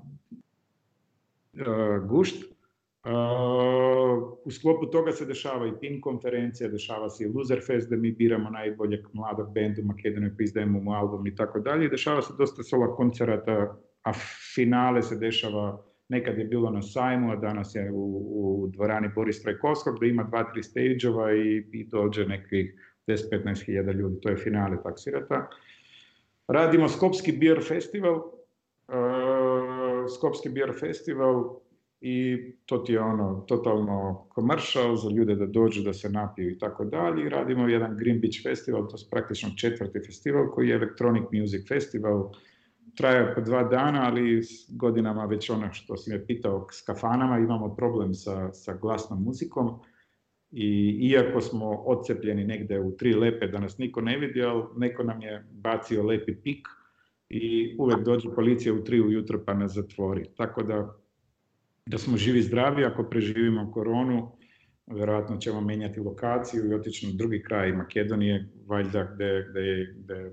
uh, 1.53 2.09
gušt. 2.09 2.51
Uh, 3.03 4.38
u 4.45 4.51
sklopu 4.51 4.86
toga 4.86 5.12
se 5.12 5.26
dešava 5.26 5.68
i 5.68 5.74
PIN 5.80 6.01
konferencija, 6.01 6.70
dešava 6.70 7.09
se 7.09 7.24
i 7.24 7.28
Loser 7.28 7.62
Fest 7.68 7.89
da 7.89 7.95
mi 7.95 8.12
biramo 8.12 8.49
najboljeg 8.49 9.07
mladog 9.14 9.53
bendu 9.53 9.82
u 9.82 9.86
Makedoniji, 9.86 10.32
pa 10.55 10.66
mu 10.66 10.93
album 10.93 11.28
i 11.28 11.36
tako 11.36 11.59
dalje. 11.59 11.89
Dešava 11.89 12.22
se 12.22 12.34
dosta 12.38 12.64
sola 12.64 12.95
koncerata, 12.95 13.78
a 14.03 14.14
finale 14.55 15.01
se 15.01 15.16
dešava 15.16 15.91
Nekad 16.12 16.38
je 16.38 16.45
bilo 16.45 16.70
na 16.70 16.82
sajmu, 16.82 17.32
a 17.32 17.36
danas 17.36 17.76
je 17.76 17.91
u, 17.91 18.03
u 18.36 18.68
dvorani 18.68 19.09
Boris 19.16 19.41
Trajkovskog 19.41 19.95
gdje 19.95 20.09
ima 20.09 20.24
dva, 20.24 20.43
tri 20.43 20.64
stage 20.64 21.07
i, 21.45 21.64
i 21.72 21.84
dođe 21.84 22.26
nekih 22.26 22.74
10-15 23.07 23.66
hiljada 23.66 23.91
ljudi. 23.91 24.22
To 24.22 24.30
je 24.30 24.38
finale 24.38 24.78
taksirata. 24.84 25.47
Radimo 26.47 26.89
Skopski 26.89 27.32
Beer 27.32 27.64
Festival. 27.68 28.16
Uh, 28.16 30.09
Skopski 30.18 30.49
Beer 30.49 30.74
Festival 30.80 31.59
i 32.01 32.38
to 32.66 32.78
ti 32.78 32.93
je 32.93 32.99
ono 32.99 33.45
totalno 33.47 34.28
commercial 34.36 34.95
za 34.95 35.09
ljude 35.09 35.36
da 35.36 35.45
dođu, 35.45 35.84
da 35.84 35.93
se 35.93 36.09
napiju 36.09 36.51
i 36.51 36.59
tako 36.59 36.86
dalje. 36.86 37.30
Radimo 37.30 37.68
jedan 37.68 37.97
Green 37.97 38.20
Beach 38.22 38.43
Festival, 38.43 38.88
to 38.88 38.95
je 38.95 39.09
praktično 39.12 39.49
četvrti 39.57 39.99
festival 40.05 40.51
koji 40.51 40.70
je 40.70 40.76
Electronic 40.76 41.24
Music 41.34 41.68
Festival 41.68 42.32
traje 42.96 43.36
po 43.36 43.42
dva 43.42 43.64
dana, 43.64 44.06
ali 44.06 44.44
s 44.44 44.78
godinama 44.78 45.26
već 45.26 45.50
ono 45.50 45.74
što 45.74 45.98
si 45.98 46.10
me 46.10 46.26
pitao 46.26 46.68
s 46.72 46.82
kafanama 46.82 47.38
imamo 47.38 47.76
problem 47.76 48.14
sa, 48.14 48.54
sa 48.54 48.74
glasnom 48.74 49.24
muzikom 49.24 49.80
i 50.52 51.00
iako 51.02 51.42
smo 51.42 51.70
odcepljeni 51.70 52.44
negdje 52.46 52.80
u 52.80 52.98
tri 52.98 53.14
lepe 53.14 53.48
da 53.48 53.60
nas 53.60 53.78
niko 53.78 54.02
ne 54.02 54.18
vidi, 54.18 54.44
ali 54.44 54.64
neko 54.78 55.04
nam 55.04 55.22
je 55.22 55.48
bacio 55.52 56.04
lepi 56.04 56.36
pik 56.36 56.68
i 57.30 57.76
uvek 57.80 58.04
dođe 58.04 58.30
policija 58.36 58.74
u 58.74 58.84
tri 58.84 59.02
ujutro 59.02 59.44
pa 59.46 59.54
nas 59.54 59.74
zatvori. 59.74 60.26
Tako 60.38 60.64
da, 60.64 60.96
da 61.86 61.98
smo 61.98 62.18
živi 62.18 62.42
zdravi, 62.42 62.86
ako 62.86 63.04
preživimo 63.04 63.72
koronu, 63.72 64.32
verovatno 64.88 65.38
ćemo 65.38 65.62
menjati 65.62 66.00
lokaciju 66.00 66.70
i 66.70 66.74
otići 66.74 67.08
na 67.08 67.14
drugi 67.14 67.44
kraj 67.44 67.72
Makedonije, 67.72 68.50
valjda 68.68 69.12
gde, 69.16 69.46
gde, 69.50 69.94
gde 69.98 70.32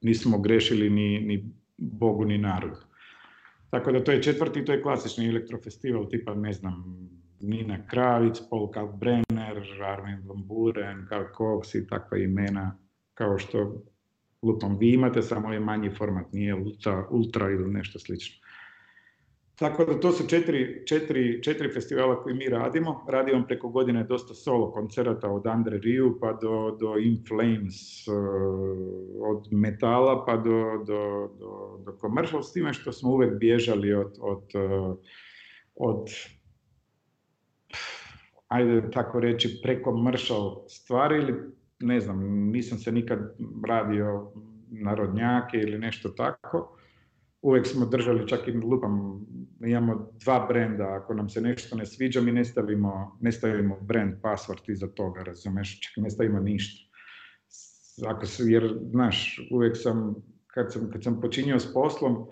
nismo 0.00 0.38
grešili 0.38 0.90
ni, 0.90 1.20
ni 1.20 1.59
Bogu 1.80 2.24
ni 2.24 2.38
narodu. 2.38 2.80
Tako 3.70 3.92
da 3.92 4.04
to 4.04 4.12
je 4.12 4.22
četvrti, 4.22 4.64
to 4.64 4.72
je 4.72 4.82
klasični 4.82 5.28
elektrofestival 5.28 6.08
tipa, 6.08 6.34
ne 6.34 6.52
znam, 6.52 6.84
Nina 7.40 7.86
Kravic, 7.86 8.40
Paul 8.50 8.70
Kalkbrenner, 8.70 9.62
Armin 9.84 10.22
Van 10.26 10.46
Buren, 10.46 11.06
Karl 11.08 11.24
Cox 11.38 11.74
i 11.74 11.86
takva 11.86 12.18
imena 12.18 12.76
kao 13.14 13.38
što 13.38 13.84
lupom 14.42 14.78
vi 14.78 14.92
imate, 14.92 15.22
samo 15.22 15.52
je 15.52 15.60
manji 15.60 15.90
format, 15.90 16.32
nije 16.32 16.54
ultra, 16.54 17.06
ultra 17.10 17.50
ili 17.50 17.70
nešto 17.70 17.98
slično. 17.98 18.46
Tako 19.60 19.84
da 19.84 20.00
to 20.00 20.12
su 20.12 20.26
četiri, 20.26 20.82
četiri, 20.86 21.42
četiri 21.42 21.72
festivala 21.72 22.22
koji 22.22 22.34
mi 22.34 22.48
radimo. 22.48 23.04
Radimo 23.08 23.44
preko 23.46 23.68
godine 23.68 24.04
dosta 24.04 24.34
solo 24.34 24.72
koncerata 24.72 25.28
od 25.30 25.46
Andre 25.46 25.78
Riu 25.78 26.20
pa 26.20 26.32
do, 26.32 26.76
do 26.80 26.98
In 26.98 27.24
Flames, 27.28 28.08
uh, 28.08 28.14
od 29.20 29.52
metala 29.52 30.24
pa 30.24 30.36
do, 30.36 30.84
do, 30.86 31.30
do, 31.38 31.78
do 31.84 31.96
commercial, 32.00 32.42
s 32.42 32.52
time 32.52 32.72
što 32.72 32.92
smo 32.92 33.10
uvek 33.10 33.38
bježali 33.38 33.92
od, 33.92 34.18
od, 34.20 34.42
uh, 34.54 34.96
od 35.74 36.08
ajde 38.48 38.90
tako 38.90 39.20
reći, 39.20 39.60
prekomercial 39.62 40.64
stvari 40.68 41.16
ili 41.16 41.34
ne 41.80 42.00
znam, 42.00 42.50
nisam 42.50 42.78
se 42.78 42.92
nikad 42.92 43.18
radio 43.68 44.32
narodnjake 44.70 45.58
ili 45.58 45.78
nešto 45.78 46.08
tako 46.08 46.76
uvek 47.42 47.66
smo 47.66 47.86
držali, 47.86 48.28
čak 48.28 48.48
i 48.48 48.52
lupam, 48.52 49.26
imamo 49.60 50.10
dva 50.12 50.46
brenda, 50.46 50.94
ako 50.94 51.14
nam 51.14 51.28
se 51.28 51.40
nešto 51.40 51.76
ne 51.76 51.86
sviđa, 51.86 52.20
mi 52.20 52.32
ne 52.32 52.44
stavimo, 52.44 53.18
ne 53.20 53.32
stavimo 53.32 53.78
brand 53.80 54.14
password 54.22 54.70
iza 54.70 54.86
toga, 54.86 55.22
razumeš, 55.22 55.80
čak 55.80 55.92
ne 55.96 56.10
stavimo 56.10 56.40
ništa. 56.40 56.90
Ako 58.06 58.26
se, 58.26 58.44
jer, 58.46 58.78
znaš, 58.90 59.48
uvek 59.50 59.76
sam, 59.76 60.14
kad 60.46 60.72
sam, 60.72 60.90
kad 60.90 61.04
sam 61.04 61.20
počinio 61.20 61.58
s 61.58 61.72
poslom, 61.74 62.26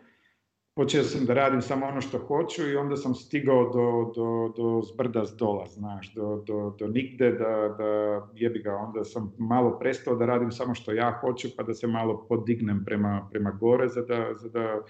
počeo 0.78 1.02
sam 1.02 1.24
da 1.26 1.34
radim 1.34 1.62
samo 1.62 1.86
ono 1.86 2.00
što 2.00 2.18
hoću 2.18 2.68
i 2.68 2.76
onda 2.76 2.96
sam 2.96 3.14
stigao 3.14 3.64
do, 3.64 4.12
do, 4.16 4.52
do 4.56 4.82
zbrda 4.92 5.24
s 5.26 5.36
dola, 5.36 5.66
znaš, 5.66 6.14
do, 6.14 6.44
do, 6.46 6.76
do 6.78 6.86
nigde 6.86 7.32
da, 7.32 7.74
da 7.78 7.88
jebi 8.34 8.62
ga, 8.62 8.74
onda 8.74 9.04
sam 9.04 9.34
malo 9.38 9.78
prestao 9.78 10.16
da 10.16 10.26
radim 10.26 10.52
samo 10.52 10.74
što 10.74 10.92
ja 10.92 11.18
hoću 11.20 11.48
pa 11.56 11.62
da 11.62 11.74
se 11.74 11.86
malo 11.86 12.26
podignem 12.28 12.84
prema, 12.84 13.28
prema 13.30 13.50
gore 13.50 13.88
za 13.88 14.02
da, 14.02 14.34
za 14.34 14.48
da 14.48 14.82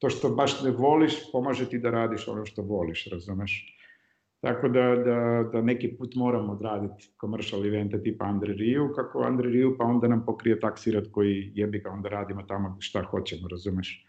to 0.00 0.10
što 0.10 0.30
baš 0.30 0.62
ne 0.62 0.70
voliš 0.70 1.32
pomaže 1.32 1.68
ti 1.68 1.78
da 1.78 1.90
radiš 1.90 2.28
ono 2.28 2.44
što 2.46 2.62
voliš, 2.62 3.06
razumeš? 3.12 3.76
Tako 4.40 4.68
da, 4.68 4.82
da, 4.82 5.50
da 5.52 5.62
neki 5.62 5.88
put 5.98 6.14
moramo 6.14 6.52
odraditi 6.52 7.10
commercial 7.20 7.66
evente 7.66 8.02
tipa 8.02 8.24
Andre 8.24 8.52
Riu, 8.52 8.88
kako 8.96 9.22
Andre 9.22 9.50
Riu, 9.50 9.76
pa 9.78 9.84
onda 9.84 10.08
nam 10.08 10.24
pokrije 10.26 10.60
taksirat 10.60 11.04
koji 11.12 11.52
jebi 11.54 11.78
ga, 11.78 11.90
onda 11.90 12.08
radimo 12.08 12.42
tamo 12.42 12.76
šta 12.80 13.02
hoćemo, 13.02 13.48
razumeš? 13.48 14.06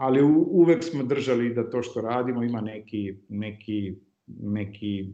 ali 0.00 0.22
uvek 0.50 0.84
smo 0.84 1.02
držali 1.02 1.54
da 1.54 1.70
to 1.70 1.82
što 1.82 2.00
radimo 2.00 2.42
ima 2.42 2.60
neki, 2.60 3.14
neki, 3.28 3.94
neki 4.26 5.08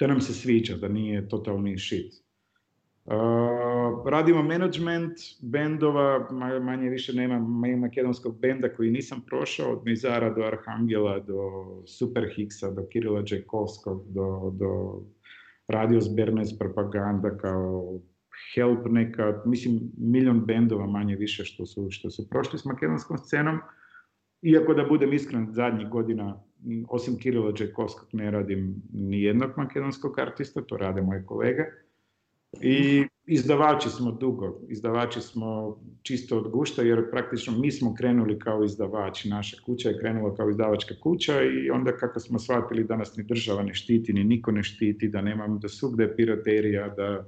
da 0.00 0.06
nam 0.06 0.20
se 0.20 0.32
sviđa, 0.32 0.76
da 0.76 0.88
nije 0.88 1.28
totalni 1.28 1.78
shit. 1.78 2.14
Uh, 3.10 4.04
radimo 4.06 4.42
management 4.42 5.12
bendova, 5.40 6.28
manje 6.60 6.88
više 6.90 7.12
nema 7.12 7.38
makedonskog 7.78 8.40
benda 8.40 8.68
koji 8.68 8.90
nisam 8.90 9.22
prošao, 9.26 9.72
od 9.72 9.84
Mizara 9.84 10.30
do 10.30 10.42
Arhangela, 10.42 11.18
do 11.18 11.40
Super 11.86 12.28
Hicksa, 12.36 12.70
do 12.70 12.86
Kirila 12.86 13.22
Džajkovskog, 13.22 14.04
do, 14.08 14.52
do 14.54 15.00
Radio 15.68 16.00
Zbernes 16.00 16.58
propaganda 16.58 17.36
kao 17.36 17.98
Help 18.54 18.86
neka, 18.90 19.42
mislim, 19.46 19.80
milion 19.98 20.44
bendova 20.46 20.86
manje 20.86 21.16
više 21.16 21.44
što 21.44 21.66
su, 21.66 21.86
što 21.90 22.10
su 22.10 22.28
prošli 22.30 22.58
s 22.58 22.64
makedonskom 22.64 23.18
scenom. 23.18 23.58
Iako 24.42 24.74
da 24.74 24.84
budem 24.84 25.12
iskren, 25.12 25.52
zadnjih 25.52 25.88
godina, 25.88 26.42
osim 26.88 27.18
Kirila 27.18 27.52
Džajkovskog, 27.52 28.08
ne 28.12 28.30
radim 28.30 28.82
ni 28.92 29.22
jednog 29.22 29.50
makedonskog 29.56 30.18
artista, 30.18 30.62
to 30.62 30.76
rade 30.76 31.02
moje 31.02 31.26
kolege. 31.26 31.64
I 32.60 33.06
izdavači 33.26 33.88
smo 33.88 34.12
dugo, 34.12 34.60
izdavači 34.68 35.20
smo 35.20 35.78
čisto 36.02 36.38
od 36.38 36.50
gušta, 36.50 36.82
jer 36.82 37.10
praktično 37.10 37.58
mi 37.58 37.72
smo 37.72 37.94
krenuli 37.94 38.38
kao 38.38 38.64
izdavači, 38.64 39.28
naša 39.28 39.56
kuća 39.66 39.88
je 39.88 39.98
krenula 39.98 40.34
kao 40.34 40.50
izdavačka 40.50 40.94
kuća 41.02 41.42
i 41.42 41.70
onda 41.70 41.96
kako 41.96 42.20
smo 42.20 42.38
shvatili 42.38 42.84
da 42.84 42.96
nas 42.96 43.16
ni 43.16 43.24
država 43.24 43.62
ne 43.62 43.74
štiti, 43.74 44.12
ni 44.12 44.24
niko 44.24 44.52
ne 44.52 44.62
štiti, 44.62 45.08
da 45.08 45.20
nemam, 45.20 45.58
da 45.58 45.68
svugde 45.68 46.04
je 46.04 46.16
piraterija, 46.16 46.88
da 46.88 47.24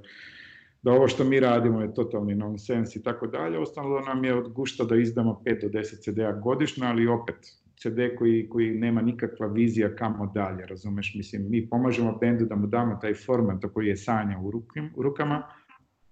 da 0.81 0.91
ovo 0.91 1.07
što 1.07 1.23
mi 1.23 1.39
radimo 1.39 1.81
je 1.81 1.93
totalni 1.93 2.35
nonsens 2.35 2.95
i 2.95 3.03
tako 3.03 3.27
dalje. 3.27 3.59
Ostalo 3.59 3.99
nam 3.99 4.23
je 4.23 4.35
od 4.35 4.53
gušta 4.53 4.83
da 4.83 4.95
izdamo 4.95 5.41
5 5.45 5.61
do 5.61 5.79
10 5.79 6.03
CD-a 6.03 6.31
godišnje, 6.31 6.87
ali 6.87 7.07
opet 7.07 7.35
CD 7.81 8.15
koji, 8.17 8.49
koji 8.49 8.71
nema 8.71 9.01
nikakva 9.01 9.47
vizija 9.47 9.95
kamo 9.95 10.31
dalje, 10.35 10.65
razumeš? 10.65 11.15
Mislim, 11.15 11.49
mi 11.49 11.69
pomažemo 11.69 12.17
bendu 12.21 12.45
da 12.45 12.55
mu 12.55 12.67
damo 12.67 12.95
taj 13.01 13.13
format 13.13 13.65
koji 13.73 13.87
je 13.87 13.97
sanja 13.97 14.39
u, 14.39 14.51
rukim, 14.51 14.89
u 14.95 15.01
rukama, 15.01 15.43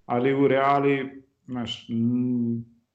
ali 0.06 0.34
u 0.34 0.48
reali, 0.48 1.24
znaš, 1.46 1.88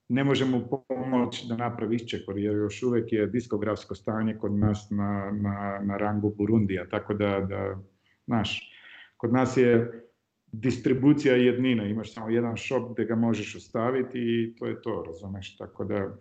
ne 0.09 0.25
možemo 0.25 0.69
pomoći 0.89 1.47
da 1.49 1.57
napravi 1.57 1.97
iščekor, 1.97 2.39
jer 2.39 2.57
još 2.57 2.83
uvek 2.83 3.13
je 3.13 3.27
diskografsko 3.27 3.95
stanje 3.95 4.39
kod 4.39 4.53
nas 4.53 4.91
na, 4.91 5.31
na, 5.33 5.81
na 5.83 5.97
rangu 5.97 6.35
Burundija, 6.39 6.89
tako 6.89 7.15
da, 7.15 7.41
da 7.49 7.79
znaš, 8.27 8.71
kod 9.17 9.33
nas 9.33 9.57
je 9.57 10.01
distribucija 10.53 11.37
jednina, 11.37 11.85
imaš 11.85 12.15
samo 12.15 12.31
jedan 12.31 12.57
shop 12.57 12.93
gde 12.93 13.05
ga 13.05 13.15
možeš 13.15 13.57
ostaviti 13.57 14.19
i 14.19 14.55
to 14.59 14.67
je 14.67 14.83
to, 14.83 15.05
razumeš, 15.07 15.57
tako 15.57 15.85
da 15.85 16.17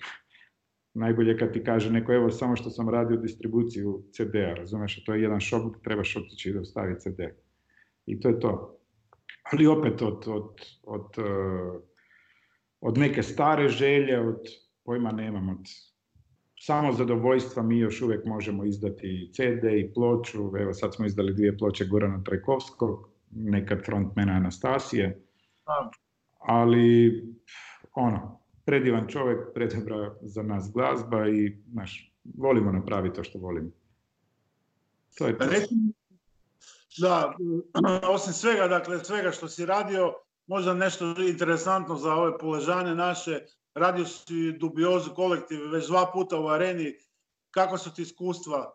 najbolje 0.94 1.38
kad 1.38 1.54
ti 1.54 1.64
kaže 1.64 1.92
neko, 1.92 2.14
evo 2.14 2.32
samo 2.32 2.56
što 2.56 2.70
sam 2.70 2.90
radio 2.90 3.18
distribuciju 3.18 4.04
CD-a, 4.12 4.54
razumeš, 4.54 5.06
to 5.06 5.14
je 5.14 5.22
jedan 5.22 5.40
gde 5.40 5.80
trebaš 5.84 6.16
otići 6.16 6.54
da 6.54 6.60
ostavi 6.60 7.00
CD. 7.00 7.20
I 8.06 8.20
to 8.20 8.30
je 8.30 8.40
to. 8.40 8.80
Ali 9.52 9.68
opet 9.68 10.02
od, 10.02 10.24
od, 10.28 10.62
od, 10.84 11.18
uh, 11.18 11.82
od 12.82 12.98
neke 12.98 13.24
stare 13.24 13.70
želje, 13.70 14.20
od 14.20 14.40
pojma 14.86 15.12
nemam, 15.12 15.50
od 15.50 15.66
samo 16.60 16.94
zadovoljstva 16.94 17.64
mi 17.64 17.80
još 17.80 18.02
uvek 18.02 18.26
možemo 18.26 18.66
izdati 18.66 19.32
CD 19.34 19.64
i 19.64 19.94
ploču, 19.94 20.52
evo 20.60 20.74
sad 20.74 20.96
smo 20.96 21.06
izdali 21.06 21.34
dvije 21.34 21.58
ploče 21.58 21.86
Gorana 21.86 22.24
Trajkovskog, 22.24 23.10
nekad 23.32 23.86
frontmena 23.86 24.34
Anastasije, 24.34 25.22
ali 26.40 27.24
ono, 27.94 28.43
predivan 28.66 29.08
čovjek, 29.08 29.54
predobra 29.54 30.16
za 30.22 30.44
nas 30.44 30.72
glazba 30.74 31.28
i 31.30 31.58
naš, 31.74 32.14
volimo 32.38 32.72
napraviti 32.72 33.16
to 33.16 33.24
što 33.24 33.40
volimo. 33.40 33.70
To 35.18 35.28
je 35.28 35.38
to. 35.38 35.46
Da, 36.98 37.36
osim 38.10 38.34
svega, 38.34 38.68
dakle, 38.68 39.00
svega 39.04 39.32
što 39.32 39.48
si 39.48 39.66
radio, 39.66 40.14
možda 40.48 40.74
nešto 40.74 41.16
interesantno 41.30 41.96
za 41.96 42.14
ove 42.14 42.38
poležane 42.38 42.96
naše, 42.96 43.40
radio 43.74 44.06
si 44.06 44.52
dubiozu 44.52 45.14
kolektiv 45.16 45.72
već 45.72 45.88
dva 45.88 46.12
puta 46.14 46.40
u 46.40 46.48
areni, 46.48 46.94
kako 47.52 47.78
su 47.78 47.94
ti 47.94 48.02
iskustva 48.02 48.74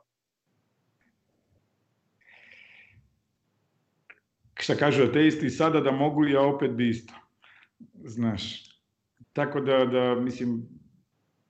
šta 4.60 4.76
kažu 4.76 5.02
ateisti, 5.02 5.50
sada 5.50 5.80
da 5.80 5.90
mogu, 5.90 6.24
ja 6.24 6.40
opet 6.40 6.70
bi 6.70 6.88
isto. 6.88 7.14
Znaš, 8.04 8.67
tako 9.38 9.60
da, 9.60 9.84
da 9.84 10.14
mislim, 10.14 10.68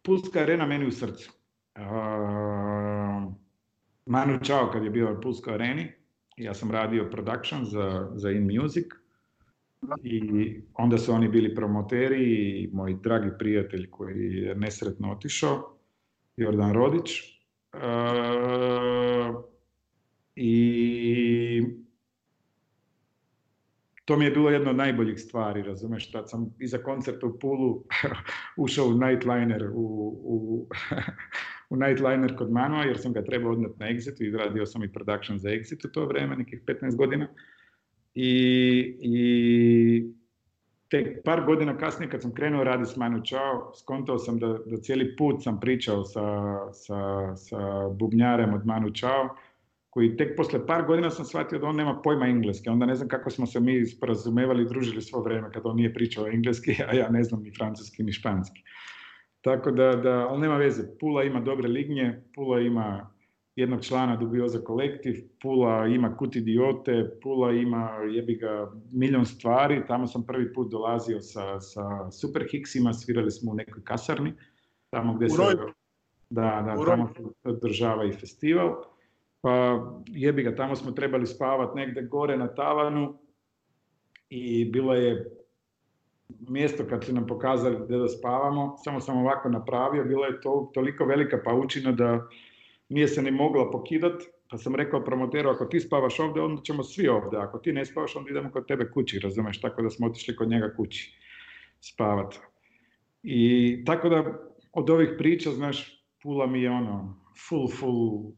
Pulska 0.02 0.40
arena 0.40 0.66
meni 0.66 0.86
u 0.86 0.90
srcu. 0.90 1.32
Uh, 1.76 3.32
Manu 4.06 4.38
Čao 4.42 4.70
kad 4.72 4.84
je 4.84 4.90
bio 4.90 5.12
u 5.12 5.20
Pulskoj 5.20 5.54
areni, 5.54 5.92
ja 6.36 6.54
sam 6.54 6.70
radio 6.70 7.08
production 7.10 7.64
za, 7.64 8.10
za 8.14 8.30
In 8.30 8.50
Music 8.56 8.86
i 10.02 10.60
onda 10.74 10.98
su 10.98 11.12
oni 11.12 11.28
bili 11.28 11.54
promoteri 11.54 12.24
i 12.24 12.70
moj 12.72 12.96
dragi 13.02 13.30
prijatelj 13.38 13.90
koji 13.90 14.34
je 14.34 14.54
nesretno 14.54 15.12
otišao, 15.12 15.76
Jordan 16.36 16.72
Rodić. 16.72 17.10
Uh, 17.72 19.44
I 20.36 21.37
to 24.08 24.16
mi 24.16 24.24
je 24.24 24.30
bilo 24.30 24.50
jedno 24.50 24.70
od 24.70 24.76
najboljih 24.76 25.20
stvari, 25.20 25.62
razumeš, 25.62 26.10
tad 26.10 26.30
sam 26.30 26.54
iza 26.58 26.78
koncerta 26.78 27.26
u 27.26 27.38
Pulu 27.38 27.84
ušao 28.64 28.86
u 28.86 28.94
Nightliner, 28.94 29.70
u, 29.74 30.18
u, 30.24 30.66
u 31.70 31.76
Nightliner 31.76 32.36
kod 32.36 32.52
Manua, 32.52 32.84
jer 32.84 32.98
sam 32.98 33.12
ga 33.12 33.24
trebao 33.24 33.52
odnet 33.52 33.78
na 33.78 33.86
Exitu, 33.86 34.26
izradio 34.26 34.66
sam 34.66 34.84
i 34.84 34.92
production 34.92 35.38
za 35.38 35.48
Exit 35.48 35.88
u 35.88 35.92
to 35.92 36.06
vreme, 36.06 36.36
nekih 36.36 36.62
15 36.66 36.96
godina. 36.96 37.28
I, 38.14 38.30
i 39.00 40.12
tek 40.88 41.24
par 41.24 41.44
godina 41.46 41.78
kasnije 41.78 42.10
kad 42.10 42.22
sam 42.22 42.34
krenuo 42.34 42.64
raditi 42.64 42.90
s 42.90 42.96
Manu 42.96 43.22
Chao, 43.24 43.72
skontao 43.78 44.18
sam 44.18 44.38
da, 44.38 44.58
da 44.66 44.76
cijeli 44.76 45.16
put 45.16 45.42
sam 45.42 45.60
pričao 45.60 46.04
sa, 46.04 46.22
sa, 46.72 47.36
sa 47.36 47.88
bubnjarem 47.88 48.54
od 48.54 48.66
Manu 48.66 48.90
Chao, 48.90 49.28
koji 49.98 50.16
tek 50.16 50.36
posle 50.36 50.66
par 50.66 50.84
godina 50.86 51.10
sam 51.10 51.24
shvatio 51.24 51.58
da 51.58 51.66
on 51.66 51.76
nema 51.76 52.00
pojma 52.02 52.26
engleski. 52.26 52.68
Onda 52.68 52.86
ne 52.86 52.94
znam 52.94 53.08
kako 53.08 53.30
smo 53.30 53.46
se 53.46 53.60
mi 53.60 53.86
sporazumevali 53.86 54.62
i 54.62 54.66
družili 54.66 55.02
svo 55.02 55.20
vrijeme 55.22 55.50
kad 55.52 55.66
on 55.66 55.76
nije 55.76 55.94
pričao 55.94 56.26
engleski, 56.26 56.76
a 56.88 56.94
ja 56.94 57.08
ne 57.08 57.22
znam 57.24 57.42
ni 57.42 57.50
francuski 57.50 58.02
ni 58.02 58.12
španski. 58.12 58.62
Tako 59.40 59.70
da, 59.70 59.96
da, 59.96 60.28
ali 60.28 60.40
nema 60.40 60.56
veze. 60.56 60.82
Pula 61.00 61.24
ima 61.24 61.40
dobre 61.40 61.68
lignje, 61.68 62.22
Pula 62.34 62.60
ima 62.60 63.10
jednog 63.56 63.82
člana 63.82 64.16
Dubioza 64.16 64.60
kolektiv, 64.60 65.14
Pula 65.42 65.86
ima 65.86 66.16
Kut 66.16 66.36
idiote, 66.36 67.10
Pula 67.22 67.52
ima 67.52 67.90
jebi 68.14 68.36
ga 68.36 68.70
milion 68.92 69.26
stvari, 69.26 69.82
tamo 69.86 70.06
sam 70.06 70.26
prvi 70.26 70.52
put 70.52 70.70
dolazio 70.70 71.20
sa, 71.20 71.60
sa 71.60 72.10
Super 72.10 72.46
Hicksima, 72.50 72.92
svirali 72.92 73.30
smo 73.30 73.52
u 73.52 73.54
nekoj 73.54 73.84
kasarni, 73.84 74.32
tamo 74.90 75.14
gdje 75.14 75.28
se... 75.28 75.42
Da, 76.30 76.62
da, 76.66 76.84
tamo 76.84 77.08
se 77.16 77.22
održava 77.44 78.04
i 78.04 78.12
festival. 78.12 78.74
Pa 79.40 79.80
jebi 80.06 80.42
ga, 80.42 80.54
tamo 80.56 80.76
smo 80.76 80.92
trebali 80.92 81.26
spavati 81.26 81.76
negdje 81.76 82.02
gore 82.02 82.36
na 82.36 82.54
tavanu 82.54 83.18
i 84.30 84.64
bilo 84.64 84.94
je 84.94 85.38
mjesto 86.48 86.84
kad 86.88 87.04
su 87.04 87.12
nam 87.14 87.26
pokazali 87.26 87.76
gdje 87.84 87.98
da 87.98 88.08
spavamo, 88.08 88.76
samo 88.84 89.00
sam 89.00 89.18
ovako 89.18 89.48
napravio, 89.48 90.04
bila 90.04 90.26
je 90.26 90.40
to 90.40 90.70
toliko 90.74 91.04
velika 91.04 91.40
paučina 91.44 91.92
da 91.92 92.28
nije 92.88 93.08
se 93.08 93.22
ni 93.22 93.30
mogla 93.30 93.70
pokidati, 93.70 94.26
pa 94.50 94.58
sam 94.58 94.74
rekao 94.74 95.04
promoteru, 95.04 95.50
ako 95.50 95.64
ti 95.64 95.80
spavaš 95.80 96.20
ovdje, 96.20 96.42
onda 96.42 96.62
ćemo 96.62 96.82
svi 96.82 97.08
ovdje, 97.08 97.38
ako 97.38 97.58
ti 97.58 97.72
ne 97.72 97.84
spavaš, 97.84 98.16
onda 98.16 98.30
idemo 98.30 98.50
kod 98.50 98.66
tebe 98.66 98.90
kući, 98.90 99.18
razumeš, 99.18 99.60
tako 99.60 99.82
da 99.82 99.90
smo 99.90 100.06
otišli 100.06 100.36
kod 100.36 100.48
njega 100.48 100.74
kući 100.76 101.18
spavati. 101.80 102.38
I 103.22 103.82
tako 103.86 104.08
da 104.08 104.24
od 104.72 104.90
ovih 104.90 105.10
priča, 105.18 105.50
znaš, 105.50 105.98
Pula 106.22 106.46
mi 106.46 106.62
je 106.62 106.70
ono, 106.70 107.14
full, 107.48 107.68
full, 107.68 108.32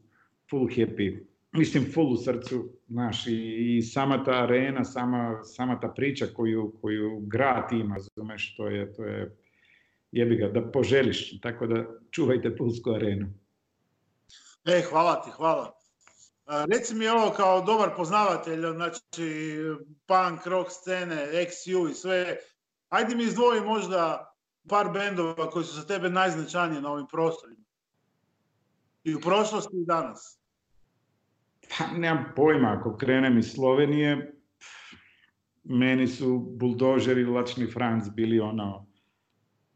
full 0.51 0.67
happy. 0.67 1.25
Mislim, 1.51 1.91
full 1.93 2.13
u 2.13 2.17
srcu, 2.17 2.69
znaš, 2.87 3.27
i, 3.27 3.77
i 3.77 3.81
sama 3.81 4.23
ta 4.23 4.31
arena, 4.31 4.85
sama, 4.85 5.43
sama 5.43 5.79
ta 5.79 5.87
priča 5.87 6.25
koju, 6.35 6.73
koju 6.81 7.19
grad 7.19 7.71
ima, 7.71 7.95
razumeš, 7.95 8.55
to 8.55 8.67
je, 8.67 8.93
to 8.93 9.03
je, 9.03 9.37
jebi 10.11 10.35
ga, 10.35 10.47
da 10.47 10.71
poželiš, 10.71 11.41
tako 11.41 11.67
da 11.67 11.85
čuvajte 12.11 12.55
Pulsku 12.55 12.91
arenu. 12.91 13.27
E, 14.65 14.81
hvala 14.89 15.21
ti, 15.21 15.31
hvala. 15.31 15.77
Reci 16.73 16.95
mi 16.95 17.07
ovo 17.07 17.29
kao 17.29 17.61
dobar 17.61 17.89
poznavatelj, 17.97 18.59
znači 18.59 19.55
punk, 20.05 20.45
rock 20.45 20.71
scene, 20.71 21.27
XU 21.33 21.91
i 21.91 21.93
sve. 21.93 22.37
Ajde 22.89 23.15
mi 23.15 23.23
izdvoji 23.23 23.61
možda 23.61 24.33
par 24.69 24.89
bendova 24.93 25.49
koji 25.49 25.65
su 25.65 25.75
za 25.75 25.85
tebe 25.87 26.09
najznačajniji 26.09 26.81
na 26.81 26.91
ovim 26.91 27.07
prostorima. 27.07 27.61
I 29.03 29.15
u 29.15 29.21
prošlosti 29.21 29.77
i 29.77 29.85
danas. 29.85 30.40
Pa, 31.77 31.97
nemam 31.97 32.25
pojma, 32.35 32.77
ako 32.79 32.97
krenem 32.97 33.37
iz 33.37 33.51
Slovenije, 33.51 34.33
meni 35.63 36.07
su 36.07 36.39
buldožeri 36.59 37.25
Lačni 37.25 37.67
Franc 37.67 38.09
bili 38.15 38.39
ono 38.39 38.87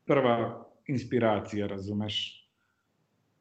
prva 0.05 0.65
inspiracija, 0.87 1.67
razumeš? 1.67 2.47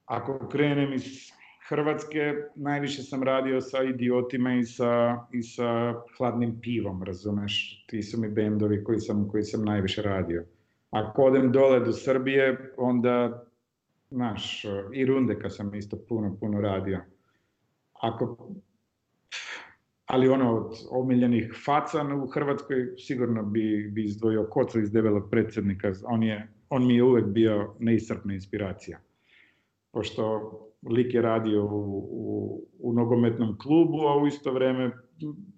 Ako 0.05 0.49
krenem 0.49 0.93
iz 0.93 1.31
Hrvatske, 1.69 2.35
najviše 2.55 3.03
sam 3.03 3.23
radio 3.23 3.61
sa 3.61 3.83
idiotima 3.83 4.55
i 4.55 4.65
sa, 4.65 5.17
i 5.33 5.43
sa 5.43 5.95
hladnim 6.19 6.61
pivom, 6.61 7.03
razumeš? 7.03 7.85
Ti 7.87 8.03
su 8.03 8.21
mi 8.21 8.29
bendovi 8.29 8.85
koji 8.85 9.01
sam, 9.01 9.29
koji 9.29 9.43
sam 9.43 9.65
najviše 9.65 10.03
radio. 10.03 10.45
Ako 10.91 11.23
odem 11.23 11.53
dole 11.53 11.81
do 11.81 11.93
Srbije, 11.93 12.75
onda, 12.77 13.45
znaš, 14.11 14.65
i 14.93 15.07
Rundeka 15.07 15.51
sam 15.51 15.75
isto 15.75 15.97
puno, 16.09 16.37
puno 16.41 16.61
radio. 16.61 17.01
Ako, 18.05 18.37
ali 20.07 20.29
ono 20.29 20.57
od 20.57 20.77
omiljenih 20.91 21.55
faca 21.65 22.05
u 22.25 22.27
Hrvatskoj 22.27 22.95
sigurno 22.99 23.43
bi, 23.43 23.91
bi 23.93 24.05
izdvojio 24.05 24.47
Koca 24.51 24.81
iz 24.81 24.93
debelog 24.93 25.31
predsjednika. 25.31 25.93
On, 26.05 26.23
je, 26.23 26.49
on 26.71 26.87
mi 26.87 26.97
je 26.97 27.05
uvijek 27.05 27.27
bio 27.27 27.75
neiscrpna 27.79 28.35
inspiracija 28.35 29.01
pošto 29.95 30.25
lik 30.91 31.15
je 31.15 31.23
radio 31.23 31.65
u, 31.65 32.09
u, 32.11 32.63
u 32.79 32.93
nogometnom 32.93 33.59
klubu, 33.59 34.01
a 34.07 34.23
u 34.23 34.27
isto 34.27 34.53
vrijeme 34.53 34.91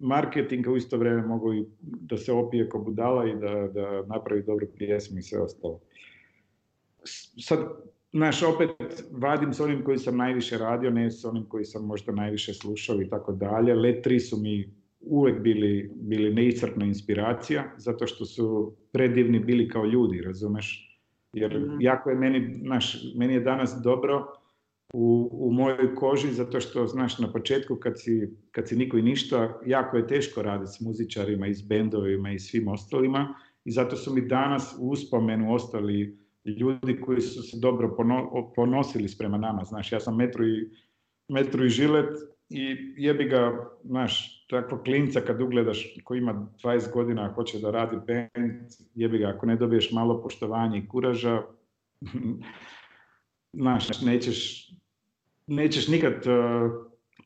marketing, 0.00 0.66
a 0.68 0.70
u 0.70 0.76
isto 0.76 0.96
vrijeme 0.96 1.26
mogu 1.26 1.54
i 1.54 1.64
da 1.80 2.16
se 2.16 2.32
opije 2.32 2.68
ko 2.68 2.78
budala 2.78 3.28
i 3.28 3.34
da, 3.34 3.68
da 3.74 4.02
napravi 4.06 4.42
dobru 4.42 4.66
pjesmu 4.78 5.18
i 5.18 5.22
sve 5.22 5.40
ostalo. 5.40 5.80
Sad, 7.40 7.58
znaš, 8.16 8.42
opet 8.42 8.70
vadim 9.10 9.52
s 9.52 9.60
onim 9.60 9.84
koji 9.84 9.98
sam 9.98 10.16
najviše 10.16 10.58
radio, 10.58 10.90
ne 10.90 11.10
s 11.10 11.24
onim 11.24 11.44
koji 11.48 11.64
sam 11.64 11.86
možda 11.86 12.12
najviše 12.12 12.54
slušao 12.54 13.02
i 13.02 13.08
tako 13.08 13.32
dalje. 13.32 13.74
Let 13.74 14.06
3 14.06 14.18
su 14.18 14.36
mi 14.36 14.74
uvijek 15.00 15.40
bili, 15.42 15.90
bili 15.94 16.34
neiscrpna 16.34 16.84
inspiracija, 16.84 17.64
zato 17.76 18.06
što 18.06 18.24
su 18.24 18.76
predivni 18.92 19.38
bili 19.38 19.68
kao 19.68 19.84
ljudi, 19.84 20.22
razumeš? 20.22 20.98
Jer 21.32 21.60
mhm. 21.60 21.76
jako 21.80 22.10
je 22.10 22.16
meni, 22.16 22.54
znaš, 22.54 22.96
meni 23.16 23.34
je 23.34 23.40
danas 23.40 23.80
dobro 23.84 24.26
u, 24.94 25.28
u 25.32 25.52
mojoj 25.52 25.94
koži 25.94 26.32
zato 26.32 26.60
što, 26.60 26.86
znaš, 26.86 27.18
na 27.18 27.32
početku 27.32 27.76
kad 27.76 28.00
si, 28.00 28.36
kad 28.50 28.68
si 28.68 28.76
niko 28.76 28.98
i 28.98 29.02
ništa, 29.02 29.60
jako 29.66 29.96
je 29.96 30.06
teško 30.06 30.42
raditi 30.42 30.72
s 30.72 30.80
muzičarima 30.80 31.46
i 31.46 31.54
s 31.54 31.68
bendovima 31.68 32.32
i 32.32 32.38
svim 32.38 32.68
ostalima 32.68 33.34
i 33.64 33.70
zato 33.70 33.96
su 33.96 34.14
mi 34.14 34.28
danas 34.28 34.76
u 34.80 34.88
uspomenu 34.88 35.54
ostali 35.54 36.25
ljudi 36.46 37.00
koji 37.00 37.20
su 37.20 37.42
se 37.42 37.56
dobro 37.60 37.96
ponosili 38.54 39.08
sprema 39.08 39.38
nama. 39.38 39.64
Znaš, 39.64 39.92
ja 39.92 40.00
sam 40.00 40.16
metru 40.16 40.46
i, 40.46 40.70
metru 41.28 41.64
i 41.64 41.68
žilet 41.68 42.10
i 42.48 42.94
jebi 42.96 43.24
ga, 43.24 43.70
znaš, 43.84 44.46
takva 44.48 44.82
klinca 44.82 45.20
kad 45.20 45.42
ugledaš 45.42 45.94
koji 46.04 46.18
ima 46.18 46.48
20 46.62 46.92
godina 46.92 47.32
hoće 47.32 47.58
da 47.58 47.70
radi 47.70 47.96
band, 47.96 48.62
jebi 48.94 49.18
ga, 49.18 49.28
ako 49.28 49.46
ne 49.46 49.56
dobiješ 49.56 49.92
malo 49.92 50.22
poštovanja 50.22 50.76
i 50.76 50.88
kuraža, 50.88 51.42
znaš, 53.62 54.02
nećeš, 54.02 54.70
nećeš 55.46 55.88
nikad 55.88 56.12
uh, 56.12 56.70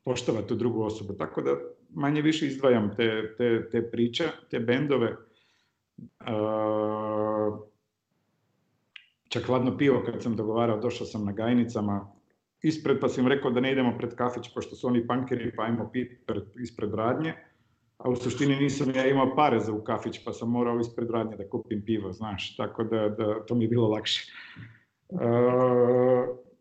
poštovati 0.05 0.49
tu 0.49 0.55
drugu 0.55 0.83
osobu. 0.83 1.13
Tako 1.13 1.43
da 1.43 1.51
manje 1.91 2.23
više 2.23 2.47
izdvajam 2.47 2.91
te, 2.97 3.35
te, 3.39 3.69
te 3.71 3.91
priče, 3.91 4.25
te 4.51 4.61
bendove. 4.61 5.17
Uh, 6.21 7.30
čak 9.31 9.47
hladno 9.47 9.77
pivo 9.77 10.03
kad 10.07 10.23
sam 10.23 10.37
dogovarao, 10.37 10.81
došao 10.81 11.07
sam 11.07 11.25
na 11.25 11.33
gajnicama, 11.33 12.13
ispred 12.63 13.01
pa 13.01 13.09
sam 13.09 13.29
rekao 13.29 13.51
da 13.51 13.61
ne 13.61 13.73
idemo 13.73 13.95
pred 13.99 14.15
kafić 14.15 14.55
pošto 14.55 14.77
su 14.77 14.87
oni 14.87 15.07
pankeri 15.07 15.53
pa 15.57 15.63
ajmo 15.63 15.91
pit 15.93 16.31
ispred 16.63 16.95
radnje. 16.95 17.35
A 17.99 18.11
u 18.11 18.17
suštini 18.17 18.57
nisam 18.57 18.95
ja 18.95 19.07
imao 19.07 19.35
pare 19.37 19.61
za 19.61 19.73
u 19.73 19.85
kafić 19.85 20.25
pa 20.25 20.33
sam 20.33 20.51
morao 20.51 20.81
ispred 20.81 21.11
radnje 21.11 21.37
da 21.37 21.49
kupim 21.49 21.83
pivo, 21.87 22.13
znaš. 22.13 22.57
Tako 22.57 22.85
da, 22.85 23.09
da 23.09 23.47
to 23.47 23.55
mi 23.55 23.65
je 23.65 23.69
bilo 23.69 23.89
lakše. 23.89 24.33
E, 25.11 25.17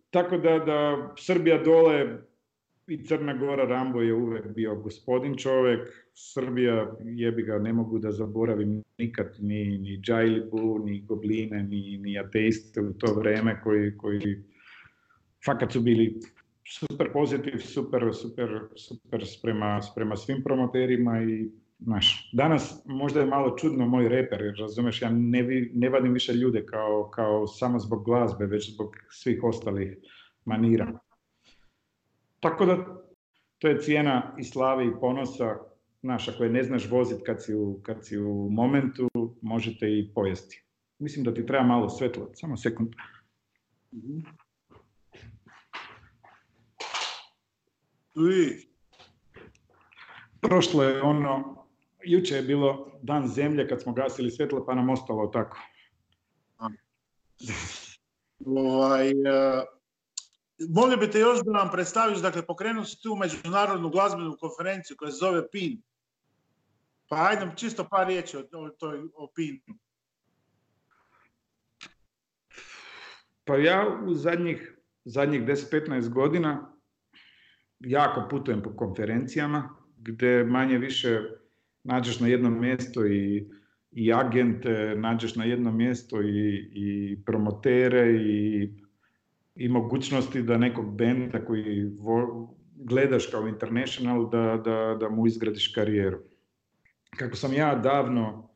tako 0.09 0.37
da, 0.37 0.59
da 0.59 1.09
Srbija 1.17 1.63
dole 1.63 2.17
i 2.89 3.03
Crna 3.05 3.33
Gora 3.33 3.65
Rambo 3.65 4.01
je 4.01 4.13
uvek 4.13 4.47
bio 4.55 4.75
gospodin 4.75 5.35
čovek. 5.37 5.89
Srbija, 6.13 6.95
jebi 7.05 7.43
ga, 7.43 7.59
ne 7.59 7.73
mogu 7.73 7.99
da 7.99 8.11
zaboravim 8.11 8.83
nikad 8.97 9.35
ni, 9.39 9.77
ni 9.77 9.97
Džajlibu, 10.01 10.79
ni 10.85 11.01
Gobline, 11.01 11.63
ni, 11.63 11.97
ni 11.97 12.19
ateiste 12.19 12.81
u 12.81 12.93
to 12.93 13.13
vreme 13.13 13.61
koji, 13.63 13.97
koji 13.97 14.43
fakat 15.45 15.71
su 15.71 15.81
bili 15.81 16.19
super 16.69 17.11
pozitiv, 17.13 17.57
super, 17.57 18.09
super, 18.13 18.49
super 18.75 19.27
sprema, 19.27 19.81
sprema 19.81 20.15
svim 20.15 20.43
promoterima 20.43 21.21
i 21.23 21.49
znaš, 21.79 22.29
danas 22.33 22.81
možda 22.85 23.19
je 23.19 23.25
malo 23.25 23.55
čudno 23.57 23.87
moj 23.87 24.09
reper, 24.09 24.41
jer 24.41 24.55
razumeš, 24.59 25.01
ja 25.01 25.09
ne, 25.09 25.43
vi, 25.43 25.71
ne 25.75 25.89
vadim 25.89 26.13
više 26.13 26.33
ljude 26.33 26.65
kao, 26.65 27.09
kao 27.13 27.47
samo 27.47 27.79
zbog 27.79 28.05
glazbe, 28.05 28.45
već 28.45 28.73
zbog 28.73 28.95
svih 29.09 29.43
ostalih 29.43 29.97
manira. 30.45 30.99
Tako 32.39 32.65
da, 32.65 32.77
to 33.57 33.67
je 33.67 33.81
cijena 33.81 34.35
i 34.39 34.43
slave 34.43 34.87
i 34.87 34.99
ponosa. 35.01 35.57
Znaš, 36.01 36.27
ako 36.27 36.43
je 36.43 36.49
ne 36.49 36.63
znaš 36.63 36.89
vozit 36.89 37.17
kad 37.25 37.43
si 37.43 37.55
u, 37.55 37.79
kad 37.83 38.05
si 38.05 38.17
u 38.17 38.49
momentu, 38.51 39.09
možete 39.41 39.85
i 39.85 40.11
pojesti. 40.15 40.63
Mislim 40.99 41.25
da 41.25 41.33
ti 41.33 41.45
treba 41.45 41.63
malo 41.63 41.89
svetlo, 41.89 42.29
samo 42.33 42.57
sekund. 42.57 42.89
Mm 43.91 44.19
Prošlo 50.41 50.83
je 50.83 51.01
ono, 51.01 51.65
juče 52.03 52.35
je 52.35 52.41
bilo 52.41 52.99
dan 53.01 53.27
zemlje 53.27 53.67
kad 53.67 53.81
smo 53.81 53.93
gasili 53.93 54.31
svjetlo 54.31 54.65
pa 54.65 54.75
nam 54.75 54.89
ostalo 54.89 55.27
tako. 55.27 55.57
Ovaj, 58.45 59.07
uh, 59.07 59.78
volio 60.67 60.97
bi 60.97 61.11
te 61.11 61.19
još 61.19 61.39
da 61.45 61.51
nam 61.51 61.71
predstaviš, 61.71 62.19
dakle 62.19 62.45
pokrenuo 62.45 62.85
si 62.85 63.01
tu 63.01 63.15
međunarodnu 63.15 63.89
glazbenu 63.89 64.37
konferenciju 64.39 64.97
koja 64.97 65.11
se 65.11 65.17
zove 65.17 65.49
PIN. 65.51 65.81
Pa 67.07 67.27
ajde, 67.29 67.51
čisto 67.55 67.87
par 67.91 68.07
riječi 68.07 68.37
o, 68.37 68.39
o 68.53 68.69
toj 68.69 68.99
opiniju. 69.15 69.75
Pa 73.43 73.55
ja 73.55 73.99
u 74.05 74.13
zadnjih, 74.13 74.77
zadnjih 75.05 75.41
10-15 75.41 76.09
godina 76.09 76.73
jako 77.79 78.27
putujem 78.29 78.61
po 78.61 78.75
konferencijama 78.75 79.75
gdje 79.97 80.43
manje 80.43 80.77
više 80.77 81.21
nađeš 81.83 82.19
na 82.19 82.27
jednom 82.27 82.61
mjestu 82.61 83.07
i, 83.07 83.49
i 83.91 84.13
agente, 84.13 84.95
nađeš 84.97 85.35
na 85.35 85.43
jednom 85.43 85.77
mjestu 85.77 86.21
i, 86.21 86.69
i 86.73 87.17
promotere 87.25 88.11
i, 88.11 88.73
i 89.59 89.69
mogućnosti 89.69 90.41
da 90.41 90.57
nekog 90.57 90.95
benda 90.95 91.45
koji 91.45 91.91
gledaš 92.75 93.25
kao 93.27 93.47
international 93.47 94.29
da, 94.29 94.61
da, 94.65 94.97
da 94.99 95.09
mu 95.09 95.27
izgradiš 95.27 95.73
karijeru. 95.73 96.19
Kako 97.17 97.35
sam 97.35 97.53
ja 97.53 97.75
davno, 97.75 98.49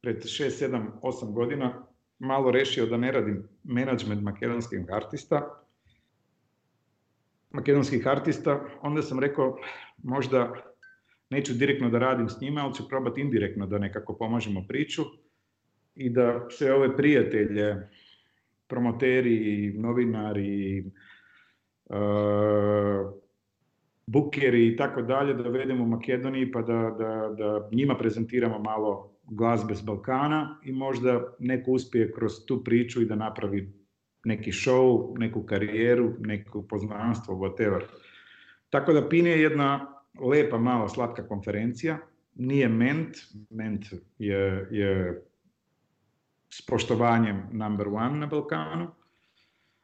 pred 0.00 0.16
6, 0.16 0.68
7, 0.68 0.86
8 1.02 1.32
godina, 1.32 1.86
malo 2.18 2.50
rešio 2.50 2.86
da 2.86 2.96
ne 2.96 3.12
radim 3.12 3.48
management 3.64 4.22
makedonskih 4.22 4.80
artista, 4.92 5.62
makedonskih 7.50 8.06
artista, 8.06 8.60
onda 8.82 9.02
sam 9.02 9.20
rekao 9.20 9.58
možda 10.02 10.52
neću 11.30 11.54
direktno 11.54 11.90
da 11.90 11.98
radim 11.98 12.28
s 12.28 12.40
njima, 12.40 12.60
ali 12.60 12.74
ću 12.74 12.88
probati 12.88 13.20
indirektno 13.20 13.66
da 13.66 13.78
nekako 13.78 14.16
pomažemo 14.18 14.64
priču 14.68 15.02
i 15.94 16.10
da 16.10 16.46
sve 16.50 16.74
ove 16.74 16.96
prijatelje, 16.96 17.88
promoteri, 18.68 19.72
novinari, 19.78 20.84
uh, 21.84 23.12
bukeri 24.06 24.66
i 24.66 24.76
tako 24.76 25.02
dalje 25.02 25.34
da 25.34 25.48
vedemo 25.48 25.84
u 25.84 25.86
Makedoniji 25.86 26.52
pa 26.52 26.62
da, 26.62 26.96
da, 26.98 27.34
da 27.38 27.68
njima 27.72 27.96
prezentiramo 27.98 28.58
malo 28.58 29.12
glazbe 29.24 29.74
s 29.74 29.82
Balkana 29.82 30.60
i 30.64 30.72
možda 30.72 31.34
neko 31.38 31.70
uspije 31.70 32.12
kroz 32.12 32.32
tu 32.46 32.64
priču 32.64 33.02
i 33.02 33.04
da 33.04 33.14
napravi 33.14 33.72
neki 34.24 34.52
show, 34.52 35.18
neku 35.18 35.42
karijeru, 35.42 36.12
neko 36.20 36.62
poznanstvo, 36.62 37.34
whatever. 37.34 37.80
Tako 38.70 38.92
da 38.92 39.08
PIN 39.08 39.26
je 39.26 39.42
jedna 39.42 39.92
lepa, 40.20 40.58
mala, 40.58 40.88
slatka 40.88 41.28
konferencija. 41.28 41.98
Nije 42.34 42.68
ment, 42.68 43.16
ment 43.50 43.84
je, 44.18 44.68
je 44.70 45.22
s 46.50 46.66
poštovanjem 46.66 47.42
number 47.52 47.88
one 47.88 48.18
na 48.18 48.26
Balkanu, 48.26 48.88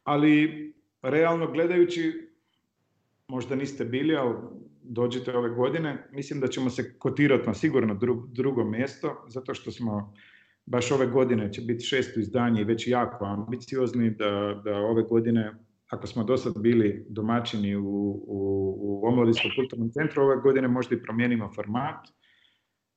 ali 0.04 0.72
realno 1.02 1.52
gledajući, 1.52 2.28
možda 3.28 3.54
niste 3.56 3.84
bili, 3.84 4.16
ali 4.16 4.34
dođete 4.82 5.36
ove 5.36 5.50
godine, 5.50 6.08
mislim 6.12 6.40
da 6.40 6.48
ćemo 6.48 6.70
se 6.70 6.98
kotirati 6.98 7.46
na 7.46 7.54
sigurno 7.54 7.98
drugo 8.28 8.64
mjesto, 8.64 9.24
zato 9.28 9.54
što 9.54 9.70
smo 9.70 10.14
baš 10.66 10.90
ove 10.90 11.06
godine 11.06 11.52
će 11.52 11.60
biti 11.60 11.84
šesto 11.84 12.20
izdanje 12.20 12.60
i 12.60 12.64
već 12.64 12.88
jako 12.88 13.24
ambiciozni 13.24 14.10
da, 14.10 14.60
da 14.64 14.76
ove 14.76 15.02
godine, 15.02 15.54
ako 15.88 16.06
smo 16.06 16.24
do 16.24 16.36
sad 16.36 16.58
bili 16.58 17.06
domaćini 17.08 17.76
u, 17.76 17.84
u, 18.26 18.76
u 18.78 19.06
Omladinskom 19.06 19.50
kulturnom 19.56 19.90
centru, 19.90 20.22
ove 20.22 20.36
godine 20.36 20.68
možda 20.68 20.94
i 20.94 21.02
promijenimo 21.02 21.50
format 21.54 22.08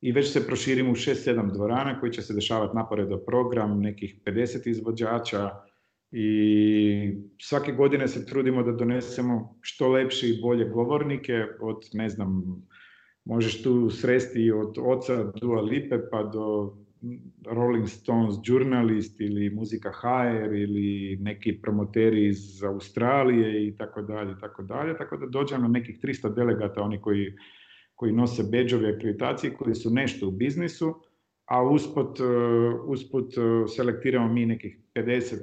i 0.06 0.12
već 0.12 0.34
se 0.34 0.47
proširimo 0.47 0.91
u 0.91 0.95
6-7 0.95 1.53
dvorana 1.53 1.99
koji 1.99 2.12
će 2.12 2.22
se 2.22 2.34
dešavati 2.34 2.76
naporedo 2.76 3.18
program, 3.18 3.82
nekih 3.82 4.16
50 4.26 4.70
izvođača 4.70 5.49
i 6.12 6.28
svake 7.41 7.72
godine 7.72 8.08
se 8.08 8.26
trudimo 8.26 8.64
da 8.64 8.72
donesemo 8.72 9.58
što 9.62 9.88
lepše 9.88 10.30
i 10.30 10.41
bolje 10.41 10.70
govornike 10.70 11.45
od, 11.62 11.78
ne 11.93 12.10
znam, 12.10 12.43
možeš 13.24 13.64
tu 13.64 13.89
sresti 13.89 14.51
od 14.51 14.78
oca 14.82 15.32
Dua 15.41 15.62
Lipe 15.62 15.97
pa 16.12 16.24
do 16.24 16.76
Rolling 17.45 17.88
Stones 17.88 18.36
Journalist 18.43 19.22
ili 19.22 19.49
Muzika 19.49 19.91
HR 19.91 20.56
ili 20.56 21.18
neki 21.22 21.62
promoteri 21.62 22.28
iz 22.28 22.64
Australije 22.64 23.68
i 23.68 23.78
tako 23.78 24.01
dalje, 24.01 24.36
tako 24.41 24.64
dalje. 24.64 24.97
Tako 24.97 25.18
da 25.18 25.26
dođemo 25.26 25.68
nekih 25.68 25.99
300 26.03 26.36
delegata, 26.36 26.82
oni 26.82 27.01
koji, 27.01 27.34
koji 27.96 28.14
nose 28.14 28.43
beđove 28.52 28.96
akreditacije, 28.96 29.54
koji 29.54 29.76
su 29.76 29.89
nešto 29.89 30.28
u 30.28 30.32
biznisu, 30.32 30.93
a 31.46 31.64
usput, 31.64 32.20
uh, 32.20 32.26
usput 32.86 33.38
uh, 33.38 33.70
selektiramo 33.76 34.34
mi 34.34 34.46
nekih 34.46 34.78
50 34.96 35.36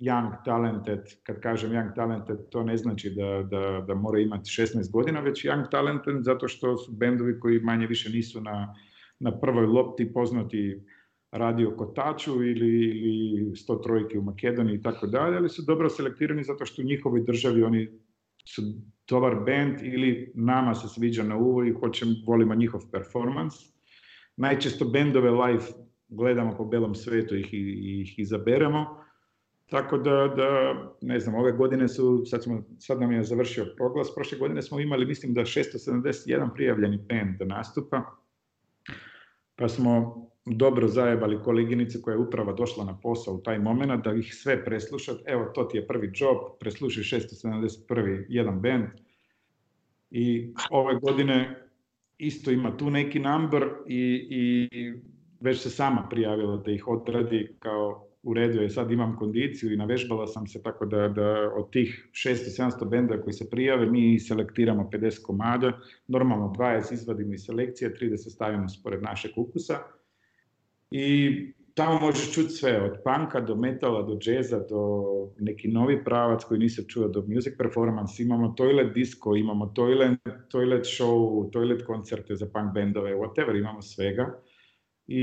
young 0.00 0.44
talented, 0.44 1.00
kad 1.22 1.40
kažem 1.40 1.70
young 1.70 1.94
talented, 1.94 2.38
to 2.50 2.62
ne 2.62 2.76
znači 2.76 3.10
da, 3.10 3.42
da, 3.42 3.84
da 3.86 3.94
mora 3.94 4.20
imati 4.20 4.50
16 4.50 4.90
godina, 4.90 5.20
već 5.20 5.44
young 5.44 5.70
talented 5.70 6.16
zato 6.20 6.48
što 6.48 6.76
su 6.76 6.92
bendovi 6.92 7.40
koji 7.40 7.60
manje 7.60 7.86
više 7.86 8.10
nisu 8.10 8.40
na, 8.40 8.74
na 9.18 9.40
prvoj 9.40 9.66
lopti 9.66 10.12
poznati 10.12 10.80
radio 11.30 11.76
kotaču 11.76 12.44
ili, 12.44 12.88
ili 12.88 13.56
sto 13.56 13.74
trojke 13.74 14.18
u 14.18 14.22
Makedoniji 14.22 14.76
i 14.76 14.82
tako 14.82 15.06
dalje, 15.06 15.36
ali 15.36 15.48
su 15.48 15.62
dobro 15.62 15.88
selektirani 15.88 16.44
zato 16.44 16.66
što 16.66 16.82
u 16.82 16.84
njihovoj 16.84 17.22
državi 17.26 17.62
oni 17.62 17.88
su 18.44 18.62
dobar 19.08 19.34
band 19.34 19.82
ili 19.82 20.32
nama 20.34 20.74
se 20.74 20.88
sviđa 20.88 21.22
na 21.22 21.36
uvo 21.36 21.64
i 21.64 21.72
hoćemo, 21.72 22.12
volimo 22.26 22.54
njihov 22.54 22.80
performance. 22.92 23.56
Najčesto 24.36 24.84
bendove 24.84 25.30
live 25.30 25.64
gledamo 26.08 26.56
po 26.56 26.64
belom 26.64 26.94
svetu 26.94 27.36
ih, 27.36 27.48
ih 27.52 28.18
izaberemo. 28.18 29.04
Tako 29.70 29.98
da, 29.98 30.34
da, 30.36 30.74
ne 31.00 31.20
znam, 31.20 31.34
ove 31.34 31.52
godine 31.52 31.88
su, 31.88 32.22
sad, 32.26 32.42
smo, 32.42 32.62
sad 32.78 33.00
nam 33.00 33.12
je 33.12 33.24
završio 33.24 33.66
proglas, 33.76 34.14
prošle 34.14 34.38
godine 34.38 34.62
smo 34.62 34.80
imali, 34.80 35.06
mislim 35.06 35.34
da 35.34 35.40
671 35.40 36.54
prijavljeni 36.54 36.98
band 37.08 37.38
da 37.38 37.44
nastupa, 37.44 38.02
pa 39.56 39.68
smo 39.68 40.24
dobro 40.46 40.88
zajebali 40.88 41.42
koleginice 41.42 42.02
koja 42.02 42.14
je 42.14 42.18
upravo 42.18 42.52
došla 42.52 42.84
na 42.84 42.98
posao 43.02 43.34
u 43.34 43.42
taj 43.42 43.58
moment, 43.58 44.04
da 44.04 44.12
ih 44.14 44.34
sve 44.34 44.64
preslušat. 44.64 45.16
Evo, 45.26 45.44
to 45.54 45.64
ti 45.64 45.76
je 45.76 45.86
prvi 45.86 46.12
job, 46.14 46.36
presluši 46.60 47.16
671. 47.16 48.24
jedan 48.28 48.60
band. 48.60 48.86
I 50.10 50.52
ove 50.70 50.94
godine 50.94 51.60
isto 52.18 52.50
ima 52.50 52.76
tu 52.76 52.90
neki 52.90 53.18
number 53.18 53.62
i, 53.86 54.26
i 54.30 54.68
već 55.40 55.62
se 55.62 55.70
sama 55.70 56.06
prijavila 56.10 56.56
da 56.56 56.70
ih 56.70 56.88
odradi 56.88 57.56
kao 57.58 58.06
u 58.22 58.34
redu 58.34 58.62
je, 58.62 58.70
sad 58.70 58.90
imam 58.90 59.16
kondiciju 59.16 59.72
i 59.72 59.76
navežbala 59.76 60.26
sam 60.26 60.46
se 60.46 60.62
tako 60.62 60.86
da, 60.86 61.08
da 61.08 61.52
od 61.56 61.70
tih 61.70 62.08
600-700 62.12 62.88
benda 62.88 63.22
koji 63.22 63.32
se 63.32 63.50
prijave 63.50 63.86
mi 63.86 64.20
selektiramo 64.20 64.88
50 64.92 65.22
komada, 65.22 65.80
normalno 66.06 66.52
20 66.58 66.92
izvadimo 66.92 67.34
iz 67.34 67.44
selekcije, 67.44 67.94
30 68.00 68.16
stavimo 68.16 68.68
spored 68.68 69.02
našeg 69.02 69.32
ukusa 69.36 69.78
i 70.96 71.52
tamo 71.74 72.00
možeš 72.00 72.32
čuti 72.34 72.48
sve, 72.48 72.82
od 72.82 72.98
panka 73.04 73.40
do 73.40 73.54
metala, 73.56 74.02
do 74.02 74.18
džeza, 74.18 74.60
do 74.68 75.02
neki 75.38 75.68
novi 75.68 76.04
pravac 76.04 76.44
koji 76.44 76.60
nisam 76.60 76.84
čuo, 76.88 77.08
do 77.08 77.24
music 77.28 77.54
performance, 77.58 78.22
imamo 78.22 78.48
toilet 78.56 78.94
disco, 78.94 79.34
imamo 79.36 79.66
toilet, 79.66 80.18
toilet 80.48 80.84
show, 80.84 81.50
toilet 81.50 81.86
koncerte 81.86 82.36
za 82.36 82.46
punk 82.52 82.74
bendove, 82.74 83.14
whatever, 83.14 83.58
imamo 83.58 83.82
svega. 83.82 84.40
I 85.06 85.22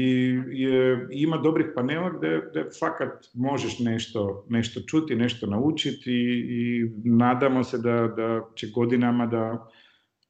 je, 0.51 1.07
ima 1.11 1.37
dobrih 1.37 1.67
panela 1.75 2.09
gdje, 2.17 2.41
gdje 2.49 2.65
fakat 2.79 3.25
možeš 3.33 3.79
nešto, 3.79 4.45
nešto 4.49 4.81
čuti, 4.87 5.15
nešto 5.15 5.47
naučiti 5.47 6.11
i, 6.11 6.45
i 6.49 6.91
nadamo 7.03 7.63
se 7.63 7.77
da, 7.77 8.13
da 8.17 8.41
će 8.55 8.67
godinama 8.75 9.25
da 9.25 9.67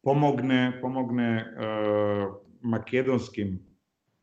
pomogne, 0.04 0.80
pomogne 0.82 1.46
uh, 1.58 2.36
makedonskim 2.62 3.71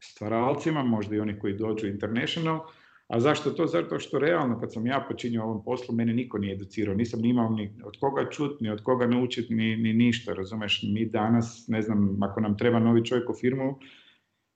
stvaralcima, 0.00 0.82
možda 0.82 1.16
i 1.16 1.20
oni 1.20 1.38
koji 1.38 1.54
dođu 1.54 1.86
international, 1.86 2.60
a 3.08 3.20
zašto 3.20 3.50
to? 3.50 3.66
Zato 3.66 3.98
što 3.98 4.18
realno 4.18 4.60
kad 4.60 4.72
sam 4.72 4.86
ja 4.86 5.04
počinio 5.08 5.44
ovom 5.44 5.64
poslu, 5.64 5.94
mene 5.94 6.14
niko 6.14 6.38
nije 6.38 6.54
educirao, 6.54 6.94
nisam 6.94 7.20
ni 7.20 7.28
imao 7.28 7.50
ni 7.50 7.80
od 7.84 7.96
koga 8.00 8.30
čut, 8.30 8.60
ni 8.60 8.70
od 8.70 8.82
koga 8.82 9.06
naučiti, 9.06 9.54
ni, 9.54 9.76
ni 9.76 9.92
ništa, 9.92 10.34
razumeš? 10.34 10.82
Mi 10.94 11.06
danas, 11.06 11.64
ne 11.68 11.82
znam, 11.82 12.22
ako 12.22 12.40
nam 12.40 12.56
treba 12.56 12.78
novi 12.78 13.04
čovjek 13.04 13.30
u 13.30 13.34
firmu, 13.34 13.78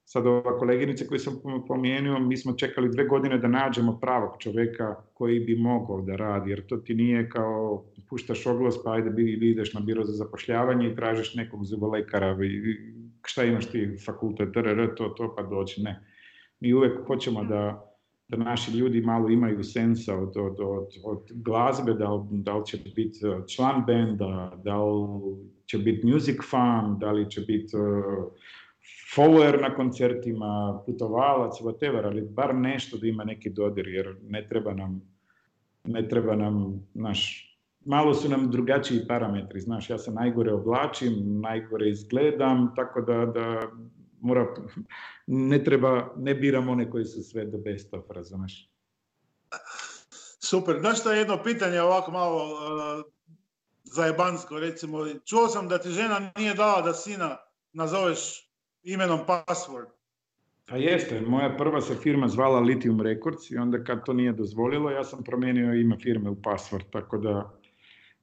sad 0.04 0.26
ova 0.26 0.58
koleginica 0.58 1.04
koju 1.08 1.18
sam 1.18 1.40
pomijenio, 1.68 2.18
mi 2.18 2.36
smo 2.36 2.52
čekali 2.52 2.90
dve 2.90 3.04
godine 3.04 3.38
da 3.38 3.48
nađemo 3.48 3.98
pravog 4.00 4.36
čovjeka 4.38 4.94
koji 5.14 5.40
bi 5.40 5.56
mogao 5.56 6.00
da 6.02 6.16
radi, 6.16 6.50
jer 6.50 6.66
to 6.66 6.76
ti 6.76 6.94
nije 6.94 7.28
kao 7.28 7.84
puštaš 8.08 8.46
oglas 8.46 8.82
pa 8.84 8.92
ajde 8.92 9.10
bi, 9.10 9.50
ideš 9.50 9.74
na 9.74 9.80
biro 9.80 10.04
za 10.04 10.12
zapošljavanje 10.12 10.88
i 10.88 10.96
tražiš 10.96 11.34
nekog 11.34 11.64
zubolekara 11.64 12.36
i 12.44 12.76
šta 13.26 13.44
imaš 13.44 13.66
ti 13.66 13.96
fakultet, 14.06 14.48
drr, 14.48 14.94
to, 14.96 15.08
to, 15.08 15.34
pa 15.36 15.42
doći, 15.42 15.82
ne. 15.82 16.00
Mi 16.60 16.74
uvek 16.74 17.06
hoćemo 17.06 17.44
da, 17.44 17.92
da 18.28 18.36
naši 18.36 18.78
ljudi 18.78 19.00
malo 19.00 19.28
imaju 19.28 19.64
sensa 19.64 20.16
od, 20.16 20.36
od, 20.36 20.56
od, 20.60 20.88
od 21.04 21.30
glazbe, 21.30 21.94
da, 21.94 22.26
da 22.30 22.56
li 22.56 22.66
će 22.66 22.78
biti 22.94 23.20
član 23.56 23.84
benda, 23.86 24.60
da 24.64 24.84
li 24.84 25.08
će 25.66 25.78
biti 25.78 26.06
music 26.06 26.36
fan, 26.50 26.98
da 26.98 27.12
li 27.12 27.30
će 27.30 27.40
biti 27.40 27.76
uh, 27.76 28.32
follower 29.16 29.60
na 29.60 29.74
koncertima, 29.74 30.82
putovalac, 30.86 31.60
whatever, 31.60 32.04
ali 32.04 32.22
bar 32.22 32.54
nešto 32.54 32.98
da 32.98 33.06
ima 33.06 33.24
neki 33.24 33.50
dodir, 33.50 33.88
jer 33.88 34.16
ne 34.22 34.46
treba 34.48 34.74
nam, 34.74 35.02
ne 35.84 36.08
treba 36.08 36.36
nam, 36.36 36.86
naš, 36.94 37.51
malo 37.84 38.14
su 38.14 38.28
nam 38.28 38.50
drugačiji 38.50 39.06
parametri, 39.08 39.60
znaš, 39.60 39.90
ja 39.90 39.98
se 39.98 40.10
najgore 40.10 40.52
oblačim, 40.52 41.40
najgore 41.40 41.90
izgledam, 41.90 42.72
tako 42.76 43.00
da, 43.00 43.26
da 43.26 43.60
mora, 44.20 44.46
ne 45.26 45.64
treba, 45.64 46.14
ne 46.16 46.34
biram 46.34 46.68
one 46.68 46.90
koji 46.90 47.04
su 47.04 47.22
sve 47.22 47.50
the 47.50 47.58
best 47.58 47.94
of, 47.94 48.10
razumeš? 48.10 48.70
Super. 50.40 50.80
Znaš 50.80 51.00
što 51.00 51.12
je 51.12 51.18
jedno 51.18 51.42
pitanje 51.42 51.80
ovako 51.80 52.10
malo 52.10 52.44
uh, 52.44 53.04
zajebansko, 53.84 54.58
recimo. 54.60 54.98
Čuo 55.24 55.48
sam 55.48 55.68
da 55.68 55.78
ti 55.78 55.88
žena 55.88 56.32
nije 56.36 56.54
dala 56.54 56.82
da 56.82 56.92
sina 56.92 57.36
nazoveš 57.72 58.50
imenom 58.82 59.20
password. 59.26 59.86
Pa 60.68 60.76
jeste, 60.76 61.20
moja 61.20 61.56
prva 61.56 61.80
se 61.80 61.94
firma 61.94 62.28
zvala 62.28 62.60
Lithium 62.60 63.00
Records 63.00 63.50
i 63.50 63.56
onda 63.56 63.84
kad 63.84 64.04
to 64.04 64.12
nije 64.12 64.32
dozvolilo, 64.32 64.90
ja 64.90 65.04
sam 65.04 65.24
promijenio 65.24 65.74
ime 65.74 65.96
firme 66.02 66.30
u 66.30 66.34
password, 66.34 66.84
tako 66.92 67.18
da, 67.18 67.50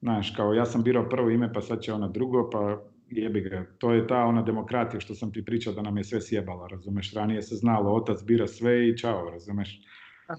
znaš, 0.00 0.34
kao 0.36 0.54
ja 0.54 0.64
sam 0.64 0.82
birao 0.82 1.08
prvo 1.08 1.30
ime, 1.30 1.52
pa 1.52 1.60
sad 1.60 1.80
će 1.80 1.92
ona 1.92 2.08
drugo, 2.08 2.50
pa 2.50 2.82
jebi 3.10 3.40
ga. 3.40 3.66
To 3.78 3.92
je 3.92 4.06
ta 4.06 4.24
ona 4.24 4.42
demokratija 4.42 5.00
što 5.00 5.14
sam 5.14 5.32
ti 5.32 5.44
pričao 5.44 5.72
da 5.72 5.82
nam 5.82 5.96
je 5.96 6.04
sve 6.04 6.20
sjebala, 6.20 6.68
razumeš? 6.68 7.14
Ranije 7.14 7.42
se 7.42 7.54
znalo, 7.56 7.94
otac 7.94 8.24
bira 8.24 8.46
sve 8.46 8.88
i 8.88 8.96
čao, 8.96 9.30
razumeš? 9.30 9.80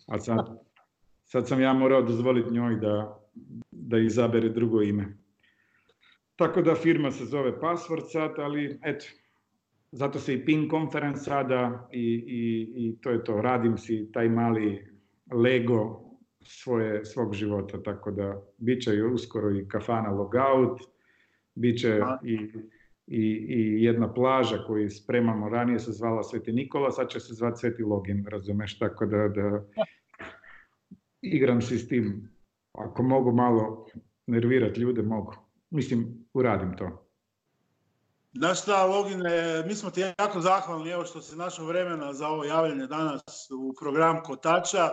A 0.07 0.20
sad, 0.20 0.45
sad 1.24 1.47
sam 1.47 1.62
ja 1.62 1.74
morao 1.74 2.01
dozvoliti 2.01 2.53
njoj 2.53 2.76
da, 2.76 3.20
da 3.72 3.97
izabere 3.97 4.49
drugo 4.49 4.82
ime. 4.82 5.18
Tako 6.36 6.62
da 6.62 6.76
firma 6.76 7.12
se 7.12 7.26
zove 7.26 7.59
Password 7.59 8.12
sad, 8.12 8.32
ali 8.38 8.80
eto, 8.84 9.05
zato 9.91 10.20
se 10.20 10.34
i 10.34 10.45
PIN 10.45 10.70
konferenc 10.70 11.18
sada 11.20 11.89
i, 11.91 12.24
i, 12.28 12.74
i 12.76 12.97
to 13.01 13.09
je 13.09 13.24
to. 13.24 13.41
Radim 13.41 13.78
si 13.78 14.09
taj 14.14 14.30
mali 14.30 14.88
Lego 15.32 16.11
svoje, 16.44 17.06
svog 17.06 17.34
života, 17.34 17.84
tako 17.84 18.12
da 18.12 18.42
bit 18.58 18.84
će 18.84 19.04
uskoro 19.04 19.52
i 19.52 19.68
kafana 19.68 20.12
logout, 20.12 20.82
bit 21.56 21.82
će 21.82 22.02
i, 22.24 22.34
i, 23.08 23.22
i 23.50 23.84
jedna 23.84 24.14
plaža 24.14 24.64
koju 24.68 24.89
spremamo, 24.89 25.50
ranije 25.50 25.80
se 25.80 25.92
zvala 25.92 26.24
Sveti 26.24 26.54
Nikola, 26.54 26.92
sad 26.92 27.10
će 27.10 27.20
se 27.20 27.34
zvati 27.34 27.60
Sveti 27.60 27.84
Login, 27.84 28.26
razumeš, 28.30 28.80
tako 28.80 29.06
da, 29.06 29.28
da 29.28 29.64
igram 31.22 31.62
si 31.62 31.78
s 31.78 31.88
tim. 31.88 32.32
Ako 32.74 33.04
mogu 33.04 33.32
malo 33.32 33.88
nervirati 34.28 34.80
ljude, 34.80 35.02
mogu. 35.02 35.34
Mislim, 35.70 36.28
uradim 36.34 36.78
to. 36.78 37.08
Znaš 38.34 38.62
šta, 38.62 38.86
Logine, 38.86 39.64
mi 39.68 39.76
smo 39.76 39.89
ti 39.89 40.02
jako 40.02 40.42
zahvalni 40.42 40.89
evo 40.89 41.06
što 41.06 41.22
si 41.22 41.36
našao 41.36 41.66
vremena 41.66 42.14
za 42.14 42.28
ovo 42.28 42.44
javljanje 42.44 42.88
danas 42.88 43.52
u 43.52 43.74
program 43.80 44.24
Kotača. 44.24 44.89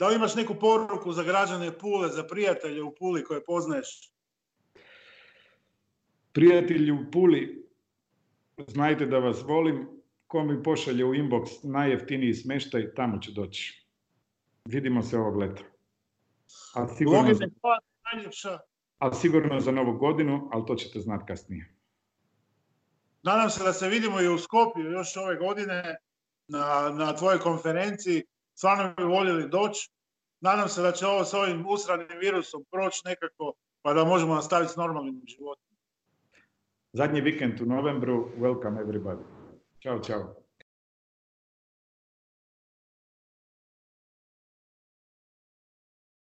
Da 0.00 0.08
li 0.08 0.16
imaš 0.16 0.34
neku 0.34 0.54
poruku 0.54 1.12
za 1.12 1.22
građane 1.22 1.78
Pule, 1.78 2.08
za 2.08 2.24
prijatelje 2.24 2.82
u 2.82 2.94
Puli 2.94 3.24
koje 3.24 3.44
poznaješ? 3.44 4.12
Prijatelji 6.32 6.92
u 6.92 7.10
Puli, 7.12 7.68
znajte 8.66 9.06
da 9.06 9.18
vas 9.18 9.42
volim. 9.42 9.88
Ko 10.26 10.44
mi 10.44 10.62
pošalje 10.62 11.04
u 11.04 11.14
inbox 11.14 11.48
najjeftiniji 11.62 12.34
smeštaj, 12.34 12.94
tamo 12.94 13.18
će 13.18 13.32
doći. 13.32 13.86
Vidimo 14.64 15.02
se 15.02 15.18
ovog 15.18 15.36
leta. 15.36 15.62
A 16.74 16.88
sigurno, 16.88 17.34
najljepša. 18.12 18.58
A 18.98 19.14
sigurno 19.14 19.60
za 19.60 19.72
novu 19.72 19.92
godinu, 19.92 20.48
ali 20.52 20.66
to 20.66 20.74
ćete 20.74 21.00
znati 21.00 21.24
kasnije. 21.28 21.74
Nadam 23.22 23.50
se 23.50 23.64
da 23.64 23.72
se 23.72 23.88
vidimo 23.88 24.20
i 24.20 24.28
u 24.28 24.38
Skopju 24.38 24.90
još 24.90 25.16
ove 25.16 25.36
godine 25.36 25.96
na, 26.48 26.90
na 26.94 27.16
tvojoj 27.16 27.38
konferenciji. 27.38 28.24
Bi 28.96 29.04
voljeli 29.04 29.48
doći. 29.48 29.90
Nadam 30.40 30.68
se 30.68 30.82
da 30.82 30.92
će 30.92 31.06
ovo 31.06 31.24
s 31.24 31.34
ovim 31.34 31.66
usranim 31.68 32.08
virusom 32.20 32.64
proći 32.70 33.02
nekako 33.04 33.52
pa 33.82 33.94
da 33.94 34.04
možemo 34.04 34.34
nastaviti 34.34 34.72
s 34.72 34.76
normalnim 34.76 35.22
životom. 35.26 35.70
Zadnji 36.92 37.20
vikend 37.20 37.60
u 37.60 37.64
novembru. 37.64 38.32
Welcome 38.38 38.84
everybody. 38.84 39.22
Ćao, 39.82 39.98
čao. 39.98 40.39